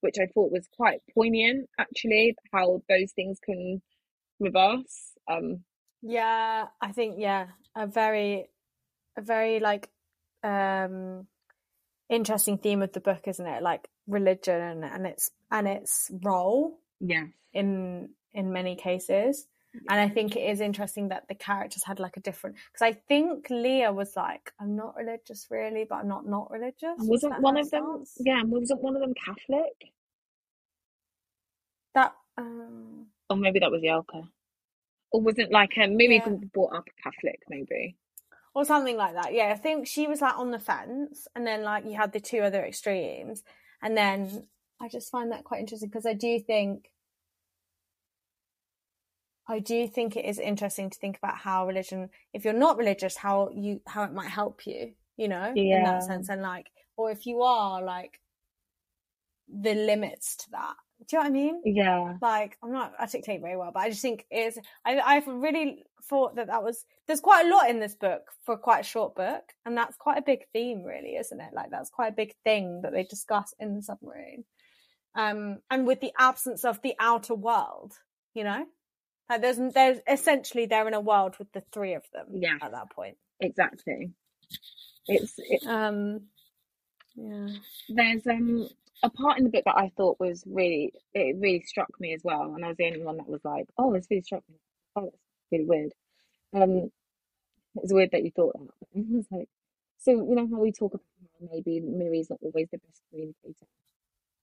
which 0.00 0.16
I 0.18 0.26
thought 0.26 0.52
was 0.52 0.68
quite 0.76 1.00
poignant 1.14 1.68
actually 1.78 2.36
how 2.52 2.82
those 2.88 3.12
things 3.12 3.38
can 3.44 3.82
reverse 4.40 5.12
um 5.30 5.64
Yeah, 6.02 6.66
I 6.80 6.92
think 6.92 7.16
yeah, 7.18 7.46
a 7.76 7.86
very 7.86 8.48
a 9.16 9.22
very 9.22 9.60
like 9.60 9.88
um 10.42 11.26
interesting 12.08 12.58
theme 12.58 12.82
of 12.82 12.92
the 12.92 13.00
book, 13.00 13.22
isn't 13.26 13.46
it? 13.46 13.62
Like 13.62 13.88
religion 14.06 14.84
and 14.84 15.06
its 15.06 15.30
and 15.50 15.68
its 15.68 16.10
role 16.24 16.78
yeah 17.00 17.24
in 17.52 18.10
in 18.34 18.52
many 18.52 18.76
cases. 18.76 19.46
And 19.88 19.98
I 19.98 20.08
think 20.10 20.36
it 20.36 20.40
is 20.40 20.60
interesting 20.60 21.08
that 21.08 21.28
the 21.28 21.34
characters 21.34 21.82
had 21.84 21.98
like 21.98 22.18
a 22.18 22.20
different 22.20 22.56
because 22.70 22.82
I 22.82 22.92
think 22.92 23.48
Leah 23.48 23.90
was 23.92 24.14
like, 24.16 24.52
I'm 24.60 24.76
not 24.76 24.96
religious 24.96 25.46
really, 25.50 25.86
but 25.88 25.96
I'm 25.96 26.08
not 26.08 26.26
not 26.26 26.50
religious. 26.50 26.98
and 26.98 27.08
Was 27.08 27.22
wasn't 27.22 27.32
that 27.34 27.42
one 27.42 27.56
of 27.56 27.70
them 27.70 28.04
yeah 28.20 28.42
wasn't 28.44 28.82
one 28.82 28.96
of 28.96 29.00
them 29.00 29.14
Catholic 29.14 29.92
That 31.94 32.14
um 32.36 33.06
or 33.30 33.36
maybe 33.36 33.60
that 33.60 33.70
was 33.70 33.82
Yelka 33.82 34.28
or 35.12 35.20
wasn't 35.20 35.52
like 35.52 35.72
um, 35.78 35.96
maybe 35.96 36.14
yeah. 36.14 36.34
brought 36.52 36.74
up 36.74 36.88
Catholic 37.02 37.40
maybe 37.48 37.96
or 38.54 38.64
something 38.64 38.96
like 38.96 39.14
that. 39.14 39.32
Yeah, 39.32 39.52
I 39.54 39.56
think 39.56 39.86
she 39.86 40.06
was 40.06 40.20
like 40.20 40.36
on 40.38 40.50
the 40.50 40.58
fence, 40.58 41.26
and 41.34 41.46
then 41.46 41.62
like 41.62 41.84
you 41.84 41.96
had 41.96 42.12
the 42.12 42.20
two 42.20 42.40
other 42.40 42.64
extremes, 42.64 43.42
and 43.82 43.96
then 43.96 44.46
I 44.80 44.88
just 44.88 45.10
find 45.10 45.32
that 45.32 45.44
quite 45.44 45.60
interesting 45.60 45.88
because 45.88 46.06
I 46.06 46.14
do 46.14 46.38
think, 46.40 46.90
I 49.48 49.58
do 49.58 49.86
think 49.88 50.16
it 50.16 50.24
is 50.24 50.38
interesting 50.38 50.90
to 50.90 50.98
think 50.98 51.18
about 51.18 51.36
how 51.36 51.66
religion, 51.66 52.10
if 52.32 52.44
you're 52.44 52.52
not 52.52 52.76
religious, 52.76 53.16
how 53.16 53.50
you 53.54 53.80
how 53.86 54.04
it 54.04 54.12
might 54.12 54.30
help 54.30 54.66
you, 54.66 54.92
you 55.16 55.28
know, 55.28 55.52
in 55.54 55.84
that 55.84 56.02
sense, 56.04 56.28
and 56.28 56.42
like, 56.42 56.66
or 56.96 57.10
if 57.10 57.26
you 57.26 57.42
are 57.42 57.82
like 57.82 58.20
the 59.48 59.74
limits 59.74 60.36
to 60.36 60.50
that. 60.52 60.74
Do 61.08 61.16
you 61.16 61.18
know 61.18 61.22
what 61.24 61.30
I 61.30 61.30
mean? 61.30 61.62
yeah 61.64 62.14
like 62.20 62.56
I'm 62.62 62.72
not 62.72 62.92
articulating 63.00 63.42
very 63.42 63.56
well, 63.56 63.70
but 63.72 63.80
I 63.80 63.90
just 63.90 64.02
think 64.02 64.26
it's 64.30 64.58
I 64.84 64.98
I've 65.00 65.26
really 65.26 65.84
thought 66.08 66.36
that 66.36 66.48
that 66.48 66.62
was 66.62 66.84
there's 67.06 67.20
quite 67.20 67.46
a 67.46 67.48
lot 67.48 67.70
in 67.70 67.80
this 67.80 67.94
book 67.94 68.22
for 68.44 68.56
quite 68.56 68.80
a 68.80 68.84
short 68.88 69.14
book, 69.14 69.42
and 69.64 69.76
that's 69.76 69.96
quite 69.96 70.18
a 70.18 70.22
big 70.22 70.40
theme, 70.52 70.82
really, 70.82 71.16
isn't 71.16 71.40
it? 71.40 71.50
Like 71.54 71.70
that's 71.70 71.90
quite 71.90 72.12
a 72.12 72.16
big 72.16 72.34
thing 72.44 72.82
that 72.82 72.92
they 72.92 73.04
discuss 73.04 73.54
in 73.58 73.74
the 73.74 73.82
submarine, 73.82 74.44
um, 75.14 75.58
and 75.70 75.86
with 75.86 76.00
the 76.00 76.12
absence 76.18 76.64
of 76.64 76.80
the 76.82 76.94
outer 76.98 77.34
world, 77.34 77.92
you 78.34 78.44
know, 78.44 78.64
like 79.28 79.40
there's 79.42 79.58
there's 79.72 79.98
essentially 80.08 80.66
they're 80.66 80.88
in 80.88 80.94
a 80.94 81.00
world 81.00 81.36
with 81.38 81.50
the 81.52 81.62
three 81.72 81.94
of 81.94 82.04
them 82.12 82.26
yes 82.34 82.58
at 82.62 82.72
that 82.72 82.90
point. 82.90 83.16
exactly 83.40 84.12
it's 85.06 85.34
it, 85.38 85.66
Um, 85.66 86.22
yeah, 87.16 87.48
there's 87.88 88.26
um 88.26 88.68
a 89.02 89.10
part 89.10 89.38
in 89.38 89.44
the 89.44 89.50
book 89.50 89.64
that 89.64 89.76
I 89.76 89.90
thought 89.96 90.20
was 90.20 90.44
really 90.46 90.92
it 91.14 91.36
really 91.38 91.62
struck 91.62 91.88
me 92.00 92.14
as 92.14 92.22
well 92.24 92.54
and 92.54 92.64
I 92.64 92.68
was 92.68 92.76
the 92.76 92.86
only 92.86 93.02
one 93.02 93.16
that 93.18 93.28
was 93.28 93.44
like 93.44 93.66
oh 93.78 93.92
this 93.92 94.06
really 94.10 94.22
struck 94.22 94.42
me. 94.48 94.56
Oh 94.96 95.02
that's 95.04 95.16
really 95.52 95.64
weird. 95.66 95.92
Um 96.54 96.90
it's 97.76 97.92
weird 97.92 98.10
that 98.12 98.24
you 98.24 98.30
thought 98.30 98.54
that. 98.58 99.26
Like 99.30 99.48
so 99.98 100.12
you 100.12 100.34
know 100.34 100.48
how 100.50 100.60
we 100.60 100.72
talk 100.72 100.94
about 100.94 101.06
maybe 101.52 101.80
Miri's 101.80 102.30
not 102.30 102.40
always 102.42 102.68
the 102.70 102.78
best 102.78 103.02
communicator? 103.10 103.66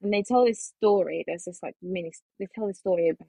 And 0.01 0.13
they 0.13 0.23
tell 0.23 0.45
this 0.45 0.63
story 0.63 1.23
there's 1.27 1.45
this 1.45 1.61
like 1.63 1.75
mini 1.81 2.13
they 2.39 2.47
tell 2.53 2.67
this 2.67 2.79
story 2.79 3.09
about 3.09 3.27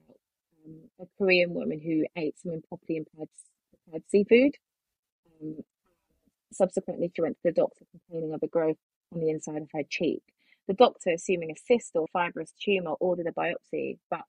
um, 0.65 0.75
a 1.01 1.05
Korean 1.17 1.53
woman 1.53 1.79
who 1.81 2.05
ate 2.15 2.39
some 2.39 2.53
improperly 2.53 3.01
prepared, 3.03 3.29
prepared 3.85 4.03
seafood. 4.09 4.55
Um, 5.41 5.63
subsequently 6.53 7.11
she 7.15 7.21
went 7.21 7.37
to 7.37 7.41
the 7.45 7.51
doctor 7.51 7.85
complaining 7.91 8.33
of 8.33 8.43
a 8.43 8.47
growth 8.47 8.77
on 9.13 9.19
the 9.21 9.29
inside 9.29 9.61
of 9.61 9.69
her 9.73 9.83
cheek 9.89 10.23
the 10.67 10.73
doctor, 10.73 11.11
assuming 11.11 11.51
a 11.51 11.55
cyst 11.55 11.91
or 11.95 12.07
fibrous 12.13 12.53
tumor, 12.61 12.93
ordered 12.99 13.27
a 13.27 13.31
biopsy, 13.31 13.97
but 14.09 14.21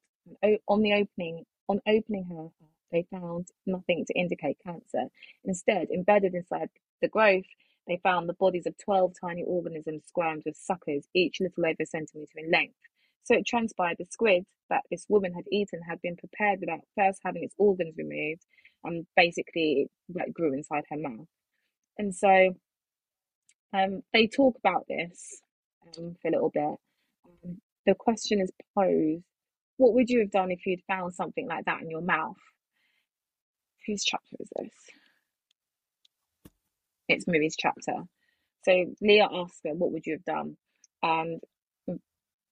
on 0.68 0.82
the 0.82 0.92
opening 0.94 1.44
on 1.68 1.80
opening 1.86 2.24
her, 2.24 2.48
they 2.90 3.06
found 3.10 3.48
nothing 3.66 4.04
to 4.06 4.18
indicate 4.18 4.58
cancer. 4.64 5.04
Instead, 5.44 5.88
embedded 5.90 6.34
inside 6.34 6.68
the 7.00 7.08
growth, 7.08 7.44
they 7.86 7.98
found 8.02 8.28
the 8.28 8.34
bodies 8.34 8.66
of 8.66 8.76
12 8.78 9.12
tiny 9.20 9.42
organisms 9.44 10.02
squirmed 10.06 10.42
with 10.44 10.56
suckers, 10.56 11.06
each 11.14 11.40
little 11.40 11.64
over 11.64 11.76
a 11.80 11.86
centimetre 11.86 12.38
in 12.38 12.50
length. 12.50 12.76
So 13.24 13.34
it 13.34 13.46
transpired 13.46 13.96
the 13.98 14.06
squid 14.10 14.44
that 14.68 14.82
this 14.90 15.06
woman 15.08 15.32
had 15.34 15.44
eaten 15.50 15.80
had 15.88 16.00
been 16.02 16.16
prepared 16.16 16.60
without 16.60 16.80
first 16.96 17.20
having 17.24 17.44
its 17.44 17.54
organs 17.58 17.94
removed, 17.96 18.44
and 18.84 19.06
basically 19.16 19.88
like, 20.12 20.32
grew 20.32 20.52
inside 20.52 20.84
her 20.90 20.96
mouth. 20.96 21.26
And 21.98 22.14
so 22.14 22.54
um, 23.72 24.02
they 24.12 24.26
talk 24.26 24.56
about 24.58 24.86
this 24.88 25.40
um, 25.98 26.16
for 26.20 26.28
a 26.28 26.32
little 26.32 26.50
bit. 26.50 26.76
Um, 27.44 27.60
the 27.86 27.94
question 27.94 28.40
is 28.40 28.50
posed 28.76 29.24
what 29.76 29.94
would 29.94 30.10
you 30.10 30.20
have 30.20 30.30
done 30.30 30.50
if 30.50 30.64
you'd 30.66 30.82
found 30.86 31.14
something 31.14 31.48
like 31.48 31.64
that 31.64 31.82
in 31.82 31.90
your 31.90 32.02
mouth? 32.02 32.36
Whose 33.86 34.04
chapter 34.04 34.36
is 34.38 34.48
this? 34.56 34.72
It's 37.08 37.26
Miri's 37.26 37.56
chapter. 37.58 38.04
So 38.64 38.84
Leah 39.00 39.28
asks 39.32 39.60
her, 39.64 39.74
What 39.74 39.92
would 39.92 40.06
you 40.06 40.14
have 40.14 40.24
done? 40.24 40.56
And 41.02 41.40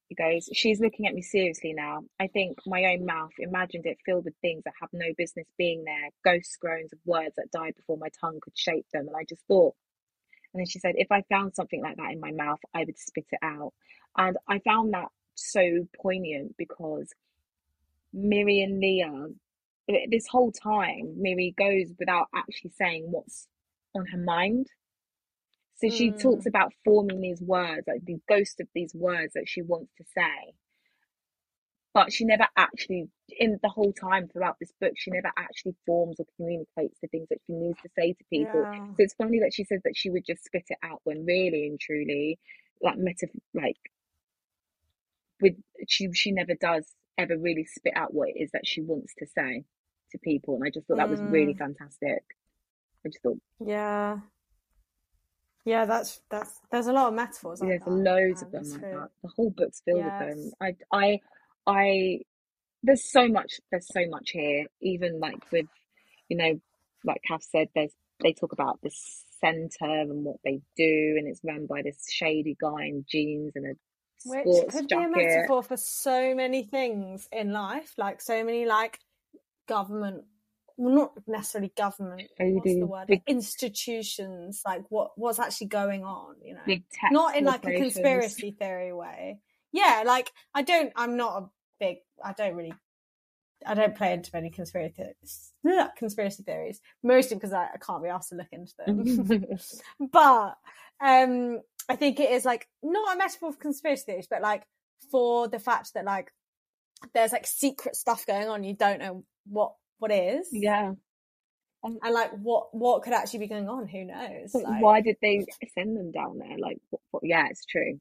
he 0.09 0.15
goes, 0.17 0.49
She's 0.53 0.81
looking 0.81 1.07
at 1.07 1.15
me 1.15 1.23
seriously 1.23 1.73
now. 1.73 2.01
I 2.19 2.27
think 2.27 2.59
my 2.67 2.85
own 2.87 3.07
mouth 3.07 3.31
imagined 3.39 3.87
it 3.87 3.99
filled 4.05 4.25
with 4.25 4.35
things 4.43 4.65
that 4.65 4.75
have 4.81 4.91
no 4.93 5.07
business 5.17 5.47
being 5.57 5.85
there, 5.85 6.11
ghost 6.25 6.59
groans 6.61 6.93
of 6.93 6.99
words 7.05 7.35
that 7.37 7.53
died 7.53 7.75
before 7.77 7.97
my 7.99 8.09
tongue 8.21 8.41
could 8.43 8.59
shape 8.59 8.87
them. 8.93 9.07
And 9.07 9.17
I 9.17 9.25
just 9.29 9.43
thought, 9.47 9.75
and 10.55 10.61
then 10.61 10.67
she 10.67 10.81
said, 10.81 10.95
if 10.97 11.13
I 11.13 11.23
found 11.31 11.55
something 11.55 11.83
like 11.83 11.97
that 11.97 12.13
in 12.13 12.21
my 12.21 12.33
mouth, 12.33 12.61
I 12.75 12.85
would 12.85 12.99
spit 12.99 13.27
it 13.33 13.39
out. 13.43 13.73
And 14.17 14.37
I 14.49 14.61
found 14.61 14.95
that 14.95 15.09
so 15.37 15.87
poignant 16.03 16.57
because 16.59 17.11
Miri 18.13 18.63
and 18.63 18.81
Leah, 18.81 19.29
eh, 19.91 20.07
this 20.11 20.27
whole 20.29 20.53
time, 20.53 21.15
Miri 21.17 21.55
goes 21.59 21.89
without 21.99 22.29
actually 22.35 22.73
saying 22.73 23.07
what's 23.11 23.49
on 23.97 24.07
her 24.07 24.19
mind. 24.19 24.69
So 25.77 25.91
she 25.91 26.13
talks 26.13 26.47
Mm. 26.47 26.49
about 26.49 26.75
forming 26.85 27.21
these 27.21 27.43
words, 27.43 27.87
like 27.89 28.05
the 28.05 28.21
ghost 28.29 28.61
of 28.61 28.69
these 28.75 28.95
words 28.95 29.35
that 29.35 29.49
she 29.49 29.63
wants 29.63 29.93
to 29.99 30.05
say. 30.15 30.55
But 31.95 32.13
she 32.13 32.25
never 32.25 32.47
actually, 32.57 33.09
in 33.39 33.59
the 33.63 33.69
whole 33.69 33.93
time 33.93 34.29
throughout 34.29 34.57
this 34.61 34.73
book, 34.81 34.93
she 34.97 35.11
never 35.11 35.33
actually 35.37 35.75
forms 35.87 36.17
or 36.21 36.27
communicates 36.37 36.99
the 37.03 37.09
things 37.09 37.29
that 37.31 37.39
she 37.47 37.55
needs 37.55 37.81
to 37.83 37.89
say 37.99 38.13
to 38.13 38.25
people. 38.31 38.69
yeah, 38.71 38.95
So 38.97 39.03
it's 39.05 39.15
funny 39.15 39.41
that 39.41 39.53
she 39.55 39.65
says 39.65 39.81
that 39.85 39.97
she 39.97 40.11
would 40.11 40.25
just 40.27 40.45
spit 40.45 40.65
it 40.69 40.79
out 40.85 41.01
when 41.05 41.27
really 41.27 41.67
and 41.67 41.81
truly, 41.81 42.39
like 42.83 42.99
meta, 42.99 43.29
like 43.55 43.77
with 45.41 45.55
she 45.89 46.13
she 46.15 46.33
never 46.33 46.55
does 46.55 46.87
ever 47.19 47.37
really 47.39 47.65
spit 47.65 47.93
out 47.97 48.15
what 48.15 48.29
it 48.31 48.37
is 48.41 48.51
that 48.53 48.67
she 48.67 48.81
wants 48.83 49.15
to 49.19 49.27
say 49.27 49.65
to 50.13 50.19
people, 50.19 50.57
and 50.57 50.65
I 50.65 50.71
just 50.71 50.87
thought 50.87 50.99
that 50.99 51.11
was 51.11 51.23
really 51.23 51.55
Mm. 51.55 51.59
fantastic. 51.59 52.25
I 53.07 53.09
just 53.11 53.23
thought 53.23 53.39
yeah, 53.61 54.19
yeah. 55.65 55.85
That's 55.87 56.21
that's 56.31 56.61
there's 56.71 56.87
a 56.89 56.93
lot 56.93 57.09
of 57.09 57.15
metaphors 57.15 57.61
like 57.61 57.69
there's 57.69 57.81
that. 57.81 57.87
loads 57.87 58.43
of 58.43 58.49
Um, 58.49 58.53
them 58.53 58.71
like 58.71 58.89
that. 58.91 59.09
The 59.23 59.31
whole 59.37 59.51
book's 59.51 59.83
filled 59.85 60.07
with 60.07 60.17
them. 60.19 60.53
I 60.61 60.77
I 60.93 61.21
I 61.71 62.21
there's 62.83 63.11
so 63.11 63.29
much 63.29 63.61
there's 63.71 63.89
so 63.93 64.03
much 64.09 64.31
here. 64.31 64.67
Even 64.81 65.21
like 65.21 65.51
with 65.53 65.67
you 66.29 66.37
know, 66.37 66.61
like 67.05 67.23
Kath 67.27 67.43
said, 67.43 67.69
there's 67.75 67.93
they 68.23 68.33
talk 68.33 68.53
about 68.53 68.81
the 68.83 68.91
centre 69.41 70.01
and 70.01 70.25
what 70.25 70.37
they 70.45 70.61
do, 70.77 71.15
and 71.19 71.29
it's 71.29 71.41
run 71.45 71.67
by 71.67 71.83
this 71.83 72.05
shady 72.11 72.57
guy 72.61 72.87
in 72.87 73.05
jeans 73.09 73.53
and 73.55 73.67
a 73.67 73.75
Which 74.25 74.43
sports 74.43 74.75
could 74.75 74.89
be 74.89 74.95
a 74.97 75.09
metaphor 75.09 75.63
for 75.63 75.77
so 75.77 76.35
many 76.35 76.65
things 76.65 77.29
in 77.33 77.53
life, 77.53 77.95
like 77.97 78.21
so 78.21 78.45
many 78.45 78.67
like 78.67 78.99
government, 79.69 80.25
well, 80.77 80.95
not 80.95 81.13
necessarily 81.27 81.73
government. 81.77 82.29
What's 82.39 82.75
the 82.75 82.87
word? 82.87 83.07
big 83.07 83.23
institutions, 83.27 84.63
like 84.67 84.83
what 84.89 85.13
what's 85.17 85.39
actually 85.39 85.69
going 85.69 86.05
on, 86.05 86.37
you 86.43 86.55
know? 86.55 86.61
big 86.67 86.85
tech 86.91 87.13
Not 87.13 87.37
in 87.37 87.45
like 87.45 87.67
a 87.67 87.77
conspiracy 87.77 88.51
theory 88.59 88.93
way. 88.93 89.41
Yeah, 89.73 90.03
like 90.05 90.33
I 90.55 90.63
don't. 90.63 90.93
I'm 90.97 91.17
not 91.17 91.43
a 91.43 91.47
big. 91.81 91.99
I 92.23 92.33
don't 92.33 92.55
really. 92.55 92.75
I 93.67 93.75
don't 93.75 93.95
play 93.95 94.15
into 94.15 94.31
many 94.33 94.49
conspiracy 94.49 94.95
theories, 94.97 95.53
conspiracy 95.99 96.43
theories, 96.43 96.81
mostly 97.03 97.37
because 97.37 97.53
I, 97.53 97.65
I 97.75 97.77
can't 97.79 98.03
be 98.03 98.09
asked 98.09 98.31
to 98.31 98.37
look 98.37 98.49
into 98.53 98.73
them. 98.79 99.59
but 100.13 100.57
um 101.05 101.61
I 101.89 101.97
think 101.97 102.21
it 102.21 102.31
is 102.31 102.45
like 102.45 102.69
not 102.83 103.15
a 103.15 103.19
metaphor 103.19 103.53
for 103.53 103.59
conspiracy 103.59 104.05
theories, 104.07 104.29
but 104.31 104.41
like 104.41 104.63
for 105.11 105.49
the 105.49 105.59
fact 105.59 105.93
that 105.95 106.05
like 106.05 106.33
there's 107.15 107.33
like 107.33 107.47
secret 107.47 107.97
stuff 107.97 108.27
going 108.27 108.49
on 108.49 108.63
you 108.63 108.75
don't 108.75 108.99
know 108.99 109.25
what 109.47 109.73
what 109.99 110.11
is 110.11 110.49
yeah. 110.53 110.93
And 111.83 111.99
and 112.03 112.15
like 112.15 112.33
what 112.33 112.75
what 112.75 113.03
could 113.03 113.15
actually 113.15 113.41
be 113.41 113.49
going 113.49 113.69
on 113.69 113.87
who 113.89 114.05
knows 114.05 114.55
like 114.55 114.83
why 114.83 115.01
did 115.01 115.17
they 115.23 115.47
send 115.75 115.97
them 115.97 116.13
down 116.13 116.39
there? 116.39 116.59
Like, 116.59 116.79
what, 116.91 117.01
what, 117.11 117.23
yeah, 117.25 117.47
it's 117.51 117.65
true. 117.65 117.99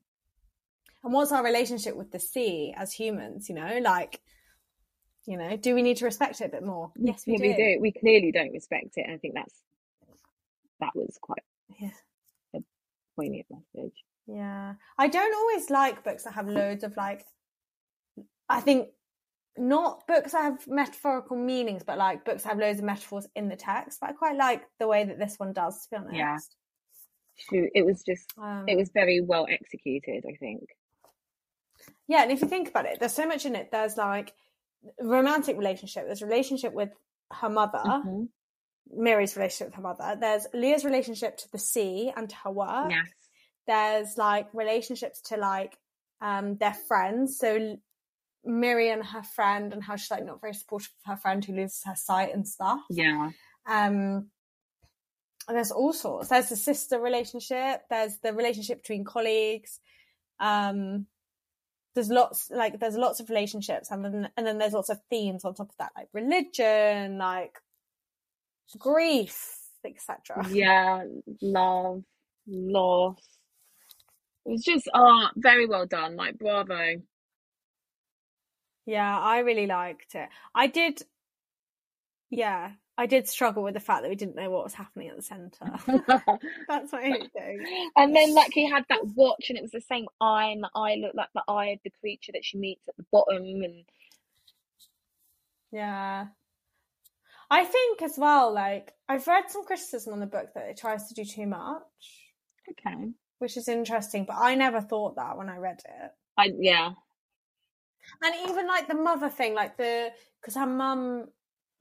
And 1.03 1.13
what's 1.13 1.31
our 1.31 1.43
relationship 1.43 1.95
with 1.95 2.11
the 2.11 2.19
sea 2.19 2.73
as 2.77 2.91
humans? 2.91 3.47
You 3.49 3.55
know, 3.55 3.79
like, 3.81 4.19
you 5.25 5.37
know, 5.37 5.55
do 5.57 5.73
we 5.75 5.81
need 5.81 5.97
to 5.97 6.05
respect 6.05 6.41
it 6.41 6.45
a 6.45 6.49
bit 6.49 6.63
more? 6.63 6.91
Yes, 6.97 7.23
we, 7.25 7.33
Yeah, 7.33 7.37
do. 7.39 7.43
we 7.43 7.53
do. 7.55 7.77
We 7.81 7.91
clearly 7.93 8.31
don't 8.31 8.51
respect 8.51 8.97
it. 8.97 9.05
And 9.05 9.13
I 9.13 9.17
think 9.17 9.33
that's 9.35 9.53
that 10.81 10.91
was 10.95 11.17
quite 11.21 11.43
Yeah. 11.79 11.91
a 12.55 12.59
poignant 13.15 13.45
message. 13.49 13.93
Yeah. 14.27 14.75
I 14.97 15.07
don't 15.07 15.33
always 15.35 15.69
like 15.69 16.03
books 16.03 16.23
that 16.23 16.33
have 16.33 16.47
loads 16.47 16.83
of 16.83 16.95
like 16.97 17.25
I 18.47 18.61
think 18.61 18.89
not 19.57 20.07
books 20.07 20.31
that 20.31 20.41
have 20.43 20.67
metaphorical 20.67 21.35
meanings, 21.37 21.83
but 21.83 21.97
like 21.97 22.23
books 22.25 22.43
that 22.43 22.49
have 22.49 22.59
loads 22.59 22.79
of 22.79 22.85
metaphors 22.85 23.27
in 23.35 23.49
the 23.49 23.55
text. 23.55 23.99
But 23.99 24.09
I 24.11 24.13
quite 24.13 24.37
like 24.37 24.63
the 24.79 24.87
way 24.87 25.03
that 25.03 25.19
this 25.19 25.35
one 25.37 25.53
does, 25.53 25.83
to 25.83 25.89
be 25.91 25.97
honest. 25.97 26.15
Yeah. 26.15 26.37
Shoot, 27.35 27.69
It 27.73 27.85
was 27.85 28.01
just 28.03 28.33
Um, 28.37 28.65
it 28.67 28.75
was 28.75 28.89
very 28.93 29.21
well 29.21 29.47
executed, 29.49 30.25
I 30.27 30.35
think. 30.37 30.63
Yeah, 32.09 32.23
and 32.23 32.31
if 32.31 32.41
you 32.41 32.47
think 32.49 32.67
about 32.67 32.85
it, 32.87 32.99
there's 32.99 33.13
so 33.13 33.25
much 33.27 33.45
in 33.45 33.55
it. 33.55 33.69
There's 33.71 33.95
like 33.95 34.33
romantic 34.99 35.57
relationship, 35.57 36.05
there's 36.05 36.21
relationship 36.23 36.73
with 36.73 36.89
her 37.31 37.49
mother, 37.49 37.79
Mhm. 37.85 38.29
Miri's 38.91 39.35
relationship 39.37 39.67
with 39.67 39.75
her 39.75 39.81
mother. 39.83 40.17
There's 40.19 40.47
Leah's 40.53 40.83
relationship 40.83 41.37
to 41.37 41.51
the 41.51 41.59
sea 41.59 42.11
and 42.15 42.27
to 42.29 42.35
her 42.43 42.51
work. 42.51 42.89
Yes. 42.91 43.07
there's 43.67 44.17
like 44.17 44.47
relationships 44.53 45.21
to 45.21 45.37
like 45.37 45.77
um 46.21 46.57
their 46.57 46.73
friends 46.73 47.37
so 47.37 47.77
Miri 48.43 48.89
and 48.89 49.05
her 49.05 49.21
friend 49.21 49.73
and 49.73 49.83
how 49.83 49.95
she's 49.95 50.09
like 50.09 50.25
not 50.25 50.41
very 50.41 50.55
supportive 50.55 50.89
of 51.05 51.11
her 51.11 51.17
friend 51.17 51.45
who 51.45 51.53
loses 51.53 51.83
her 51.85 51.95
sight 51.95 52.33
and 52.33 52.47
stuff 52.47 52.81
Yeah. 52.89 53.29
um 53.67 54.31
there's 55.47 55.69
all 55.71 55.93
sorts 55.93 56.29
there's 56.29 56.49
the 56.49 56.55
sister 56.55 56.99
relationship 56.99 57.83
there's 57.91 58.17
the 58.23 58.33
relationship 58.33 58.77
between 58.81 59.03
colleagues 59.03 59.79
um 60.39 61.05
there's 61.99 62.09
lots 62.09 62.49
like 62.49 62.79
there's 62.79 62.95
lots 62.95 63.19
of 63.19 63.29
relationships 63.29 63.91
and 63.91 64.05
then 64.05 64.29
and 64.37 64.47
then 64.47 64.57
there's 64.57 64.71
lots 64.71 64.87
of 64.89 64.99
themes 65.09 65.43
on 65.43 65.53
top 65.53 65.69
of 65.69 65.75
that 65.77 65.91
like 65.97 66.07
religion 66.13 67.17
like 67.17 67.59
grief 68.77 69.37
etc 69.85 70.47
Yeah. 70.49 71.03
Love, 71.41 72.03
loss. 72.47 73.19
It 74.45 74.51
was 74.51 74.63
just 74.63 74.87
uh 74.93 75.27
very 75.35 75.67
well 75.67 75.85
done. 75.85 76.15
Like 76.15 76.37
bravo. 76.37 77.01
Yeah, 78.85 79.19
I 79.19 79.39
really 79.39 79.67
liked 79.67 80.15
it. 80.15 80.29
I 80.55 80.65
did, 80.67 81.03
yeah, 82.31 82.71
I 82.99 83.05
did 83.05 83.29
struggle 83.29 83.63
with 83.63 83.75
the 83.75 83.79
fact 83.79 84.01
that 84.01 84.09
we 84.09 84.15
didn't 84.17 84.35
know 84.35 84.49
what 84.49 84.65
was 84.65 84.73
happening 84.73 85.07
at 85.07 85.15
the 85.15 85.21
centre. 85.21 85.71
That's 86.67 86.91
my 86.91 87.01
only 87.01 87.29
thing. 87.29 87.89
And 87.95 88.13
then 88.13 88.35
like 88.35 88.51
he 88.51 88.69
had 88.69 88.83
that 88.89 89.05
watch 89.15 89.45
and 89.47 89.57
it 89.57 89.61
was 89.61 89.71
the 89.71 89.79
same 89.79 90.07
eye 90.19 90.47
and 90.47 90.61
the 90.61 90.69
eye 90.75 90.95
looked 90.95 91.15
like 91.15 91.29
the 91.33 91.43
eye 91.47 91.67
of 91.67 91.79
the 91.85 91.93
creature 92.01 92.33
that 92.33 92.43
she 92.43 92.57
meets 92.57 92.85
at 92.89 92.97
the 92.97 93.05
bottom 93.09 93.41
and 93.41 93.85
Yeah. 95.71 96.25
I 97.49 97.63
think 97.63 98.01
as 98.01 98.15
well, 98.17 98.53
like, 98.53 98.93
I've 99.07 99.25
read 99.27 99.45
some 99.47 99.63
criticism 99.63 100.11
on 100.11 100.19
the 100.19 100.25
book 100.25 100.49
that 100.53 100.67
it 100.67 100.75
tries 100.77 101.07
to 101.07 101.13
do 101.13 101.23
too 101.23 101.47
much, 101.47 101.81
okay. 102.69 103.11
which 103.37 103.55
is 103.55 103.69
interesting, 103.69 104.25
but 104.25 104.35
I 104.37 104.55
never 104.55 104.81
thought 104.81 105.15
that 105.15 105.37
when 105.37 105.47
I 105.47 105.55
read 105.55 105.79
it. 105.85 106.11
I 106.37 106.51
yeah. 106.59 106.91
And 108.21 108.49
even 108.49 108.67
like 108.67 108.89
the 108.89 108.95
mother 108.95 109.29
thing, 109.29 109.53
like 109.53 109.77
the, 109.77 110.11
because 110.41 110.55
her 110.55 110.65
mum 110.65 111.29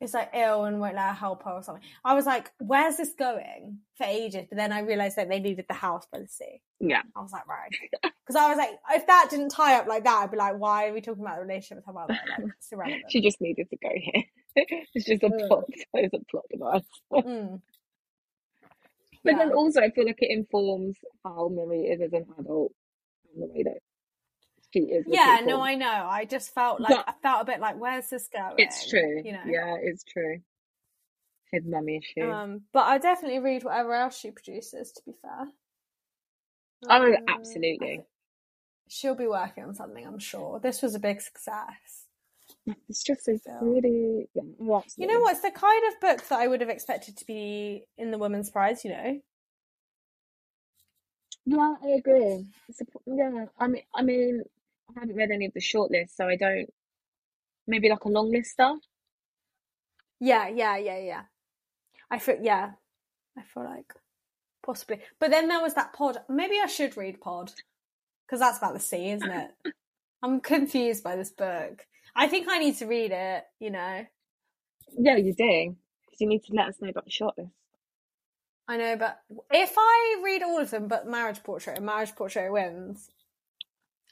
is 0.01 0.15
like 0.15 0.31
ill 0.35 0.65
and 0.65 0.81
won't 0.81 0.95
let 0.95 1.09
her 1.09 1.13
help 1.13 1.43
her 1.45 1.51
or 1.51 1.63
something. 1.63 1.83
I 2.05 2.15
was 2.15 2.27
like, 2.27 2.51
where's 2.59 2.97
this 2.97 3.15
going 3.15 3.79
for 3.97 4.05
ages? 4.05 4.47
But 4.49 4.57
then 4.57 4.73
I 4.73 4.81
realised 4.81 5.17
that 5.17 5.29
they 5.29 5.41
needed 5.41 5.67
the 5.69 5.75
house 5.75 6.07
by 6.11 6.21
the 6.21 6.29
sea. 6.29 6.61
Yeah. 6.81 7.03
I 7.17 7.21
was 7.21 7.33
like, 7.33 7.47
right. 7.49 7.71
Because 8.27 8.43
I 8.43 8.49
was 8.51 8.59
like, 8.59 8.79
if 8.91 9.07
that 9.07 9.29
didn't 9.31 9.49
tie 9.49 9.77
up 9.77 9.87
like 9.87 10.05
that, 10.05 10.23
I'd 10.23 10.31
be 10.31 10.37
like, 10.37 10.59
why 10.59 10.89
are 10.89 10.93
we 10.93 11.01
talking 11.01 11.23
about 11.23 11.37
the 11.37 11.47
relationship 11.47 11.79
with 11.79 11.87
her 11.87 11.95
mother? 11.95 12.13
Like, 12.13 12.51
it's 12.59 12.71
irrelevant. 12.71 13.05
She 13.11 13.23
just 13.23 13.41
needed 13.41 13.71
to 13.71 13.77
go 13.77 13.89
here. 13.95 14.23
it's 14.95 15.07
just 15.07 15.23
a 15.23 15.31
plot 15.31 15.65
it's 15.95 16.15
a 16.15 16.19
plot 16.31 16.45
device. 16.53 16.83
Mm. 17.11 17.63
But 19.25 19.37
then 19.39 19.53
also 19.53 19.81
I 19.81 19.91
feel 19.91 20.05
like 20.05 20.19
it 20.19 20.31
informs 20.31 20.99
how 21.25 21.49
Miri 21.49 21.85
is 21.85 22.03
as 22.03 22.13
an 22.13 22.27
adult 22.39 22.73
and 23.33 23.43
the 23.43 23.47
way 23.47 23.63
that 23.63 23.79
she 24.73 24.81
is. 24.81 25.05
Yeah, 25.09 25.39
people. 25.39 25.59
no, 25.59 25.63
I 25.63 25.75
know. 25.75 26.07
I 26.11 26.25
just 26.25 26.55
felt 26.55 26.81
like, 26.81 26.91
But- 26.91 27.09
I 27.09 27.13
felt 27.23 27.43
a 27.43 27.45
bit 27.45 27.61
like, 27.61 27.81
where's 27.81 28.09
this 28.11 28.29
going? 28.29 28.55
It's 28.59 28.89
true. 28.89 29.23
You 29.25 29.33
know? 29.33 29.43
Yeah, 29.47 29.77
it's 29.81 30.05
true. 30.05 30.39
His 31.51 31.65
mummy 31.67 31.97
issue. 31.99 32.31
Um, 32.31 32.63
but 32.73 32.81
I 32.87 32.99
definitely 32.99 33.39
read 33.39 33.65
whatever 33.65 33.95
else 33.95 34.19
she 34.19 34.31
produces, 34.31 34.93
to 34.93 35.03
be 35.07 35.13
fair. 35.23 35.47
oh, 36.89 37.07
Um, 37.07 37.17
absolutely. 37.29 38.03
She'll 38.89 39.15
be 39.15 39.27
working 39.27 39.65
on 39.65 39.75
something, 39.75 40.07
I'm 40.07 40.19
sure. 40.19 40.61
This 40.61 40.83
was 40.83 40.95
a 40.95 40.99
big 41.01 41.21
success. 41.23 42.05
It's 42.89 43.03
just 43.03 43.25
so 43.25 43.39
pretty. 43.61 44.29
Yeah, 44.35 44.43
You 44.99 45.07
know 45.07 45.21
what? 45.21 45.33
It's 45.33 45.43
the 45.43 45.51
kind 45.51 45.83
of 45.89 46.01
book 46.01 46.29
that 46.29 46.39
I 46.39 46.47
would 46.49 46.61
have 46.61 46.69
expected 46.71 47.17
to 47.19 47.25
be 47.27 47.85
in 47.97 48.11
the 48.11 48.19
Women's 48.19 48.51
Prize, 48.51 48.85
you 48.85 48.91
know? 48.91 49.21
Yeah, 51.47 51.75
I 51.83 51.89
agree. 51.99 52.47
It's 52.69 52.81
a, 52.83 52.85
yeah, 53.07 53.47
I 53.59 53.69
mean, 53.69 53.83
I 53.95 54.03
mean, 54.03 54.43
I 54.91 55.01
haven't 55.01 55.17
read 55.17 55.31
any 55.31 55.47
of 55.47 55.53
the 55.55 55.61
shortlists, 55.61 56.17
so 56.17 56.27
I 56.27 56.37
don't. 56.37 56.73
Maybe 57.67 57.89
like 57.89 58.05
a 58.05 58.09
long 58.09 58.31
list 58.31 58.53
stuff. 58.53 58.79
Yeah, 60.21 60.49
yeah, 60.49 60.77
yeah, 60.77 60.99
yeah. 60.99 61.23
I 62.11 62.19
feel, 62.19 62.39
yeah. 62.41 62.71
I 63.37 63.43
feel 63.43 63.65
like 63.65 63.93
possibly. 64.65 65.01
But 65.19 65.31
then 65.31 65.49
there 65.49 65.63
was 65.63 65.75
that 65.75 65.93
pod. 65.93 66.19
Maybe 66.29 66.57
I 66.63 66.67
should 66.67 66.97
read 66.97 67.21
Pod 67.21 67.53
because 68.27 68.41
that's 68.41 68.59
about 68.59 68.75
the 68.75 68.81
sea, 68.81 69.11
isn't 69.11 69.31
it? 69.31 69.51
I'm 70.23 70.41
confused 70.41 71.03
by 71.03 71.17
this 71.17 71.31
book. 71.31 71.87
I 72.15 72.27
think 72.27 72.49
I 72.49 72.59
need 72.59 72.77
to 72.79 72.87
read 72.87 73.13
it, 73.13 73.45
you 73.61 73.71
know? 73.71 74.05
Yeah, 74.99 75.17
you 75.17 75.35
do. 75.35 75.77
Because 76.07 76.21
you 76.21 76.29
need 76.29 76.45
to 76.45 76.55
let 76.55 76.69
us 76.69 76.77
know 76.81 76.89
about 76.91 77.05
the 77.05 77.11
shortlist. 77.11 77.51
I 78.67 78.77
know, 78.77 78.97
but 78.97 79.21
if 79.51 79.73
I 79.79 80.21
read 80.23 80.43
all 80.43 80.61
of 80.61 80.71
them 80.71 80.89
but 80.89 81.07
Marriage 81.07 81.43
Portrait 81.43 81.79
and 81.79 81.87
Marriage 81.87 82.15
Portrait 82.15 82.53
wins, 82.53 83.09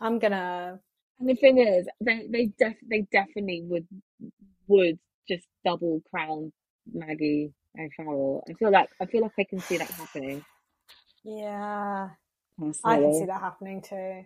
I'm 0.01 0.19
gonna. 0.19 0.81
And 1.19 1.29
the 1.29 1.35
thing 1.35 1.59
is, 1.59 1.87
they 2.01 2.27
they 2.29 2.47
def 2.59 2.75
they 2.89 3.07
definitely 3.13 3.63
would 3.65 3.87
would 4.69 4.99
just 5.29 5.47
double 5.65 6.03
crown 6.11 6.53
Maggie 6.93 7.53
O'Farrell. 7.79 8.45
I 8.49 8.53
feel 8.55 8.71
like 8.71 8.89
I 9.01 9.07
feel 9.07 9.23
like 9.23 9.33
I 9.39 9.45
can 9.45 9.61
see 9.61 9.79
that 9.79 9.91
happening. 9.91 10.45
Yeah. 11.25 12.11
I 12.85 12.97
can 12.97 13.15
see 13.15 13.27
that 13.27 13.41
happening 13.41 13.83
too. 13.83 14.25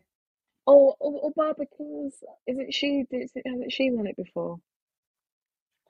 Or, 0.66 0.94
or 1.00 1.20
or 1.20 1.32
Barbara 1.34 1.66
Kills. 1.76 2.14
Isn't 2.46 2.72
she? 2.72 3.04
Is 3.10 3.32
it, 3.34 3.42
hasn't 3.46 3.72
she 3.72 3.90
won 3.90 4.06
it 4.06 4.16
before? 4.16 4.58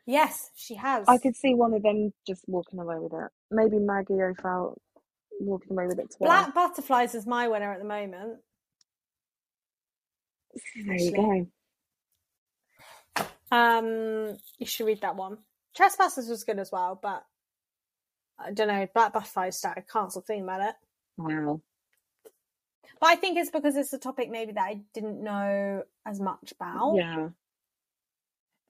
Yes, 0.06 0.50
she 0.54 0.74
has. 0.74 1.04
I 1.08 1.18
could 1.18 1.36
see 1.36 1.54
one 1.54 1.74
of 1.74 1.82
them 1.82 2.12
just 2.26 2.44
walking 2.48 2.78
away 2.78 2.96
with 2.98 3.12
it. 3.12 3.30
Maybe 3.50 3.78
Maggie 3.78 4.22
O'Farrell 4.22 4.80
walking 5.40 5.72
away 5.72 5.86
with 5.86 5.98
it 5.98 6.14
twice. 6.16 6.28
Black 6.28 6.54
Butterflies 6.54 7.14
is 7.14 7.26
my 7.26 7.48
winner 7.48 7.72
at 7.72 7.78
the 7.78 7.84
moment. 7.84 8.38
There 10.84 10.96
you 10.96 11.12
go. 11.12 11.46
Um, 13.53 14.36
you 14.59 14.66
should 14.66 14.86
read 14.86 15.01
that 15.03 15.16
one. 15.16 15.38
Trespasses 15.76 16.28
was 16.28 16.44
good 16.44 16.59
as 16.59 16.70
well, 16.72 16.98
but 17.01 17.24
I 18.38 18.53
don't 18.53 18.68
know. 18.68 18.86
Black 18.94 19.12
Butterflies 19.12 19.57
started 19.57 19.84
cancelled 19.90 20.26
thinking 20.26 20.44
about 20.44 20.68
it. 20.70 20.74
Wow. 21.16 21.61
But 23.01 23.07
I 23.07 23.16
think 23.16 23.38
it's 23.38 23.51
because 23.51 23.76
it's 23.76 23.92
a 23.92 23.98
topic 23.98 24.30
maybe 24.30 24.53
that 24.53 24.68
I 24.68 24.80
didn't 24.94 25.22
know 25.22 25.82
as 26.07 26.20
much 26.20 26.53
about. 26.53 26.96
Yeah. 26.96 27.28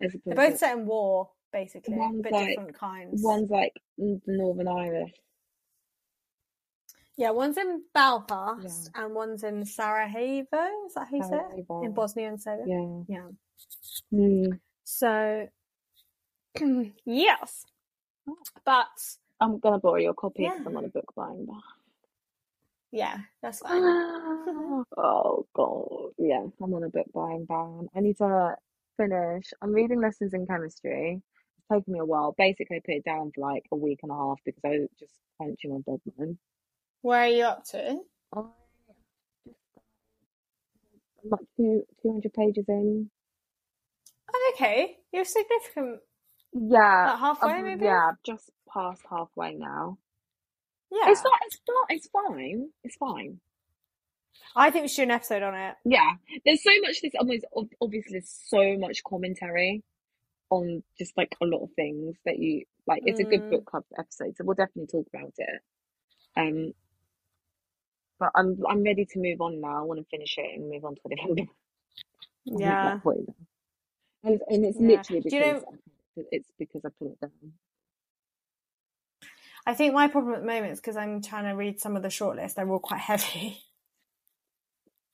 They're 0.01 0.35
both 0.35 0.59
set 0.59 0.79
in 0.79 0.87
war, 0.87 1.31
basically, 1.53 1.97
but 2.23 2.33
like- 2.33 2.49
different 2.49 2.79
kinds. 2.79 3.23
one's 3.23 3.51
like 3.51 3.75
Northern 3.99 4.69
Irish. 4.69 5.13
Yeah, 7.21 7.31
one's 7.33 7.59
in 7.59 7.83
Belfast 7.93 8.91
and 8.95 9.15
one's 9.15 9.45
in 9.45 9.67
Sarajevo. 9.67 10.87
Is 10.87 10.95
that 10.95 11.09
how 11.11 11.17
you 11.17 11.23
say 11.23 11.37
it? 11.37 11.67
In 11.85 11.93
Bosnia 11.93 12.29
and 12.29 12.41
Serbia. 12.41 12.65
Yeah. 12.67 13.03
Yeah. 13.09 13.29
Hmm. 14.11 14.53
So, 14.85 15.47
yes. 17.05 17.67
But, 18.65 18.87
I'm 19.39 19.59
gonna 19.59 19.79
borrow 19.79 19.97
your 19.97 20.15
copy 20.15 20.45
Yeah. 20.45 20.53
because 20.53 20.67
I'm 20.67 20.77
on 20.79 20.87
a 20.87 20.89
book 20.89 21.13
buying 21.15 21.45
ban. 21.45 21.61
yeah, 22.91 23.19
that's 23.43 23.59
fine. 23.67 23.83
oh 24.97 25.47
god, 25.55 26.13
yeah, 26.17 26.47
I'm 26.63 26.73
on 26.75 26.85
a 26.85 26.89
book 26.89 27.07
buying 27.15 27.45
ban. 27.45 27.89
I 27.95 28.01
need 28.01 28.17
to 28.17 28.57
finish. 28.97 29.53
I'm 29.61 29.73
reading 29.73 30.01
lessons 30.01 30.33
in 30.33 30.47
chemistry. 30.47 31.21
It's 31.59 31.69
taken 31.71 31.93
me 31.93 31.99
a 31.99 32.05
while. 32.07 32.35
Basically, 32.39 32.79
I 32.79 32.81
put 32.83 32.95
it 32.95 33.05
down 33.05 33.31
for 33.35 33.43
like 33.43 33.65
a 33.73 33.77
week 33.77 34.01
and 34.05 34.11
a 34.11 34.15
half 34.15 34.39
because 34.43 34.63
I 34.65 34.79
was 34.81 34.89
just 34.99 35.13
punching 35.39 35.71
my 35.71 35.81
deadline. 35.81 36.39
Where 37.03 37.21
are 37.23 37.29
you 37.29 37.45
up 37.45 37.65
to? 37.71 38.01
I 38.35 38.43
just 39.47 39.57
I'm 41.25 41.31
like 41.31 41.41
two 41.57 41.83
two 42.03 42.11
hundred 42.13 42.33
pages 42.35 42.65
in. 42.69 43.11
Oh, 44.33 44.53
okay. 44.55 44.97
You're 45.13 45.25
significant. 45.25 46.01
Yeah, 46.53 47.11
Like 47.11 47.19
halfway, 47.19 47.51
I'm- 47.53 47.65
maybe? 47.65 47.85
Yeah, 47.85 48.13
just 48.25 48.51
past 48.73 49.03
halfway 49.09 49.55
now. 49.55 49.99
Yeah. 50.91 51.11
It's 51.11 51.23
not. 51.23 51.33
It's 51.47 51.59
not. 51.69 51.87
It's 51.91 52.09
fine. 52.09 52.69
It's 52.85 52.97
fine. 52.97 53.41
I 54.57 54.71
think 54.71 54.83
we 54.85 54.89
should 54.89 54.97
do 54.97 55.03
an 55.05 55.11
episode 55.13 55.43
on 55.43 55.55
it. 55.55 55.75
Yeah, 55.85 56.13
there's 56.45 56.63
so 56.63 56.71
much. 56.83 57.01
This 57.03 57.13
almost 57.19 57.45
obviously 57.81 58.13
there's 58.13 58.41
so 58.49 58.77
much 58.79 59.03
commentary 59.09 59.83
on 60.51 60.83
just 60.99 61.17
like 61.17 61.37
a 61.41 61.45
lot 61.47 61.63
of 61.63 61.71
things 61.77 62.17
that 62.25 62.39
you 62.39 62.65
like. 62.87 63.03
It's 63.07 63.21
a 63.21 63.25
good 63.25 63.43
Mm. 63.43 63.51
book 63.51 63.65
club 63.67 63.85
episode, 63.97 64.37
so 64.37 64.45
we'll 64.45 64.55
definitely 64.57 64.89
talk 64.89 65.07
about 65.15 65.33
it. 65.37 65.61
Um, 66.37 66.73
but 68.21 68.31
I'm 68.37 68.59
I'm 68.69 68.85
ready 68.85 69.07
to 69.07 69.21
move 69.21 69.43
on 69.43 69.63
now. 69.63 69.81
I 69.81 69.83
want 69.85 70.01
to 70.01 70.07
finish 70.11 70.37
it 70.39 70.59
and 70.61 70.71
move 70.71 70.85
on 70.87 70.97
to 70.97 71.03
a 71.07 71.17
different. 71.17 71.51
Yeah. 72.47 73.01
And, 74.25 74.41
and 74.49 74.65
it's 74.67 74.79
Yeah. 74.79 74.87
literally 74.89 75.21
because 75.23 75.33
you 75.33 75.41
know- 75.41 75.65
I- 76.19 76.25
it's 76.33 76.51
because 76.59 76.83
I 76.85 76.91
put 76.99 77.09
it 77.13 77.21
down. 77.21 77.55
I 79.67 79.75
think 79.75 79.95
my 79.95 80.09
problem 80.09 80.35
at 80.35 80.41
the 80.43 80.47
moment 80.47 80.73
is 80.73 80.81
because 80.81 80.97
I'm 80.97 81.23
trying 81.23 81.45
to 81.45 81.53
read 81.53 81.81
some 81.81 81.97
of 81.97 82.03
the 82.03 82.09
shortlist. 82.09 82.55
They're 82.55 82.71
all 82.71 82.81
quite 82.81 83.01
heavy. 83.01 83.59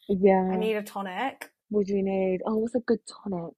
Yeah. 0.09 0.53
I 0.53 0.57
need 0.57 0.75
a 0.77 0.83
tonic. 0.83 1.51
What 1.71 1.87
do 1.87 1.95
you 1.95 2.03
need? 2.05 2.41
Oh, 2.47 2.57
what's 2.57 2.75
a 2.77 2.81
good 2.81 3.01
tonic? 3.09 3.55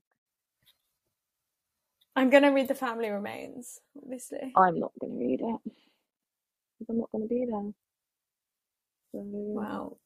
I'm 2.17 2.31
gonna 2.31 2.53
read 2.53 2.69
The 2.69 2.75
Family 2.75 3.11
Remains, 3.11 3.81
obviously. 4.03 4.57
I'm 4.57 4.81
not 4.81 4.93
going 5.01 5.15
to 5.15 5.19
read 5.19 5.41
it. 5.43 5.73
I'm 6.91 6.99
not 6.99 7.11
going 7.13 7.25
to 7.25 7.29
be 7.29 7.47
there. 7.51 7.88
So 9.13 9.23
Wow. 9.23 9.97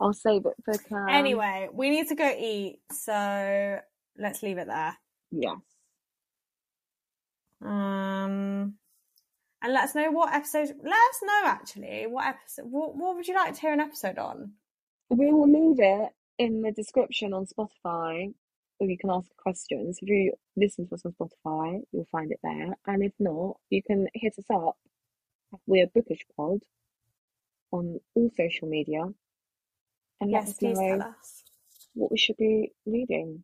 I'll 0.00 0.12
save 0.12 0.44
it 0.46 0.54
for 0.64 0.74
Cam. 0.74 1.08
Anyway, 1.08 1.68
we 1.72 1.90
need 1.90 2.08
to 2.08 2.14
go 2.14 2.28
eat, 2.28 2.80
so 2.92 3.78
let's 4.18 4.42
leave 4.42 4.58
it 4.58 4.66
there. 4.66 4.96
Yes. 5.30 5.56
Um, 7.64 8.74
and 9.62 9.72
let 9.72 9.84
us 9.84 9.94
know 9.94 10.10
what 10.10 10.34
episode. 10.34 10.68
Let 10.82 10.92
us 10.92 11.20
know 11.22 11.42
actually 11.44 12.06
what 12.06 12.26
episode. 12.26 12.66
What, 12.70 12.96
what 12.96 13.16
would 13.16 13.26
you 13.26 13.34
like 13.34 13.54
to 13.54 13.60
hear 13.60 13.72
an 13.72 13.80
episode 13.80 14.18
on? 14.18 14.52
We 15.08 15.32
will 15.32 15.48
leave 15.50 15.78
it 15.78 16.10
in 16.38 16.60
the 16.60 16.72
description 16.72 17.32
on 17.32 17.46
Spotify, 17.46 18.34
or 18.78 18.86
you 18.86 18.98
can 18.98 19.10
ask 19.10 19.30
questions. 19.38 19.98
If 20.02 20.08
you 20.08 20.32
listen 20.56 20.86
to 20.88 20.94
us 20.94 21.06
on 21.06 21.12
Spotify, 21.12 21.80
you'll 21.92 22.06
find 22.12 22.30
it 22.32 22.40
there. 22.42 22.76
And 22.86 23.02
if 23.02 23.12
not, 23.18 23.56
you 23.70 23.82
can 23.82 24.08
hit 24.12 24.34
us 24.38 24.44
up. 24.52 24.76
We're 25.66 25.86
Bookish 25.86 26.26
Pod 26.36 26.60
on 27.72 28.00
all 28.14 28.30
social 28.36 28.68
media, 28.68 29.04
and 30.20 30.30
let 30.30 30.44
us 30.44 30.54
please 30.54 30.78
know 30.78 30.98
us. 31.00 31.44
what 31.94 32.10
we 32.10 32.18
should 32.18 32.36
be 32.36 32.72
reading. 32.86 33.42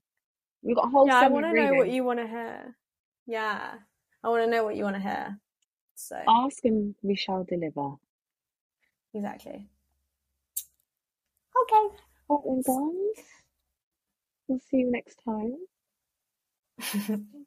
We've 0.62 0.76
got 0.76 0.86
a 0.86 0.90
whole 0.90 1.06
Yeah, 1.06 1.20
I 1.20 1.28
want 1.28 1.46
to 1.46 1.52
know 1.52 1.74
what 1.74 1.90
you 1.90 2.04
want 2.04 2.20
to 2.20 2.26
hear. 2.26 2.76
Yeah, 3.26 3.74
I 4.22 4.28
want 4.28 4.44
to 4.44 4.50
know 4.50 4.64
what 4.64 4.76
you 4.76 4.84
want 4.84 4.96
to 4.96 5.02
hear. 5.02 5.38
So 5.94 6.16
Ask 6.28 6.64
and 6.64 6.94
we 7.02 7.14
shall 7.16 7.44
deliver. 7.44 7.94
exactly. 9.14 9.68
Okay. 11.62 11.96
Right 12.28 12.40
then, 12.46 12.62
guys. 12.66 13.24
We'll 14.48 14.60
see 14.70 14.78
you 14.78 14.90
next 14.90 15.18
time. 15.24 15.56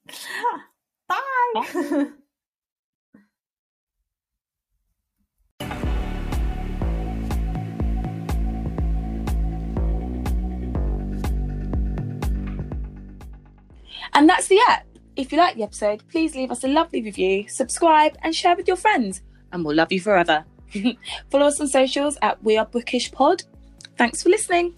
Bye. 1.08 2.08
And 14.16 14.30
that's 14.30 14.48
the 14.48 14.60
app. 14.70 14.88
If 15.18 15.32
you 15.32 15.38
like 15.38 15.56
the 15.56 15.64
episode, 15.64 16.04
please 16.10 16.36
leave 16.36 16.50
us 16.50 16.64
a 16.64 16.68
lovely 16.68 17.02
review, 17.02 17.48
subscribe, 17.50 18.18
and 18.24 18.34
share 18.34 18.56
with 18.56 18.68
your 18.68 18.78
friends. 18.78 19.22
And 19.52 19.64
we'll 19.64 19.76
love 19.76 19.92
you 19.92 20.00
forever. 20.00 20.46
Follow 21.30 21.48
us 21.48 21.60
on 21.60 21.68
socials 21.68 22.18
at 22.22 22.42
We 22.44 22.58
Are 22.58 22.66
Bookish 22.66 23.12
Pod. 23.12 23.44
Thanks 23.98 24.24
for 24.24 24.30
listening. 24.30 24.74